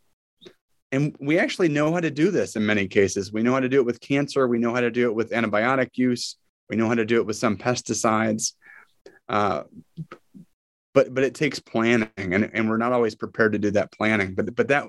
And 0.93 1.17
we 1.19 1.39
actually 1.39 1.71
know 1.71 1.91
how 1.91 2.01
to 2.01 2.11
do 2.11 2.31
this 2.31 2.55
in 2.55 2.67
many 2.67 2.87
cases. 2.87 3.33
We 3.33 3.43
know 3.43 3.55
how 3.55 3.61
to 3.61 3.69
do 3.69 3.81
it 3.81 3.87
with 3.87 3.99
cancer. 3.99 4.47
We 4.47 4.59
know 4.59 4.75
how 4.75 4.83
to 4.83 4.91
do 4.91 5.09
it 5.09 5.15
with 5.15 5.31
antibiotic 5.31 5.93
use. 5.95 6.37
We 6.69 6.77
know 6.77 6.87
how 6.87 6.97
to 6.97 7.07
do 7.07 7.17
it 7.17 7.27
with 7.27 7.37
some 7.37 7.57
pesticides. 7.57 8.53
Uh, 9.27 9.63
but 10.93 11.15
but 11.15 11.25
it 11.25 11.35
takes 11.35 11.59
planning, 11.59 12.11
and, 12.19 12.51
and 12.53 12.69
we're 12.69 12.77
not 12.77 12.93
always 12.93 13.15
prepared 13.15 13.53
to 13.53 13.59
do 13.59 13.71
that 13.71 13.91
planning. 13.91 14.35
But 14.35 14.55
but 14.55 14.69
that 14.69 14.85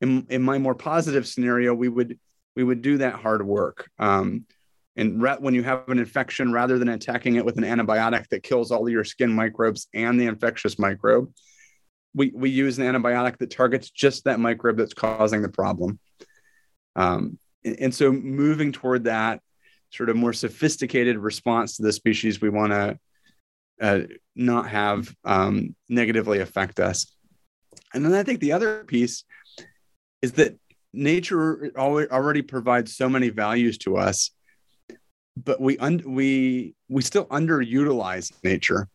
in, 0.00 0.24
in 0.30 0.42
my 0.42 0.58
more 0.58 0.76
positive 0.76 1.26
scenario, 1.26 1.74
we 1.74 1.88
would 1.88 2.20
we 2.54 2.62
would 2.62 2.82
do 2.82 2.98
that 2.98 3.14
hard 3.14 3.44
work. 3.44 3.90
Um, 3.98 4.46
and 4.94 5.20
re- 5.20 5.38
when 5.40 5.54
you 5.54 5.64
have 5.64 5.88
an 5.88 5.98
infection, 5.98 6.52
rather 6.52 6.78
than 6.78 6.88
attacking 6.88 7.34
it 7.34 7.44
with 7.44 7.58
an 7.58 7.64
antibiotic 7.64 8.28
that 8.28 8.44
kills 8.44 8.70
all 8.70 8.88
your 8.88 9.02
skin 9.02 9.32
microbes 9.32 9.88
and 9.92 10.20
the 10.20 10.26
infectious 10.26 10.78
microbe, 10.78 11.32
we, 12.14 12.30
we 12.34 12.50
use 12.50 12.78
an 12.78 12.84
antibiotic 12.84 13.38
that 13.38 13.50
targets 13.50 13.90
just 13.90 14.24
that 14.24 14.40
microbe 14.40 14.76
that's 14.76 14.94
causing 14.94 15.42
the 15.42 15.48
problem. 15.48 15.98
Um, 16.94 17.38
and 17.64 17.94
so 17.94 18.12
moving 18.12 18.72
toward 18.72 19.04
that 19.04 19.40
sort 19.90 20.10
of 20.10 20.16
more 20.16 20.32
sophisticated 20.32 21.16
response 21.18 21.76
to 21.76 21.82
the 21.82 21.92
species 21.92 22.40
we 22.40 22.48
want 22.48 22.72
to 22.72 22.98
uh, 23.80 24.00
not 24.34 24.68
have 24.68 25.14
um, 25.24 25.74
negatively 25.88 26.40
affect 26.40 26.80
us. 26.80 27.14
And 27.94 28.04
then 28.04 28.14
I 28.14 28.22
think 28.22 28.40
the 28.40 28.52
other 28.52 28.84
piece 28.84 29.24
is 30.22 30.32
that 30.32 30.56
nature 30.92 31.72
already 31.76 32.42
provides 32.42 32.96
so 32.96 33.08
many 33.08 33.28
values 33.30 33.78
to 33.78 33.96
us, 33.96 34.30
but 35.36 35.60
we 35.60 35.78
un- 35.78 36.02
we 36.06 36.74
we 36.88 37.02
still 37.02 37.26
underutilize 37.26 38.32
nature. 38.44 38.88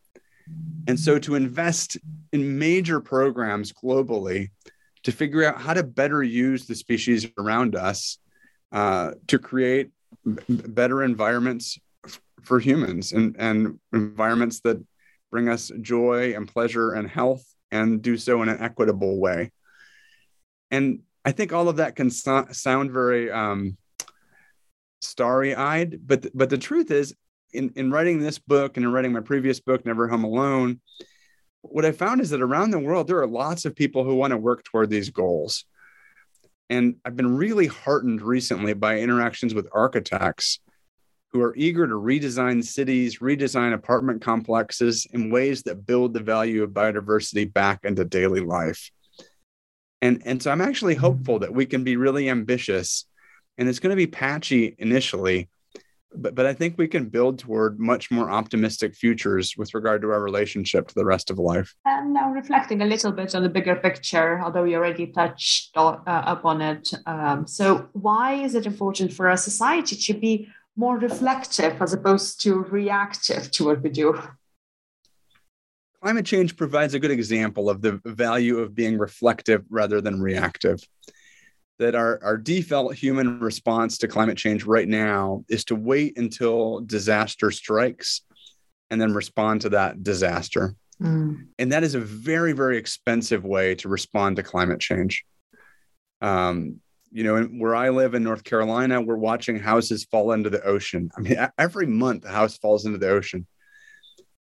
And 0.86 0.98
so 0.98 1.18
to 1.18 1.34
invest 1.34 1.98
in 2.32 2.58
major 2.58 3.00
programs 3.00 3.72
globally 3.72 4.50
to 5.02 5.12
figure 5.12 5.44
out 5.44 5.60
how 5.60 5.74
to 5.74 5.82
better 5.82 6.22
use 6.22 6.66
the 6.66 6.74
species 6.74 7.26
around 7.38 7.76
us 7.76 8.18
uh, 8.72 9.12
to 9.28 9.38
create 9.38 9.90
b- 10.24 10.42
better 10.48 11.02
environments 11.02 11.78
f- 12.04 12.20
for 12.42 12.58
humans 12.58 13.12
and, 13.12 13.36
and 13.38 13.78
environments 13.92 14.60
that 14.60 14.82
bring 15.30 15.48
us 15.48 15.70
joy 15.80 16.34
and 16.34 16.48
pleasure 16.48 16.92
and 16.92 17.08
health 17.08 17.44
and 17.70 18.02
do 18.02 18.16
so 18.16 18.42
in 18.42 18.48
an 18.48 18.60
equitable 18.60 19.18
way. 19.18 19.52
And 20.70 21.00
I 21.24 21.32
think 21.32 21.52
all 21.52 21.68
of 21.68 21.76
that 21.76 21.96
can 21.96 22.10
so- 22.10 22.46
sound 22.52 22.92
very 22.92 23.30
um, 23.30 23.76
starry 25.00 25.54
eyed, 25.54 26.00
but, 26.06 26.22
th- 26.22 26.34
but 26.34 26.50
the 26.50 26.58
truth 26.58 26.90
is, 26.90 27.14
in, 27.52 27.72
in 27.76 27.90
writing 27.90 28.20
this 28.20 28.38
book 28.38 28.76
and 28.76 28.84
in 28.84 28.92
writing 28.92 29.12
my 29.12 29.20
previous 29.20 29.60
book, 29.60 29.84
Never 29.84 30.08
Home 30.08 30.24
Alone, 30.24 30.80
what 31.62 31.84
I 31.84 31.92
found 31.92 32.20
is 32.20 32.30
that 32.30 32.42
around 32.42 32.70
the 32.70 32.78
world, 32.78 33.08
there 33.08 33.20
are 33.20 33.26
lots 33.26 33.64
of 33.64 33.74
people 33.74 34.04
who 34.04 34.14
want 34.14 34.30
to 34.32 34.36
work 34.36 34.64
toward 34.64 34.90
these 34.90 35.10
goals. 35.10 35.64
And 36.70 36.96
I've 37.04 37.16
been 37.16 37.36
really 37.36 37.66
heartened 37.66 38.22
recently 38.22 38.74
by 38.74 38.98
interactions 38.98 39.54
with 39.54 39.68
architects 39.72 40.60
who 41.32 41.42
are 41.42 41.54
eager 41.56 41.86
to 41.86 41.94
redesign 41.94 42.64
cities, 42.64 43.18
redesign 43.18 43.74
apartment 43.74 44.22
complexes 44.22 45.06
in 45.12 45.30
ways 45.30 45.62
that 45.64 45.86
build 45.86 46.14
the 46.14 46.20
value 46.20 46.62
of 46.62 46.70
biodiversity 46.70 47.52
back 47.52 47.84
into 47.84 48.04
daily 48.04 48.40
life. 48.40 48.90
And, 50.00 50.22
and 50.24 50.42
so 50.42 50.50
I'm 50.50 50.60
actually 50.60 50.94
hopeful 50.94 51.40
that 51.40 51.52
we 51.52 51.66
can 51.66 51.84
be 51.84 51.96
really 51.96 52.30
ambitious. 52.30 53.06
And 53.58 53.68
it's 53.68 53.80
going 53.80 53.90
to 53.90 53.96
be 53.96 54.06
patchy 54.06 54.74
initially, 54.78 55.48
but 56.14 56.34
but 56.34 56.46
I 56.46 56.54
think 56.54 56.78
we 56.78 56.88
can 56.88 57.08
build 57.08 57.38
toward 57.38 57.78
much 57.78 58.10
more 58.10 58.30
optimistic 58.30 58.94
futures 58.94 59.56
with 59.56 59.74
regard 59.74 60.02
to 60.02 60.10
our 60.10 60.22
relationship 60.22 60.88
to 60.88 60.94
the 60.94 61.04
rest 61.04 61.30
of 61.30 61.38
life. 61.38 61.74
And 61.84 62.14
now 62.14 62.30
reflecting 62.30 62.82
a 62.82 62.86
little 62.86 63.12
bit 63.12 63.34
on 63.34 63.42
the 63.42 63.48
bigger 63.48 63.76
picture, 63.76 64.40
although 64.40 64.64
you 64.64 64.76
already 64.76 65.06
touched 65.08 65.76
uh, 65.76 65.98
upon 66.06 66.60
it. 66.60 66.92
Um, 67.06 67.46
so 67.46 67.88
why 67.92 68.34
is 68.34 68.54
it 68.54 68.66
important 68.66 69.12
for 69.12 69.28
our 69.28 69.36
society 69.36 69.96
to 69.96 70.14
be 70.14 70.48
more 70.76 70.98
reflective 70.98 71.80
as 71.82 71.92
opposed 71.92 72.40
to 72.42 72.62
reactive 72.64 73.50
to 73.52 73.64
what 73.64 73.82
we 73.82 73.90
do? 73.90 74.20
Climate 76.00 76.26
change 76.26 76.56
provides 76.56 76.94
a 76.94 77.00
good 77.00 77.10
example 77.10 77.68
of 77.68 77.82
the 77.82 78.00
value 78.04 78.58
of 78.58 78.74
being 78.74 78.98
reflective 78.98 79.64
rather 79.68 80.00
than 80.00 80.22
reactive 80.22 80.80
that 81.78 81.94
our, 81.94 82.18
our 82.22 82.36
default 82.36 82.94
human 82.94 83.38
response 83.40 83.98
to 83.98 84.08
climate 84.08 84.36
change 84.36 84.64
right 84.64 84.88
now 84.88 85.44
is 85.48 85.64
to 85.66 85.76
wait 85.76 86.18
until 86.18 86.80
disaster 86.80 87.50
strikes 87.50 88.22
and 88.90 89.00
then 89.00 89.14
respond 89.14 89.60
to 89.60 89.68
that 89.70 90.02
disaster. 90.02 90.74
Mm. 91.00 91.46
And 91.58 91.72
that 91.72 91.84
is 91.84 91.94
a 91.94 92.00
very, 92.00 92.52
very 92.52 92.78
expensive 92.78 93.44
way 93.44 93.74
to 93.76 93.88
respond 93.88 94.36
to 94.36 94.42
climate 94.42 94.80
change. 94.80 95.24
Um, 96.20 96.80
you 97.10 97.24
know, 97.24 97.44
where 97.44 97.76
I 97.76 97.90
live 97.90 98.14
in 98.14 98.24
North 98.24 98.44
Carolina, 98.44 99.00
we're 99.00 99.16
watching 99.16 99.58
houses 99.58 100.04
fall 100.04 100.32
into 100.32 100.50
the 100.50 100.62
ocean. 100.62 101.10
I 101.16 101.20
mean, 101.20 101.36
every 101.58 101.86
month 101.86 102.24
a 102.24 102.28
house 102.28 102.58
falls 102.58 102.84
into 102.84 102.98
the 102.98 103.10
ocean. 103.10 103.46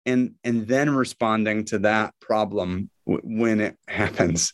And, 0.06 0.36
and 0.44 0.68
then 0.68 0.94
responding 0.94 1.64
to 1.66 1.80
that 1.80 2.14
problem 2.20 2.90
w- 3.08 3.22
when 3.24 3.62
it 3.62 3.78
happens 3.88 4.54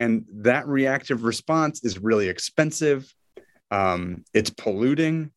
and 0.00 0.24
that 0.32 0.66
reactive 0.66 1.24
response 1.24 1.84
is 1.84 1.98
really 1.98 2.28
expensive, 2.28 3.14
um, 3.70 4.24
it's 4.32 4.50
polluting, 4.50 5.30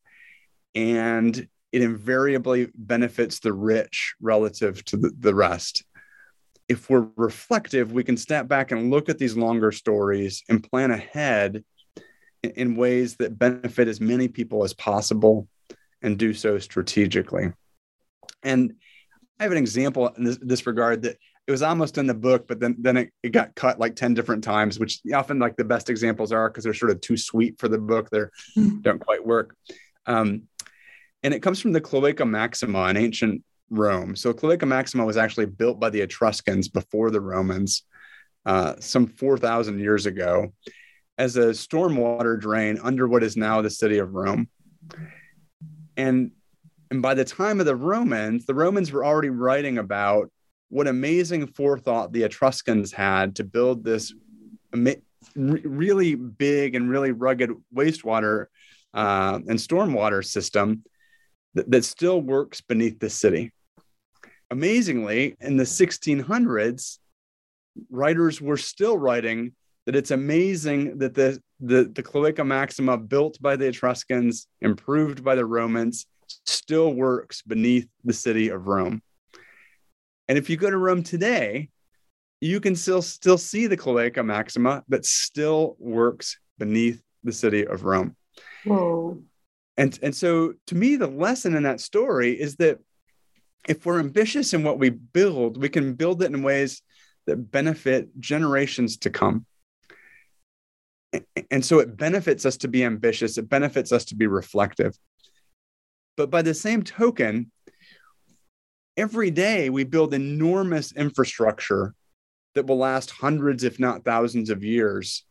and 0.73 1.47
it 1.73 1.81
invariably 1.81 2.69
benefits 2.73 3.39
the 3.39 3.51
rich 3.51 4.15
relative 4.21 4.83
to 4.85 4.97
the, 4.97 5.11
the 5.19 5.35
rest. 5.35 5.83
If 6.69 6.89
we're 6.89 7.07
reflective, 7.17 7.91
we 7.91 8.05
can 8.05 8.15
step 8.15 8.47
back 8.47 8.71
and 8.71 8.89
look 8.89 9.09
at 9.09 9.17
these 9.17 9.35
longer 9.35 9.71
stories 9.71 10.43
and 10.47 10.63
plan 10.63 10.91
ahead 10.91 11.63
in, 12.41 12.51
in 12.51 12.75
ways 12.75 13.17
that 13.17 13.37
benefit 13.37 13.89
as 13.89 13.99
many 13.99 14.29
people 14.29 14.63
as 14.63 14.73
possible 14.73 15.47
and 16.01 16.17
do 16.17 16.33
so 16.33 16.57
strategically. 16.57 17.51
And 18.43 18.75
I 19.39 19.43
have 19.43 19.51
an 19.51 19.57
example 19.57 20.07
in 20.07 20.23
this, 20.23 20.37
this 20.41 20.65
regard 20.65 21.01
that 21.01 21.17
it 21.45 21.51
was 21.51 21.61
almost 21.61 21.97
in 21.97 22.07
the 22.07 22.13
book, 22.13 22.47
but 22.47 22.59
then 22.59 22.75
then 22.79 22.97
it, 22.97 23.11
it 23.21 23.29
got 23.29 23.55
cut 23.55 23.79
like 23.79 23.95
10 23.95 24.13
different 24.13 24.43
times, 24.43 24.79
which 24.79 25.01
often 25.13 25.39
like 25.39 25.57
the 25.57 25.65
best 25.65 25.89
examples 25.89 26.31
are 26.31 26.49
because 26.49 26.63
they're 26.63 26.73
sort 26.73 26.91
of 26.91 27.01
too 27.01 27.17
sweet 27.17 27.59
for 27.59 27.67
the 27.67 27.77
book. 27.77 28.09
They 28.09 28.19
mm-hmm. 28.19 28.81
don't 28.81 28.99
quite 28.99 29.25
work. 29.25 29.55
Um, 30.05 30.43
and 31.21 31.33
it 31.33 31.41
comes 31.41 31.59
from 31.59 31.73
the 31.73 31.81
Cloaca 31.81 32.25
Maxima 32.25 32.87
in 32.89 32.97
ancient 32.97 33.43
Rome. 33.69 34.15
So 34.15 34.33
Cloaca 34.33 34.65
Maxima 34.65 35.05
was 35.05 35.17
actually 35.17 35.47
built 35.47 35.79
by 35.79 35.89
the 35.89 36.01
Etruscans 36.01 36.69
before 36.69 37.11
the 37.11 37.21
Romans, 37.21 37.83
uh, 38.45 38.75
some 38.79 39.07
4,000 39.07 39.79
years 39.79 40.05
ago, 40.05 40.53
as 41.17 41.35
a 41.35 41.47
stormwater 41.47 42.39
drain 42.39 42.79
under 42.81 43.07
what 43.07 43.23
is 43.23 43.35
now 43.35 43.61
the 43.61 43.69
city 43.69 43.97
of 43.97 44.13
Rome. 44.13 44.47
And 45.97 46.31
and 46.89 47.01
by 47.01 47.15
the 47.15 47.25
time 47.25 47.59
of 47.59 47.65
the 47.65 47.75
Romans, 47.75 48.45
the 48.45 48.53
Romans 48.53 48.91
were 48.91 49.03
already 49.03 49.29
writing 49.29 49.79
about 49.79 50.31
what 50.73 50.87
amazing 50.87 51.45
forethought 51.45 52.11
the 52.11 52.23
Etruscans 52.23 52.91
had 52.91 53.35
to 53.35 53.43
build 53.43 53.83
this 53.83 54.11
really 55.35 56.15
big 56.15 56.73
and 56.73 56.89
really 56.89 57.11
rugged 57.11 57.51
wastewater 57.75 58.47
uh, 58.95 59.39
and 59.47 59.59
stormwater 59.59 60.25
system 60.25 60.83
that, 61.53 61.69
that 61.69 61.85
still 61.85 62.19
works 62.19 62.61
beneath 62.61 62.99
the 62.99 63.09
city. 63.09 63.51
Amazingly, 64.49 65.35
in 65.39 65.57
the 65.57 65.63
1600s, 65.63 66.97
writers 67.91 68.41
were 68.41 68.57
still 68.57 68.97
writing 68.97 69.53
that 69.85 69.95
it's 69.95 70.09
amazing 70.09 70.97
that 70.97 71.13
the, 71.13 71.39
the, 71.59 71.83
the 71.83 72.01
Cloaca 72.01 72.43
Maxima 72.43 72.97
built 72.97 73.39
by 73.39 73.55
the 73.55 73.67
Etruscans, 73.67 74.47
improved 74.59 75.23
by 75.23 75.35
the 75.35 75.45
Romans, 75.45 76.07
still 76.47 76.95
works 76.95 77.43
beneath 77.43 77.87
the 78.03 78.13
city 78.13 78.49
of 78.49 78.65
Rome. 78.65 79.03
And 80.27 80.37
if 80.37 80.49
you 80.49 80.57
go 80.57 80.69
to 80.69 80.77
Rome 80.77 81.03
today, 81.03 81.69
you 82.41 82.59
can 82.59 82.75
still 82.75 83.01
still 83.01 83.37
see 83.37 83.67
the 83.67 83.77
Cloaca 83.77 84.23
Maxima 84.23 84.83
that 84.89 85.05
still 85.05 85.75
works 85.79 86.37
beneath 86.57 87.01
the 87.23 87.31
city 87.31 87.65
of 87.65 87.83
Rome. 87.83 88.15
Whoa. 88.65 89.21
And, 89.77 89.97
and 90.03 90.15
so 90.15 90.53
to 90.67 90.75
me, 90.75 90.97
the 90.97 91.07
lesson 91.07 91.55
in 91.55 91.63
that 91.63 91.79
story 91.79 92.39
is 92.39 92.57
that 92.57 92.79
if 93.67 93.85
we're 93.85 93.99
ambitious 93.99 94.53
in 94.53 94.63
what 94.63 94.77
we 94.77 94.89
build, 94.89 95.61
we 95.61 95.69
can 95.69 95.93
build 95.93 96.21
it 96.21 96.31
in 96.31 96.43
ways 96.43 96.81
that 97.25 97.51
benefit 97.51 98.09
generations 98.19 98.97
to 98.97 99.09
come. 99.09 99.45
And 101.49 101.63
so 101.63 101.79
it 101.79 101.95
benefits 101.95 102.45
us 102.45 102.57
to 102.57 102.67
be 102.67 102.83
ambitious, 102.83 103.37
it 103.37 103.47
benefits 103.47 103.91
us 103.91 104.05
to 104.05 104.15
be 104.15 104.27
reflective. 104.27 104.97
But 106.17 106.29
by 106.29 106.41
the 106.41 106.53
same 106.53 106.83
token, 106.83 107.51
every 108.97 109.31
day 109.31 109.69
we 109.69 109.83
build 109.83 110.13
enormous 110.13 110.91
infrastructure 110.91 111.93
that 112.55 112.67
will 112.67 112.77
last 112.77 113.11
hundreds, 113.11 113.63
if 113.63 113.79
not 113.79 114.05
thousands 114.05 114.49
of 114.49 114.63
years, 114.63 115.25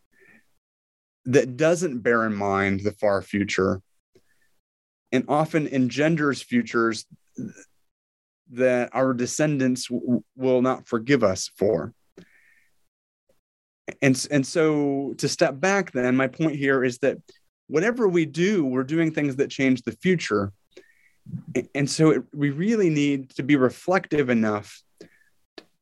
that 1.24 1.56
doesn't 1.56 2.00
bear 2.00 2.26
in 2.26 2.34
mind 2.34 2.80
the 2.80 2.92
far 2.92 3.22
future 3.22 3.80
and 5.12 5.24
often 5.28 5.68
engenders 5.68 6.42
futures 6.42 7.06
that 8.50 8.90
our 8.92 9.14
descendants 9.14 9.88
w- 9.88 10.22
will 10.36 10.62
not 10.62 10.86
forgive 10.86 11.22
us 11.22 11.50
for. 11.56 11.92
And, 14.00 14.26
and 14.30 14.46
so 14.46 15.14
to 15.18 15.28
step 15.28 15.60
back, 15.60 15.92
then, 15.92 16.16
my 16.16 16.26
point 16.26 16.56
here 16.56 16.82
is 16.82 16.98
that 16.98 17.18
whatever 17.66 18.08
we 18.08 18.26
do, 18.26 18.64
we're 18.64 18.84
doing 18.84 19.12
things 19.12 19.36
that 19.36 19.50
change 19.50 19.82
the 19.82 19.92
future 19.92 20.52
and 21.75 21.89
so 21.89 22.11
it, 22.11 22.23
we 22.33 22.51
really 22.51 22.91
need 22.91 23.31
to 23.31 23.43
be 23.43 23.57
reflective 23.57 24.31
enough 24.31 24.83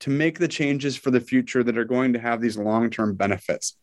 to 0.00 0.10
make 0.10 0.38
the 0.38 0.48
changes 0.48 0.96
for 0.96 1.10
the 1.10 1.20
future 1.20 1.62
that 1.62 1.78
are 1.78 1.84
going 1.84 2.14
to 2.14 2.18
have 2.18 2.40
these 2.40 2.56
long-term 2.56 3.14
benefits. 3.14 3.76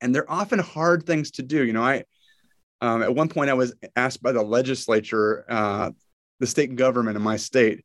And 0.00 0.14
they're 0.14 0.30
often 0.30 0.58
hard 0.58 1.04
things 1.06 1.30
to 1.32 1.42
do. 1.42 1.64
You 1.64 1.72
know 1.72 1.82
i 1.82 2.04
um, 2.80 3.02
at 3.02 3.14
one 3.14 3.28
point 3.28 3.50
i 3.50 3.54
was 3.54 3.74
asked 3.94 4.22
by 4.22 4.32
the 4.32 4.42
legislature 4.42 5.44
uh, 5.48 5.90
the 6.40 6.46
state 6.46 6.74
government 6.74 7.16
in 7.16 7.22
my 7.22 7.36
state 7.36 7.84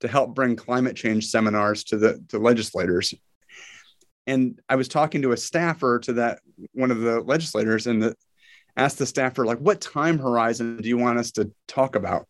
to 0.00 0.08
help 0.08 0.34
bring 0.34 0.56
climate 0.56 0.96
change 0.96 1.26
seminars 1.26 1.84
to 1.84 1.98
the 1.98 2.24
to 2.28 2.38
legislators. 2.38 3.14
And 4.26 4.60
i 4.68 4.76
was 4.76 4.88
talking 4.88 5.22
to 5.22 5.32
a 5.32 5.36
staffer 5.36 5.98
to 6.00 6.14
that 6.14 6.40
one 6.72 6.90
of 6.90 7.00
the 7.00 7.20
legislators 7.20 7.86
and 7.86 8.02
the 8.02 8.14
asked 8.78 8.98
the 8.98 9.06
staffer, 9.06 9.44
like, 9.44 9.58
what 9.58 9.80
time 9.80 10.18
horizon 10.18 10.78
do 10.78 10.88
you 10.88 10.96
want 10.96 11.18
us 11.18 11.32
to 11.32 11.50
talk 11.66 11.96
about? 11.96 12.26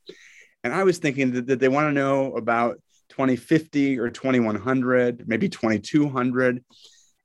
And 0.65 0.73
I 0.73 0.83
was 0.85 0.99
thinking 0.99 1.33
that, 1.33 1.47
that 1.47 1.61
they 1.61 1.69
want 1.69 1.89
to 1.89 1.93
know 1.93 2.35
about 2.35 2.81
2050 3.11 3.99
or 3.99 4.11
2100, 4.11 5.29
maybe 5.29 5.49
2200. 5.49 6.65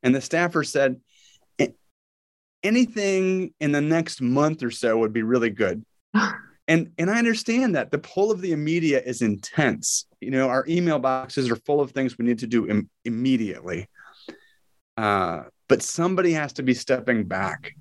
And 0.04 0.14
the 0.14 0.22
staffer 0.22 0.64
said, 0.64 0.98
anything 2.64 3.54
in 3.60 3.72
the 3.72 3.82
next 3.82 4.22
month 4.22 4.64
or 4.64 4.72
so 4.72 4.98
would 4.98 5.14
be 5.14 5.22
really 5.22 5.50
good. 5.50 5.84
and 6.68 6.92
and 6.98 7.12
I 7.12 7.18
understand 7.18 7.76
that 7.76 7.92
the 7.92 7.98
pull 8.00 8.32
of 8.32 8.42
the 8.42 8.54
immediate 8.54 9.04
is 9.06 9.22
intense. 9.22 10.06
You 10.22 10.32
know, 10.32 10.50
our 10.50 10.66
email 10.68 11.00
boxes 11.00 11.52
are 11.52 11.58
full 11.58 11.82
of 11.82 11.92
things 11.92 12.18
we 12.18 12.26
need 12.26 12.40
to 12.40 12.48
do 12.48 12.70
Im- 12.70 12.90
immediately. 13.04 13.90
Uh, 14.96 15.44
but 15.68 15.82
somebody 15.82 16.34
has 16.34 16.54
to 16.54 16.64
be 16.64 16.74
stepping 16.74 17.26
back 17.26 17.74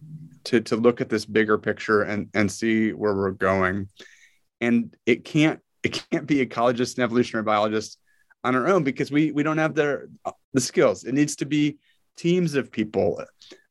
to 0.45 0.61
to 0.63 0.77
look 0.77 1.01
at 1.01 1.09
this 1.09 1.25
bigger 1.25 1.59
picture 1.59 2.03
and 2.03 2.29
and 2.35 2.51
see 2.51 2.93
where 2.93 3.15
we're 3.15 3.31
going. 3.33 3.89
And 4.61 4.97
it 5.07 5.25
can't 5.25 5.61
it 5.83 6.05
can't 6.11 6.27
be 6.27 6.45
ecologists 6.45 6.97
and 6.97 7.05
evolutionary 7.05 7.45
biologists 7.45 7.99
on 8.45 8.55
our 8.55 8.69
own 8.69 8.85
because 8.85 9.11
we 9.11 9.33
we 9.33 9.43
don't 9.43 9.59
have 9.59 9.75
the 9.75 10.09
the 10.53 10.61
skills. 10.61 11.05
It 11.05 11.15
needs 11.15 11.37
to 11.37 11.47
be 11.47 11.79
teams 12.17 12.55
of 12.55 12.71
people 12.71 13.25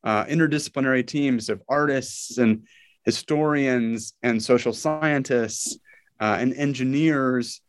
uh, 0.03 0.25
interdisciplinary 0.25 1.05
teams 1.05 1.49
of 1.49 1.61
artists 1.69 2.37
and 2.37 2.67
historians 3.03 4.13
and 4.23 4.41
social 4.41 4.73
scientists 4.73 5.77
uh, 6.19 6.37
and 6.39 6.53
engineers 6.53 7.61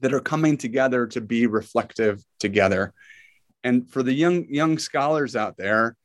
that 0.00 0.12
are 0.12 0.20
coming 0.20 0.56
together 0.56 1.06
to 1.06 1.20
be 1.20 1.46
reflective 1.46 2.22
together. 2.38 2.92
And 3.64 3.88
for 3.90 4.02
the 4.02 4.12
young 4.12 4.46
young 4.48 4.78
scholars 4.78 5.34
out 5.34 5.56
there 5.56 5.96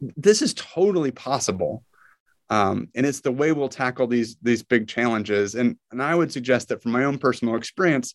this 0.00 0.42
is 0.42 0.54
totally 0.54 1.10
possible. 1.10 1.84
Um, 2.50 2.88
and 2.94 3.04
it's 3.04 3.20
the 3.20 3.32
way 3.32 3.52
we'll 3.52 3.68
tackle 3.68 4.06
these 4.06 4.36
these 4.42 4.62
big 4.62 4.88
challenges. 4.88 5.54
And 5.54 5.76
and 5.90 6.02
I 6.02 6.14
would 6.14 6.32
suggest 6.32 6.68
that 6.68 6.82
from 6.82 6.92
my 6.92 7.04
own 7.04 7.18
personal 7.18 7.56
experience, 7.56 8.14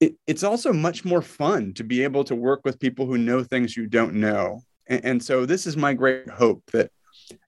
it, 0.00 0.14
it's 0.26 0.44
also 0.44 0.72
much 0.72 1.04
more 1.04 1.22
fun 1.22 1.74
to 1.74 1.84
be 1.84 2.04
able 2.04 2.24
to 2.24 2.34
work 2.34 2.60
with 2.64 2.78
people 2.78 3.06
who 3.06 3.18
know 3.18 3.42
things 3.42 3.76
you 3.76 3.86
don't 3.86 4.14
know. 4.14 4.60
And, 4.86 5.04
and 5.04 5.22
so 5.22 5.46
this 5.46 5.66
is 5.66 5.76
my 5.76 5.94
great 5.94 6.28
hope 6.28 6.62
that 6.72 6.90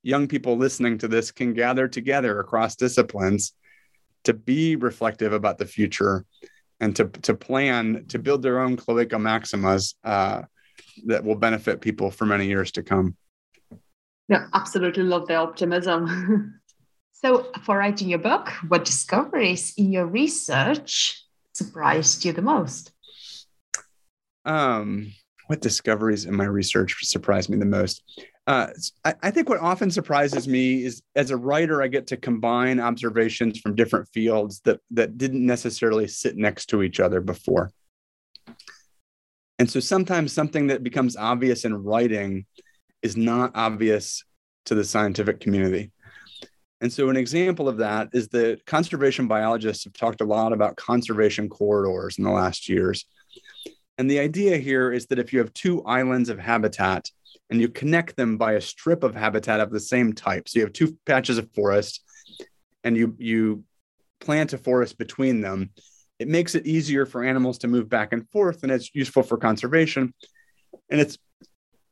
young 0.03 0.26
people 0.26 0.57
listening 0.57 0.99
to 0.99 1.09
this 1.09 1.30
can 1.30 1.53
gather 1.53 1.87
together 1.87 2.41
across 2.41 2.76
disciplines 2.76 3.53
to 4.24 4.34
be 4.34 4.76
reflective 4.76 5.32
about 5.32 5.59
the 5.59 5.66
future 5.66 6.24
and 6.80 6.95
to, 6.97 7.07
to 7.07 7.34
plan 7.34 8.05
to 8.09 8.18
build 8.18 8.43
their 8.43 8.61
own 8.61 8.76
cloaca 8.76 9.16
maximas 9.16 9.95
uh, 10.05 10.43
that 11.07 11.24
will 11.24 11.37
benefit 11.37 11.81
people 11.81 12.11
for 12.11 12.27
many 12.27 12.47
years 12.47 12.72
to 12.72 12.83
come. 12.83 13.16
Yeah, 14.29 14.47
absolutely 14.55 15.05
love 15.05 15.29
the 15.29 15.37
optimism. 15.37 16.61
so, 17.12 17.53
for 17.64 17.79
writing 17.79 18.09
your 18.09 18.18
book, 18.18 18.49
what 18.68 18.85
discoveries 18.85 19.74
in 19.77 19.93
your 19.93 20.07
research 20.07 21.24
surprised 21.53 22.24
you 22.24 22.33
the 22.33 22.43
most? 22.43 22.93
Um, 24.45 25.12
what 25.47 25.61
discoveries 25.61 26.24
in 26.24 26.35
my 26.35 26.45
research 26.45 27.05
surprised 27.05 27.51
me 27.51 27.57
the 27.57 27.64
most? 27.64 28.03
Uh, 28.47 28.68
I, 29.05 29.14
I, 29.24 29.31
think 29.33 29.49
what 29.49 29.59
often 29.59 29.91
surprises 29.91 30.47
me 30.47 30.85
is 30.85 31.03
as 31.16 31.33
a 31.33 31.37
writer, 31.37 31.83
I 31.83 31.89
get 31.89 32.07
to 32.09 32.16
combine 32.16 32.79
observations 32.79 33.59
from 33.59 33.74
different 33.74 34.09
fields 34.09 34.61
that 34.61 34.81
that 34.93 35.18
didn't 35.18 35.45
necessarily 35.45 36.07
sit 36.07 36.37
next 36.37 36.66
to 36.66 36.85
each 36.85 37.01
other 37.01 37.20
before. 37.20 37.72
And 39.59 39.70
so 39.70 39.80
sometimes 39.80 40.32
something 40.32 40.66
that 40.66 40.82
becomes 40.82 41.16
obvious 41.16 41.64
in 41.64 41.82
writing 41.82 42.46
is 43.02 43.16
not 43.16 43.52
obvious 43.54 44.22
to 44.66 44.74
the 44.74 44.84
scientific 44.84 45.40
community. 45.40 45.92
And 46.82 46.92
so, 46.92 47.09
an 47.09 47.16
example 47.16 47.68
of 47.68 47.78
that 47.78 48.11
is 48.12 48.28
that 48.28 48.66
conservation 48.66 49.26
biologists 49.28 49.84
have 49.84 49.94
talked 49.94 50.20
a 50.20 50.26
lot 50.26 50.52
about 50.52 50.76
conservation 50.76 51.48
corridors 51.48 52.18
in 52.18 52.24
the 52.24 52.30
last 52.30 52.68
years. 52.68 53.07
And 53.98 54.11
the 54.11 54.18
idea 54.18 54.59
here 54.59 54.92
is 54.92 55.07
that 55.07 55.18
if 55.18 55.32
you 55.32 55.38
have 55.38 55.54
two 55.54 55.82
islands 55.84 56.28
of 56.28 56.38
habitat 56.38 57.11
and 57.48 57.61
you 57.61 57.68
connect 57.68 58.16
them 58.16 58.36
by 58.36 58.52
a 58.52 58.61
strip 58.61 59.04
of 59.04 59.14
habitat 59.14 59.61
of 59.61 59.70
the 59.70 59.80
same 59.80 60.12
type, 60.12 60.48
so 60.48 60.59
you 60.59 60.64
have 60.66 60.74
two 60.74 60.98
patches 61.07 61.38
of 61.38 61.50
forest 61.54 62.02
and 62.84 62.94
you, 62.94 63.16
you 63.18 63.64
plant 64.20 64.52
a 64.52 64.59
forest 64.59 64.98
between 64.98 65.40
them, 65.40 65.70
it 66.19 66.29
makes 66.29 66.55
it 66.55 66.67
easier 66.67 67.07
for 67.07 67.25
animals 67.25 67.59
to 67.59 67.69
move 67.69 67.89
back 67.89 68.12
and 68.12 68.29
forth, 68.31 68.62
and 68.62 68.73
it's 68.73 68.95
useful 68.95 69.23
for 69.23 69.37
conservation. 69.37 70.14
And 70.91 71.01
it's 71.01 71.19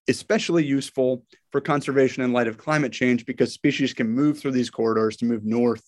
especially 0.08 0.64
useful 0.64 1.24
for 1.50 1.60
conservation 1.60 2.22
in 2.22 2.32
light 2.32 2.46
of 2.46 2.58
climate 2.58 2.92
change 2.92 3.24
because 3.26 3.52
species 3.52 3.94
can 3.94 4.08
move 4.08 4.38
through 4.38 4.52
these 4.52 4.70
corridors 4.70 5.16
to 5.16 5.24
move 5.24 5.44
north 5.44 5.82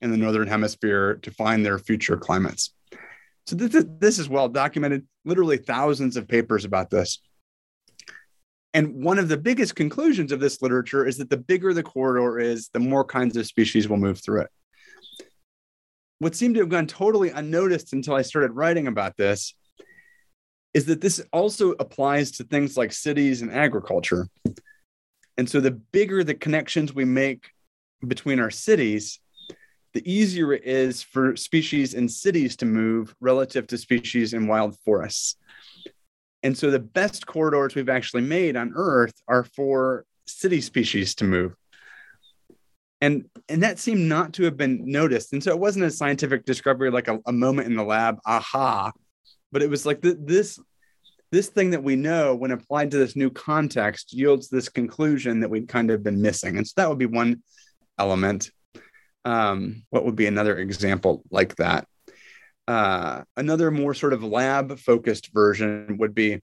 in 0.00 0.10
the 0.10 0.16
northern 0.16 0.48
hemisphere 0.48 1.16
to 1.22 1.30
find 1.30 1.64
their 1.64 1.78
future 1.78 2.16
climates. 2.16 2.74
So 3.46 3.56
this 3.56 3.74
is, 3.74 3.84
this 3.98 4.18
is 4.18 4.28
well 4.28 4.48
documented, 4.48 5.06
literally 5.24 5.56
thousands 5.56 6.16
of 6.16 6.28
papers 6.28 6.64
about 6.64 6.90
this. 6.90 7.20
And 8.72 9.02
one 9.02 9.18
of 9.18 9.28
the 9.28 9.36
biggest 9.36 9.74
conclusions 9.74 10.30
of 10.30 10.38
this 10.38 10.62
literature 10.62 11.04
is 11.04 11.18
that 11.18 11.30
the 11.30 11.36
bigger 11.36 11.74
the 11.74 11.82
corridor 11.82 12.38
is, 12.38 12.70
the 12.72 12.78
more 12.78 13.04
kinds 13.04 13.36
of 13.36 13.46
species 13.46 13.88
will 13.88 13.96
move 13.96 14.20
through 14.20 14.42
it. 14.42 14.50
What 16.20 16.34
seemed 16.34 16.54
to 16.56 16.60
have 16.60 16.68
gone 16.68 16.86
totally 16.86 17.30
unnoticed 17.30 17.94
until 17.94 18.14
I 18.14 18.20
started 18.22 18.52
writing 18.52 18.86
about 18.86 19.16
this 19.16 19.54
is 20.74 20.84
that 20.84 21.00
this 21.00 21.20
also 21.32 21.70
applies 21.72 22.32
to 22.32 22.44
things 22.44 22.76
like 22.76 22.92
cities 22.92 23.40
and 23.40 23.50
agriculture. 23.50 24.28
And 25.38 25.48
so 25.48 25.60
the 25.60 25.70
bigger 25.70 26.22
the 26.22 26.34
connections 26.34 26.94
we 26.94 27.06
make 27.06 27.48
between 28.06 28.38
our 28.38 28.50
cities, 28.50 29.18
the 29.94 30.08
easier 30.10 30.52
it 30.52 30.64
is 30.64 31.02
for 31.02 31.36
species 31.36 31.94
in 31.94 32.06
cities 32.06 32.54
to 32.56 32.66
move 32.66 33.14
relative 33.20 33.66
to 33.68 33.78
species 33.78 34.34
in 34.34 34.46
wild 34.46 34.78
forests. 34.84 35.36
And 36.42 36.56
so 36.56 36.70
the 36.70 36.78
best 36.78 37.26
corridors 37.26 37.74
we've 37.74 37.88
actually 37.88 38.22
made 38.22 38.56
on 38.56 38.72
Earth 38.76 39.14
are 39.26 39.44
for 39.44 40.04
city 40.26 40.60
species 40.60 41.14
to 41.14 41.24
move. 41.24 41.56
And, 43.00 43.24
and 43.48 43.62
that 43.62 43.78
seemed 43.78 44.02
not 44.02 44.34
to 44.34 44.44
have 44.44 44.56
been 44.56 44.90
noticed. 44.90 45.32
And 45.32 45.42
so 45.42 45.50
it 45.50 45.58
wasn't 45.58 45.86
a 45.86 45.90
scientific 45.90 46.44
discovery 46.44 46.90
like 46.90 47.08
a, 47.08 47.18
a 47.26 47.32
moment 47.32 47.68
in 47.68 47.76
the 47.76 47.84
lab, 47.84 48.18
aha, 48.26 48.92
but 49.52 49.62
it 49.62 49.70
was 49.70 49.86
like 49.86 50.00
the, 50.00 50.16
this 50.20 50.58
this 51.32 51.48
thing 51.48 51.70
that 51.70 51.82
we 51.84 51.94
know 51.94 52.34
when 52.34 52.50
applied 52.50 52.90
to 52.90 52.98
this 52.98 53.14
new 53.14 53.30
context 53.30 54.12
yields 54.12 54.48
this 54.48 54.68
conclusion 54.68 55.38
that 55.40 55.48
we'd 55.48 55.68
kind 55.68 55.92
of 55.92 56.02
been 56.02 56.20
missing. 56.20 56.56
And 56.56 56.66
so 56.66 56.72
that 56.76 56.88
would 56.88 56.98
be 56.98 57.06
one 57.06 57.42
element. 58.00 58.50
Um, 59.24 59.84
what 59.90 60.04
would 60.04 60.16
be 60.16 60.26
another 60.26 60.58
example 60.58 61.22
like 61.30 61.54
that? 61.56 61.86
Uh, 62.66 63.22
another 63.36 63.70
more 63.70 63.94
sort 63.94 64.12
of 64.12 64.24
lab 64.24 64.76
focused 64.80 65.32
version 65.32 65.98
would 65.98 66.16
be 66.16 66.40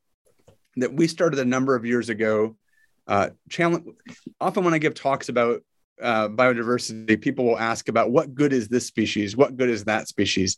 that 0.78 0.94
we 0.94 1.08
started 1.08 1.40
a 1.40 1.46
number 1.46 1.76
of 1.76 1.86
years 1.86 2.10
ago 2.10 2.56
uh, 3.08 3.30
challenge 3.50 3.86
often 4.42 4.66
when 4.66 4.74
i 4.74 4.78
give 4.78 4.94
talks 4.94 5.30
about 5.30 5.64
uh, 6.02 6.28
biodiversity 6.30 7.20
people 7.20 7.46
will 7.46 7.60
ask 7.60 7.90
about 7.90 8.12
what 8.12 8.36
good 8.36 8.54
is 8.54 8.68
this 8.68 8.86
species 8.86 9.36
what 9.36 9.58
good 9.58 9.70
is 9.70 9.86
that 9.86 10.08
species 10.08 10.58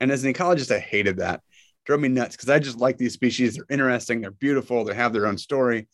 and 0.00 0.10
as 0.10 0.24
an 0.24 0.32
ecologist 0.32 0.74
i 0.74 0.78
hated 0.78 1.18
that 1.18 1.40
drove 1.84 2.00
me 2.00 2.08
nuts 2.08 2.36
because 2.36 2.48
I 2.48 2.58
just 2.58 2.78
like 2.78 2.98
these 2.98 3.12
species. 3.12 3.56
They're 3.56 3.66
interesting, 3.68 4.20
they're 4.20 4.30
beautiful, 4.30 4.84
they 4.84 4.94
have 4.94 5.12
their 5.12 5.26
own 5.26 5.38
story. 5.38 5.86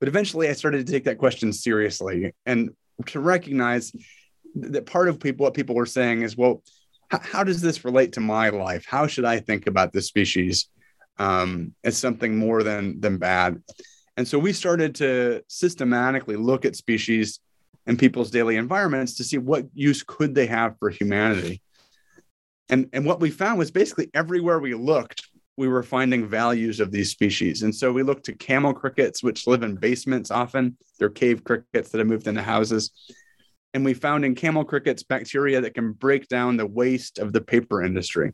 But 0.00 0.08
eventually 0.08 0.48
I 0.48 0.52
started 0.52 0.86
to 0.86 0.92
take 0.92 1.04
that 1.04 1.18
question 1.18 1.52
seriously 1.52 2.34
and 2.46 2.70
to 3.06 3.20
recognize 3.20 3.92
that 4.56 4.86
part 4.86 5.08
of 5.08 5.20
people, 5.20 5.44
what 5.44 5.54
people 5.54 5.74
were 5.74 5.86
saying 5.86 6.22
is, 6.22 6.36
well, 6.36 6.62
how, 7.08 7.20
how 7.20 7.44
does 7.44 7.60
this 7.60 7.84
relate 7.84 8.12
to 8.12 8.20
my 8.20 8.48
life? 8.50 8.84
How 8.86 9.06
should 9.06 9.24
I 9.24 9.40
think 9.40 9.66
about 9.66 9.92
this 9.92 10.06
species 10.06 10.68
um, 11.18 11.74
as 11.84 11.96
something 11.96 12.36
more 12.36 12.62
than, 12.62 13.00
than 13.00 13.18
bad? 13.18 13.62
And 14.16 14.26
so 14.26 14.38
we 14.38 14.52
started 14.52 14.96
to 14.96 15.42
systematically 15.48 16.36
look 16.36 16.64
at 16.64 16.76
species 16.76 17.40
in 17.86 17.96
people's 17.96 18.30
daily 18.30 18.56
environments 18.56 19.14
to 19.14 19.24
see 19.24 19.38
what 19.38 19.66
use 19.74 20.02
could 20.02 20.34
they 20.34 20.46
have 20.46 20.78
for 20.78 20.90
humanity. 20.90 21.60
And, 22.68 22.88
and 22.92 23.04
what 23.04 23.20
we 23.20 23.30
found 23.30 23.58
was 23.58 23.70
basically 23.70 24.10
everywhere 24.14 24.58
we 24.58 24.74
looked, 24.74 25.28
we 25.56 25.68
were 25.68 25.82
finding 25.82 26.26
values 26.26 26.80
of 26.80 26.90
these 26.90 27.10
species. 27.10 27.62
And 27.62 27.74
so 27.74 27.92
we 27.92 28.02
looked 28.02 28.24
to 28.26 28.32
camel 28.32 28.72
crickets, 28.72 29.22
which 29.22 29.46
live 29.46 29.62
in 29.62 29.76
basements 29.76 30.30
often. 30.30 30.76
They're 30.98 31.10
cave 31.10 31.44
crickets 31.44 31.90
that 31.90 31.98
have 31.98 32.06
moved 32.06 32.26
into 32.26 32.42
houses. 32.42 32.90
And 33.74 33.84
we 33.84 33.94
found 33.94 34.24
in 34.24 34.34
camel 34.34 34.64
crickets 34.64 35.02
bacteria 35.02 35.60
that 35.60 35.74
can 35.74 35.92
break 35.92 36.28
down 36.28 36.56
the 36.56 36.66
waste 36.66 37.18
of 37.18 37.32
the 37.32 37.40
paper 37.40 37.82
industry. 37.82 38.32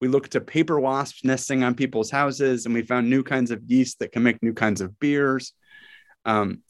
We 0.00 0.08
looked 0.08 0.32
to 0.32 0.40
paper 0.40 0.80
wasps 0.80 1.24
nesting 1.24 1.62
on 1.62 1.76
people's 1.76 2.10
houses, 2.10 2.66
and 2.66 2.74
we 2.74 2.82
found 2.82 3.08
new 3.08 3.22
kinds 3.22 3.52
of 3.52 3.62
yeast 3.66 4.00
that 4.00 4.10
can 4.10 4.24
make 4.24 4.42
new 4.42 4.52
kinds 4.52 4.80
of 4.80 4.98
beers. 4.98 5.52
Um, 6.24 6.62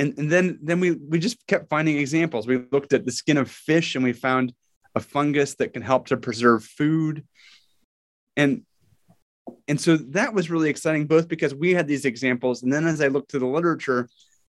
and, 0.00 0.18
and 0.18 0.32
then, 0.32 0.58
then 0.62 0.80
we, 0.80 0.92
we 0.92 1.18
just 1.18 1.46
kept 1.46 1.68
finding 1.68 1.98
examples. 1.98 2.46
We 2.46 2.64
looked 2.72 2.94
at 2.94 3.04
the 3.04 3.12
skin 3.12 3.36
of 3.36 3.50
fish, 3.50 3.94
and 3.94 4.02
we 4.02 4.14
found 4.14 4.54
a 4.94 5.00
fungus 5.00 5.54
that 5.56 5.74
can 5.74 5.82
help 5.82 6.06
to 6.06 6.16
preserve 6.16 6.64
food. 6.64 7.24
And 8.36 8.62
and 9.68 9.80
so 9.80 9.96
that 9.96 10.32
was 10.32 10.50
really 10.50 10.70
exciting, 10.70 11.06
both 11.06 11.28
because 11.28 11.54
we 11.54 11.72
had 11.72 11.86
these 11.86 12.04
examples, 12.04 12.62
and 12.62 12.72
then 12.72 12.86
as 12.86 13.00
I 13.00 13.08
looked 13.08 13.30
to 13.32 13.38
the 13.38 13.46
literature, 13.46 14.08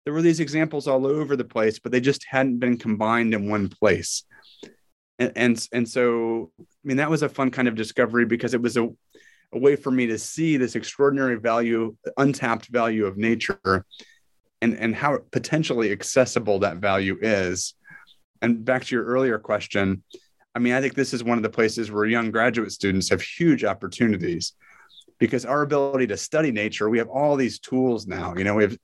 there 0.04 0.14
were 0.14 0.22
these 0.22 0.40
examples 0.40 0.86
all 0.86 1.06
over 1.06 1.36
the 1.36 1.44
place, 1.44 1.78
but 1.78 1.92
they 1.92 2.00
just 2.00 2.24
hadn't 2.28 2.58
been 2.58 2.78
combined 2.78 3.34
in 3.34 3.50
one 3.50 3.68
place. 3.68 4.24
And 5.18 5.32
and, 5.36 5.68
and 5.72 5.88
so, 5.88 6.52
I 6.60 6.64
mean, 6.84 6.96
that 6.98 7.10
was 7.10 7.22
a 7.22 7.28
fun 7.28 7.50
kind 7.50 7.68
of 7.68 7.74
discovery 7.74 8.24
because 8.24 8.54
it 8.54 8.62
was 8.62 8.76
a, 8.76 8.88
a 9.52 9.58
way 9.58 9.76
for 9.76 9.90
me 9.90 10.06
to 10.06 10.18
see 10.18 10.56
this 10.56 10.74
extraordinary 10.74 11.38
value, 11.38 11.96
untapped 12.16 12.68
value 12.68 13.06
of 13.06 13.16
nature, 13.16 13.84
and 14.64 14.78
and 14.78 14.94
how 14.94 15.18
potentially 15.30 15.92
accessible 15.92 16.60
that 16.60 16.78
value 16.78 17.18
is. 17.20 17.74
And 18.40 18.64
back 18.64 18.84
to 18.84 18.94
your 18.94 19.04
earlier 19.04 19.38
question, 19.38 20.02
I 20.54 20.58
mean, 20.58 20.72
I 20.72 20.80
think 20.80 20.94
this 20.94 21.12
is 21.12 21.22
one 21.22 21.38
of 21.38 21.42
the 21.42 21.50
places 21.50 21.90
where 21.90 22.04
young 22.06 22.30
graduate 22.30 22.72
students 22.72 23.10
have 23.10 23.20
huge 23.20 23.64
opportunities 23.64 24.54
because 25.18 25.44
our 25.44 25.62
ability 25.62 26.06
to 26.08 26.16
study 26.16 26.50
nature, 26.50 26.88
we 26.88 26.98
have 26.98 27.08
all 27.08 27.36
these 27.36 27.58
tools 27.58 28.06
now. 28.06 28.34
You 28.36 28.44
know, 28.44 28.54
we 28.54 28.64
have 28.64 28.76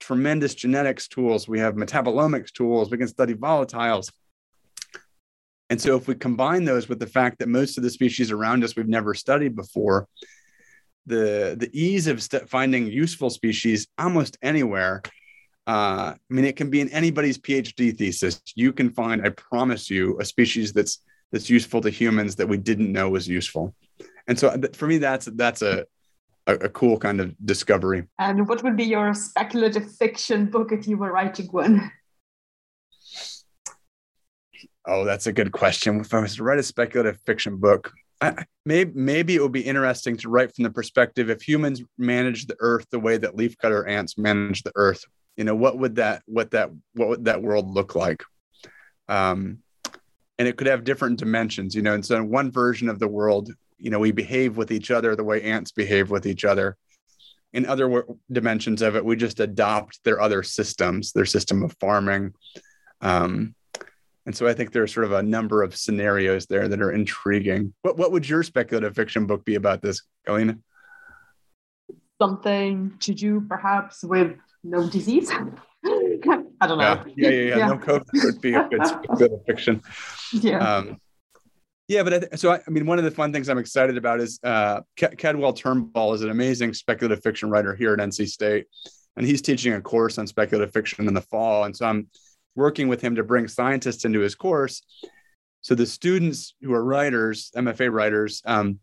tremendous 0.00 0.54
genetics 0.54 1.08
tools, 1.08 1.48
we 1.48 1.60
have 1.60 1.74
metabolomics 1.74 2.52
tools, 2.52 2.90
we 2.90 2.98
can 2.98 3.08
study 3.08 3.34
volatiles. 3.34 4.10
And 5.70 5.80
so, 5.80 5.96
if 5.96 6.06
we 6.08 6.14
combine 6.14 6.64
those 6.64 6.88
with 6.88 6.98
the 6.98 7.06
fact 7.06 7.38
that 7.38 7.48
most 7.48 7.78
of 7.78 7.84
the 7.84 7.90
species 7.90 8.30
around 8.30 8.64
us 8.64 8.76
we've 8.76 8.88
never 8.88 9.14
studied 9.14 9.54
before, 9.56 10.08
the 11.06 11.56
the 11.58 11.70
ease 11.72 12.06
of 12.06 12.22
st- 12.22 12.48
finding 12.48 12.86
useful 12.86 13.30
species 13.30 13.86
almost 13.98 14.38
anywhere 14.42 15.02
uh, 15.66 16.12
I 16.14 16.18
mean, 16.28 16.44
it 16.44 16.56
can 16.56 16.68
be 16.68 16.80
in 16.80 16.90
anybody's 16.90 17.38
PhD 17.38 17.96
thesis. 17.96 18.40
You 18.54 18.72
can 18.72 18.90
find, 18.90 19.26
I 19.26 19.30
promise 19.30 19.88
you, 19.88 20.18
a 20.20 20.24
species 20.24 20.72
that's 20.72 20.98
that's 21.32 21.48
useful 21.48 21.80
to 21.80 21.90
humans 21.90 22.36
that 22.36 22.46
we 22.46 22.58
didn't 22.58 22.92
know 22.92 23.08
was 23.08 23.26
useful. 23.26 23.74
And 24.28 24.38
so, 24.38 24.54
for 24.74 24.86
me, 24.86 24.98
that's 24.98 25.26
that's 25.26 25.62
a 25.62 25.86
a, 26.46 26.54
a 26.54 26.68
cool 26.68 26.98
kind 26.98 27.20
of 27.20 27.34
discovery. 27.44 28.04
And 28.18 28.46
what 28.46 28.62
would 28.62 28.76
be 28.76 28.84
your 28.84 29.14
speculative 29.14 29.90
fiction 29.96 30.46
book 30.46 30.70
if 30.70 30.86
you 30.86 30.98
were 30.98 31.12
writing 31.12 31.46
one? 31.46 31.90
Oh, 34.86 35.06
that's 35.06 35.26
a 35.26 35.32
good 35.32 35.50
question. 35.50 36.00
If 36.00 36.12
I 36.12 36.20
was 36.20 36.36
to 36.36 36.44
write 36.44 36.58
a 36.58 36.62
speculative 36.62 37.18
fiction 37.24 37.56
book, 37.56 37.90
Maybe 38.66 38.92
maybe 38.94 39.34
it 39.34 39.42
would 39.42 39.52
be 39.52 39.60
interesting 39.60 40.16
to 40.18 40.28
write 40.28 40.54
from 40.54 40.62
the 40.62 40.70
perspective 40.70 41.28
if 41.28 41.42
humans 41.42 41.82
manage 41.98 42.46
the 42.46 42.56
earth 42.60 42.86
the 42.90 42.98
way 42.98 43.18
that 43.18 43.36
leafcutter 43.36 43.86
ants 43.88 44.16
manage 44.16 44.62
the 44.62 44.72
earth, 44.74 45.04
you 45.36 45.44
know 45.44 45.54
what 45.54 45.78
would 45.78 45.96
that 45.96 46.22
what 46.26 46.52
that 46.52 46.70
what 46.94 47.08
would 47.08 47.24
that 47.26 47.42
world 47.42 47.68
look 47.68 47.94
like? 47.94 48.22
Um 49.08 49.58
and 50.38 50.48
it 50.48 50.56
could 50.56 50.66
have 50.66 50.84
different 50.84 51.18
dimensions 51.18 51.74
you 51.74 51.82
know 51.82 51.94
and 51.94 52.04
so 52.04 52.16
in 52.16 52.30
one 52.30 52.50
version 52.50 52.88
of 52.88 52.98
the 52.98 53.08
world 53.08 53.52
you 53.78 53.90
know 53.90 53.98
we 53.98 54.12
behave 54.12 54.56
with 54.56 54.70
each 54.72 54.90
other 54.90 55.14
the 55.14 55.24
way 55.24 55.42
ants 55.42 55.72
behave 55.72 56.10
with 56.10 56.26
each 56.26 56.44
other. 56.44 56.76
In 57.52 57.66
other 57.66 57.84
w- 57.84 58.18
dimensions 58.32 58.82
of 58.82 58.96
it 58.96 59.04
we 59.04 59.14
just 59.16 59.40
adopt 59.40 60.02
their 60.04 60.20
other 60.20 60.42
systems 60.42 61.12
their 61.12 61.26
system 61.26 61.62
of 61.62 61.76
farming. 61.80 62.32
Um 63.00 63.54
and 64.26 64.34
so 64.34 64.46
I 64.46 64.54
think 64.54 64.72
there's 64.72 64.92
sort 64.92 65.04
of 65.04 65.12
a 65.12 65.22
number 65.22 65.62
of 65.62 65.76
scenarios 65.76 66.46
there 66.46 66.68
that 66.68 66.80
are 66.80 66.92
intriguing. 66.92 67.74
What 67.82 67.98
what 67.98 68.12
would 68.12 68.28
your 68.28 68.42
speculative 68.42 68.94
fiction 68.94 69.26
book 69.26 69.44
be 69.44 69.54
about 69.54 69.82
this, 69.82 70.02
Galina? 70.26 70.58
Something 72.20 72.94
to 73.00 73.12
do 73.12 73.40
perhaps 73.42 74.02
with 74.02 74.36
no 74.62 74.88
disease. 74.88 75.30
I 76.60 76.66
don't 76.66 76.78
know. 76.78 77.04
Yeah, 77.16 77.28
yeah, 77.28 77.28
yeah. 77.28 77.56
yeah. 77.58 77.66
No 77.68 77.76
COVID 77.76 78.24
would 78.24 78.40
be 78.40 78.54
a 78.54 78.66
good, 78.68 79.32
of 79.32 79.44
fiction. 79.46 79.82
Yeah. 80.32 80.58
Um, 80.58 80.98
yeah, 81.88 82.02
but 82.02 82.14
I 82.14 82.18
th- 82.20 82.38
so 82.38 82.50
I, 82.50 82.60
I, 82.66 82.70
mean, 82.70 82.86
one 82.86 82.98
of 82.98 83.04
the 83.04 83.10
fun 83.10 83.32
things 83.32 83.50
I'm 83.50 83.58
excited 83.58 83.98
about 83.98 84.20
is 84.20 84.40
uh, 84.42 84.80
Cadwell 84.96 85.52
Turnbull 85.52 86.14
is 86.14 86.22
an 86.22 86.30
amazing 86.30 86.72
speculative 86.72 87.22
fiction 87.22 87.50
writer 87.50 87.74
here 87.74 87.92
at 87.92 87.98
NC 87.98 88.28
State, 88.28 88.66
and 89.16 89.26
he's 89.26 89.42
teaching 89.42 89.74
a 89.74 89.82
course 89.82 90.16
on 90.16 90.26
speculative 90.26 90.72
fiction 90.72 91.06
in 91.06 91.12
the 91.12 91.20
fall. 91.20 91.64
And 91.64 91.76
so 91.76 91.84
I'm 91.84 92.08
working 92.54 92.88
with 92.88 93.00
him 93.00 93.16
to 93.16 93.24
bring 93.24 93.48
scientists 93.48 94.04
into 94.04 94.20
his 94.20 94.34
course, 94.34 94.82
so 95.60 95.74
the 95.74 95.86
students 95.86 96.54
who 96.60 96.74
are 96.74 96.84
writers, 96.84 97.50
MFA 97.56 97.90
writers, 97.90 98.42
um, 98.44 98.80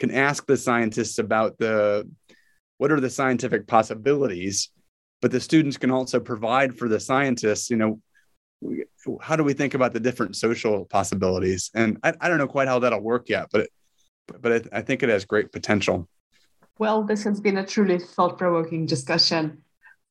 can 0.00 0.10
ask 0.10 0.46
the 0.46 0.56
scientists 0.56 1.18
about 1.18 1.58
the 1.58 2.08
what 2.78 2.90
are 2.90 3.00
the 3.00 3.10
scientific 3.10 3.66
possibilities 3.66 4.70
but 5.20 5.30
the 5.30 5.38
students 5.38 5.76
can 5.76 5.90
also 5.90 6.18
provide 6.18 6.76
for 6.76 6.88
the 6.88 6.98
scientists 6.98 7.70
you 7.70 7.76
know 7.76 8.00
how 9.20 9.36
do 9.36 9.44
we 9.44 9.54
think 9.54 9.72
about 9.72 9.94
the 9.94 10.00
different 10.00 10.36
social 10.36 10.84
possibilities? 10.86 11.70
And 11.74 11.98
i, 12.02 12.12
I 12.20 12.28
don't 12.28 12.38
know 12.38 12.48
quite 12.48 12.68
how 12.68 12.78
that'll 12.78 13.00
work 13.00 13.28
yet 13.28 13.48
but 13.52 13.60
it, 13.62 13.70
but 14.40 14.66
i 14.72 14.80
think 14.82 15.02
it 15.02 15.08
has 15.10 15.24
great 15.24 15.52
potential. 15.52 16.08
Well 16.78 17.04
this 17.04 17.22
has 17.24 17.40
been 17.40 17.58
a 17.58 17.66
truly 17.66 17.98
thought-provoking 17.98 18.86
discussion 18.86 19.62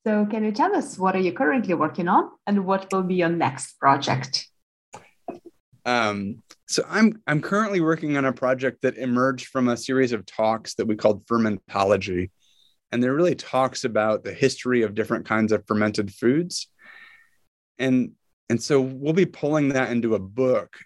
so 0.06 0.26
can 0.26 0.44
you 0.44 0.52
tell 0.52 0.76
us 0.76 0.98
what 0.98 1.16
are 1.16 1.20
you 1.20 1.34
currently 1.34 1.74
working 1.74 2.08
on 2.08 2.30
and 2.48 2.66
what 2.66 2.92
will 2.92 3.04
be 3.04 3.16
your 3.16 3.30
next 3.30 3.80
project? 3.80 4.48
Um, 5.86 6.44
so 6.68 6.84
I'm 6.88 7.22
I'm 7.26 7.42
currently 7.42 7.82
working 7.82 8.16
on 8.18 8.26
a 8.26 8.34
project 8.34 8.82
that 8.84 8.98
emerged 8.98 9.48
from 9.48 9.68
a 9.70 9.78
series 9.78 10.12
of 10.12 10.26
talks 10.26 10.76
that 10.76 10.86
we 10.86 10.96
called 10.96 11.26
fermentology, 11.26 12.30
and 12.92 13.02
there 13.02 13.14
really 13.14 13.36
talks 13.36 13.84
about 13.86 14.24
the 14.24 14.34
history 14.34 14.84
of 14.84 14.94
different 14.94 15.26
kinds 15.26 15.52
of 15.52 15.66
fermented 15.66 16.14
foods, 16.14 16.68
and 17.80 18.12
and 18.50 18.62
so 18.62 18.82
we'll 18.82 19.14
be 19.14 19.26
pulling 19.26 19.70
that 19.70 19.90
into 19.90 20.16
a 20.16 20.20
book, 20.20 20.78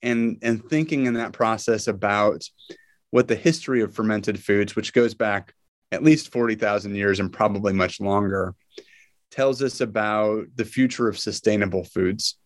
and 0.00 0.38
and 0.40 0.64
thinking 0.64 1.06
in 1.06 1.14
that 1.14 1.32
process 1.32 1.86
about 1.86 2.44
what 3.10 3.28
the 3.28 3.36
history 3.36 3.82
of 3.82 3.94
fermented 3.94 4.42
foods, 4.42 4.74
which 4.74 4.94
goes 4.94 5.14
back 5.14 5.52
at 5.92 6.02
least 6.02 6.32
forty 6.32 6.56
thousand 6.56 6.96
years 6.96 7.20
and 7.20 7.32
probably 7.32 7.72
much 7.72 8.00
longer, 8.00 8.56
tells 9.30 9.62
us 9.62 9.80
about 9.80 10.46
the 10.56 10.64
future 10.64 11.06
of 11.06 11.16
sustainable 11.16 11.84
foods 11.84 12.36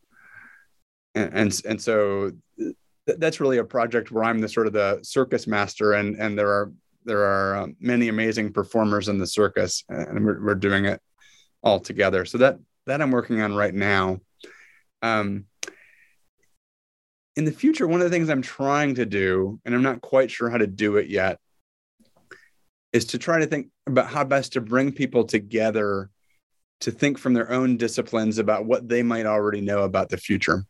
and 1.17 1.33
and, 1.33 1.63
and 1.67 1.83
so 1.83 2.33
th- 2.59 3.19
that's 3.19 3.41
really 3.41 3.59
a 3.59 3.65
project 3.65 4.13
where 4.13 4.23
I'm 4.23 4.39
the 4.39 4.49
sort 4.49 4.69
of 4.69 4.73
the 4.73 5.01
circus 5.03 5.47
master, 5.47 5.95
and 5.95 6.15
and 6.17 6.39
there 6.39 6.51
are 6.51 6.73
there 7.05 7.25
are 7.25 7.57
um, 7.57 7.77
many 7.81 8.09
amazing 8.09 8.53
performers 8.53 9.09
in 9.09 9.19
the 9.19 9.27
circus, 9.27 9.83
and 9.89 10.25
we're, 10.25 10.45
we're 10.45 10.55
doing 10.55 10.85
it 10.85 11.01
all 11.63 11.81
together. 11.81 12.25
So 12.25 12.39
that 12.39 12.59
that 12.87 13.01
I'm 13.01 13.11
working 13.11 13.41
on 13.41 13.55
right 13.55 13.75
now. 13.75 14.21
Um, 15.03 15.47
in 17.35 17.45
the 17.45 17.53
future, 17.53 17.87
one 17.87 18.01
of 18.01 18.05
the 18.05 18.17
things 18.17 18.31
I'm 18.31 18.43
trying 18.43 18.95
to 18.95 19.05
do, 19.05 19.61
and 19.65 19.75
I'm 19.75 19.83
not 19.83 20.01
quite 20.01 20.31
sure 20.31 20.49
how 20.49 20.57
to 20.57 20.67
do 20.67 20.97
it 20.97 21.09
yet, 21.09 21.39
is 22.93 23.05
to 23.07 23.19
try 23.19 23.39
to 23.39 23.47
think 23.47 23.69
about 23.87 24.09
how 24.09 24.25
best 24.25 24.53
to 24.55 24.61
bring 24.61 24.93
people 24.93 25.25
together 25.25 26.11
to 26.81 26.91
think 26.91 27.19
from 27.19 27.35
their 27.35 27.51
own 27.51 27.77
disciplines 27.77 28.39
about 28.39 28.67
what 28.67 28.89
they 28.89 29.03
might 29.03 29.27
already 29.27 29.61
know 29.61 29.83
about 29.83 30.09
the 30.09 30.17
future. 30.17 30.65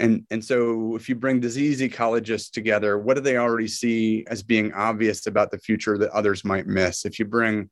And 0.00 0.26
and 0.30 0.44
so 0.44 0.96
if 0.96 1.08
you 1.08 1.14
bring 1.14 1.38
disease 1.38 1.80
ecologists 1.80 2.50
together 2.50 2.98
what 2.98 3.14
do 3.14 3.20
they 3.20 3.36
already 3.36 3.68
see 3.68 4.24
as 4.28 4.42
being 4.42 4.72
obvious 4.72 5.28
about 5.28 5.52
the 5.52 5.58
future 5.58 5.96
that 5.98 6.10
others 6.10 6.44
might 6.44 6.66
miss? 6.66 7.04
If 7.04 7.20
you 7.20 7.24
bring 7.24 7.70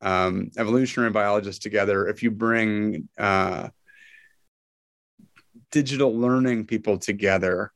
um, 0.00 0.50
evolutionary 0.56 1.10
biologists 1.10 1.62
together 1.62 2.06
if 2.06 2.22
you 2.22 2.30
bring 2.30 3.08
uh, 3.18 3.68
digital 5.72 6.16
learning 6.16 6.66
people 6.66 6.98
together 6.98 7.72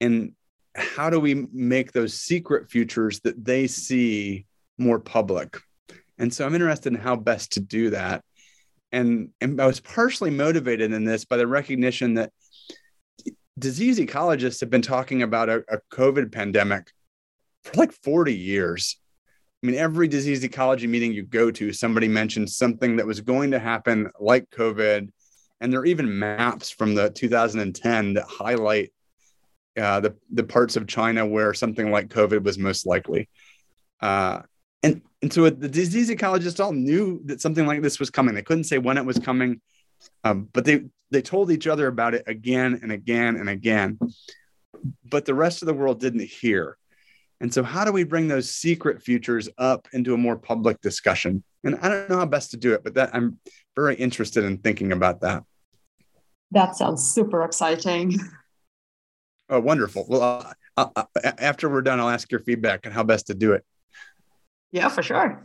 and 0.00 0.34
how 0.76 1.10
do 1.10 1.18
we 1.18 1.46
make 1.52 1.92
those 1.92 2.14
secret 2.14 2.70
futures 2.70 3.20
that 3.20 3.44
they 3.44 3.66
see 3.66 4.46
more 4.78 4.98
public 4.98 5.58
and 6.18 6.32
so 6.32 6.46
i'm 6.46 6.54
interested 6.54 6.92
in 6.92 6.98
how 6.98 7.16
best 7.16 7.52
to 7.52 7.60
do 7.60 7.90
that 7.90 8.22
and, 8.92 9.30
and 9.40 9.60
i 9.60 9.66
was 9.66 9.80
partially 9.80 10.30
motivated 10.30 10.92
in 10.92 11.04
this 11.04 11.24
by 11.24 11.36
the 11.36 11.46
recognition 11.46 12.14
that 12.14 12.32
disease 13.60 13.98
ecologists 13.98 14.60
have 14.60 14.70
been 14.70 14.82
talking 14.82 15.22
about 15.22 15.48
a, 15.48 15.62
a 15.68 15.78
COVID 15.92 16.32
pandemic 16.32 16.90
for 17.62 17.76
like 17.76 17.92
40 17.92 18.34
years. 18.34 18.96
I 19.62 19.66
mean, 19.66 19.76
every 19.76 20.08
disease 20.08 20.42
ecology 20.42 20.86
meeting 20.86 21.12
you 21.12 21.22
go 21.22 21.50
to, 21.50 21.72
somebody 21.72 22.08
mentions 22.08 22.56
something 22.56 22.96
that 22.96 23.06
was 23.06 23.20
going 23.20 23.50
to 23.50 23.58
happen 23.58 24.10
like 24.18 24.48
COVID. 24.50 25.10
And 25.60 25.72
there 25.72 25.80
are 25.80 25.86
even 25.86 26.18
maps 26.18 26.70
from 26.70 26.94
the 26.94 27.10
2010 27.10 28.14
that 28.14 28.24
highlight 28.24 28.92
uh, 29.80 30.00
the, 30.00 30.14
the 30.30 30.44
parts 30.44 30.76
of 30.76 30.86
China 30.86 31.26
where 31.26 31.54
something 31.54 31.90
like 31.90 32.08
COVID 32.08 32.42
was 32.42 32.58
most 32.58 32.86
likely. 32.86 33.28
Uh, 34.00 34.42
and, 34.82 35.02
and 35.22 35.32
so 35.32 35.48
the 35.50 35.68
disease 35.68 36.10
ecologists 36.10 36.62
all 36.62 36.72
knew 36.72 37.20
that 37.24 37.40
something 37.40 37.66
like 37.66 37.82
this 37.82 37.98
was 37.98 38.10
coming. 38.10 38.34
They 38.34 38.42
couldn't 38.42 38.64
say 38.64 38.78
when 38.78 38.96
it 38.98 39.04
was 39.04 39.18
coming, 39.18 39.60
um, 40.24 40.48
but 40.52 40.64
they 40.64 40.84
they 41.10 41.22
told 41.22 41.50
each 41.50 41.66
other 41.66 41.88
about 41.88 42.14
it 42.14 42.22
again 42.26 42.78
and 42.82 42.92
again 42.92 43.36
and 43.36 43.48
again. 43.48 43.98
But 45.04 45.24
the 45.24 45.34
rest 45.34 45.62
of 45.62 45.66
the 45.66 45.74
world 45.74 46.00
didn't 46.00 46.22
hear. 46.22 46.78
And 47.40 47.52
so, 47.52 47.62
how 47.62 47.84
do 47.84 47.92
we 47.92 48.04
bring 48.04 48.28
those 48.28 48.50
secret 48.50 49.02
futures 49.02 49.48
up 49.58 49.88
into 49.92 50.14
a 50.14 50.18
more 50.18 50.36
public 50.36 50.80
discussion? 50.80 51.42
And 51.64 51.78
I 51.82 51.88
don't 51.88 52.08
know 52.08 52.18
how 52.18 52.26
best 52.26 52.52
to 52.52 52.56
do 52.56 52.72
it, 52.74 52.84
but 52.84 52.94
that 52.94 53.14
I'm 53.14 53.38
very 53.76 53.96
interested 53.96 54.44
in 54.44 54.58
thinking 54.58 54.92
about 54.92 55.20
that. 55.22 55.42
That 56.52 56.76
sounds 56.76 57.12
super 57.12 57.44
exciting. 57.44 58.18
Oh, 59.50 59.58
wonderful. 59.58 60.06
Well, 60.08 60.54
uh, 60.76 60.86
uh, 60.94 61.04
after 61.38 61.68
we're 61.68 61.82
done, 61.82 61.98
I'll 61.98 62.08
ask 62.08 62.30
your 62.30 62.40
feedback 62.40 62.86
on 62.86 62.92
how 62.92 63.02
best 63.02 63.26
to 63.26 63.34
do 63.34 63.52
it. 63.52 63.64
Yeah, 64.70 64.88
for 64.88 65.02
sure. 65.02 65.44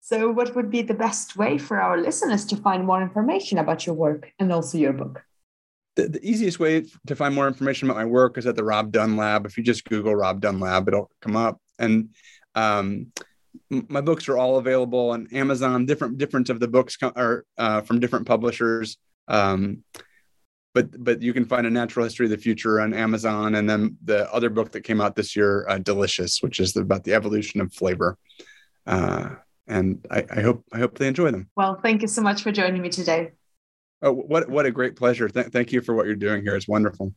So, 0.00 0.32
what 0.32 0.56
would 0.56 0.68
be 0.68 0.82
the 0.82 0.94
best 0.94 1.36
way 1.36 1.56
for 1.56 1.80
our 1.80 1.96
listeners 1.96 2.44
to 2.46 2.56
find 2.56 2.84
more 2.84 3.00
information 3.00 3.58
about 3.58 3.86
your 3.86 3.94
work 3.94 4.32
and 4.40 4.52
also 4.52 4.78
your 4.78 4.92
book? 4.92 5.22
The, 5.94 6.08
the, 6.08 6.28
easiest 6.28 6.58
way 6.58 6.86
to 7.06 7.16
find 7.16 7.34
more 7.34 7.46
information 7.46 7.88
about 7.88 7.98
my 7.98 8.04
work 8.04 8.36
is 8.36 8.46
at 8.46 8.56
the 8.56 8.64
Rob 8.64 8.90
Dunn 8.90 9.16
Lab. 9.16 9.46
If 9.46 9.56
you 9.56 9.62
just 9.62 9.84
Google 9.84 10.14
Rob 10.14 10.40
Dunn 10.40 10.58
Lab, 10.58 10.88
it'll 10.88 11.10
come 11.22 11.36
up. 11.36 11.60
And 11.78 12.10
um, 12.56 13.12
my 13.70 14.00
books 14.00 14.28
are 14.28 14.36
all 14.36 14.58
available 14.58 15.10
on 15.10 15.28
Amazon. 15.32 15.86
Different 15.86 16.18
different 16.18 16.50
of 16.50 16.58
the 16.58 16.68
books 16.68 16.98
are 17.02 17.44
uh, 17.56 17.80
from 17.82 18.00
different 18.00 18.26
publishers. 18.26 18.98
Um, 19.28 19.84
but 20.76 21.02
but 21.02 21.22
you 21.22 21.32
can 21.32 21.46
find 21.46 21.66
a 21.66 21.70
natural 21.70 22.04
history 22.04 22.26
of 22.26 22.30
the 22.30 22.36
future 22.36 22.82
on 22.82 22.92
Amazon, 22.92 23.54
and 23.54 23.68
then 23.68 23.96
the 24.04 24.30
other 24.30 24.50
book 24.50 24.72
that 24.72 24.82
came 24.82 25.00
out 25.00 25.16
this 25.16 25.34
year, 25.34 25.66
uh, 25.70 25.78
Delicious, 25.78 26.42
which 26.42 26.60
is 26.60 26.76
about 26.76 27.02
the 27.02 27.14
evolution 27.14 27.62
of 27.62 27.72
flavor. 27.72 28.18
Uh, 28.86 29.36
and 29.66 30.06
I, 30.10 30.26
I, 30.30 30.42
hope 30.42 30.64
I 30.74 30.78
hope 30.78 30.98
they 30.98 31.08
enjoy 31.08 31.30
them. 31.30 31.48
Well, 31.56 31.80
thank 31.82 32.02
you 32.02 32.08
so 32.08 32.20
much 32.20 32.42
for 32.42 32.52
joining 32.52 32.82
me 32.82 32.90
today. 32.90 33.32
Oh, 34.02 34.12
what 34.12 34.50
what 34.50 34.66
a 34.66 34.70
great 34.70 34.96
pleasure! 34.96 35.30
Th- 35.30 35.46
thank 35.46 35.72
you 35.72 35.80
for 35.80 35.94
what 35.94 36.04
you're 36.04 36.14
doing 36.14 36.42
here. 36.42 36.54
It's 36.54 36.68
wonderful. 36.68 37.14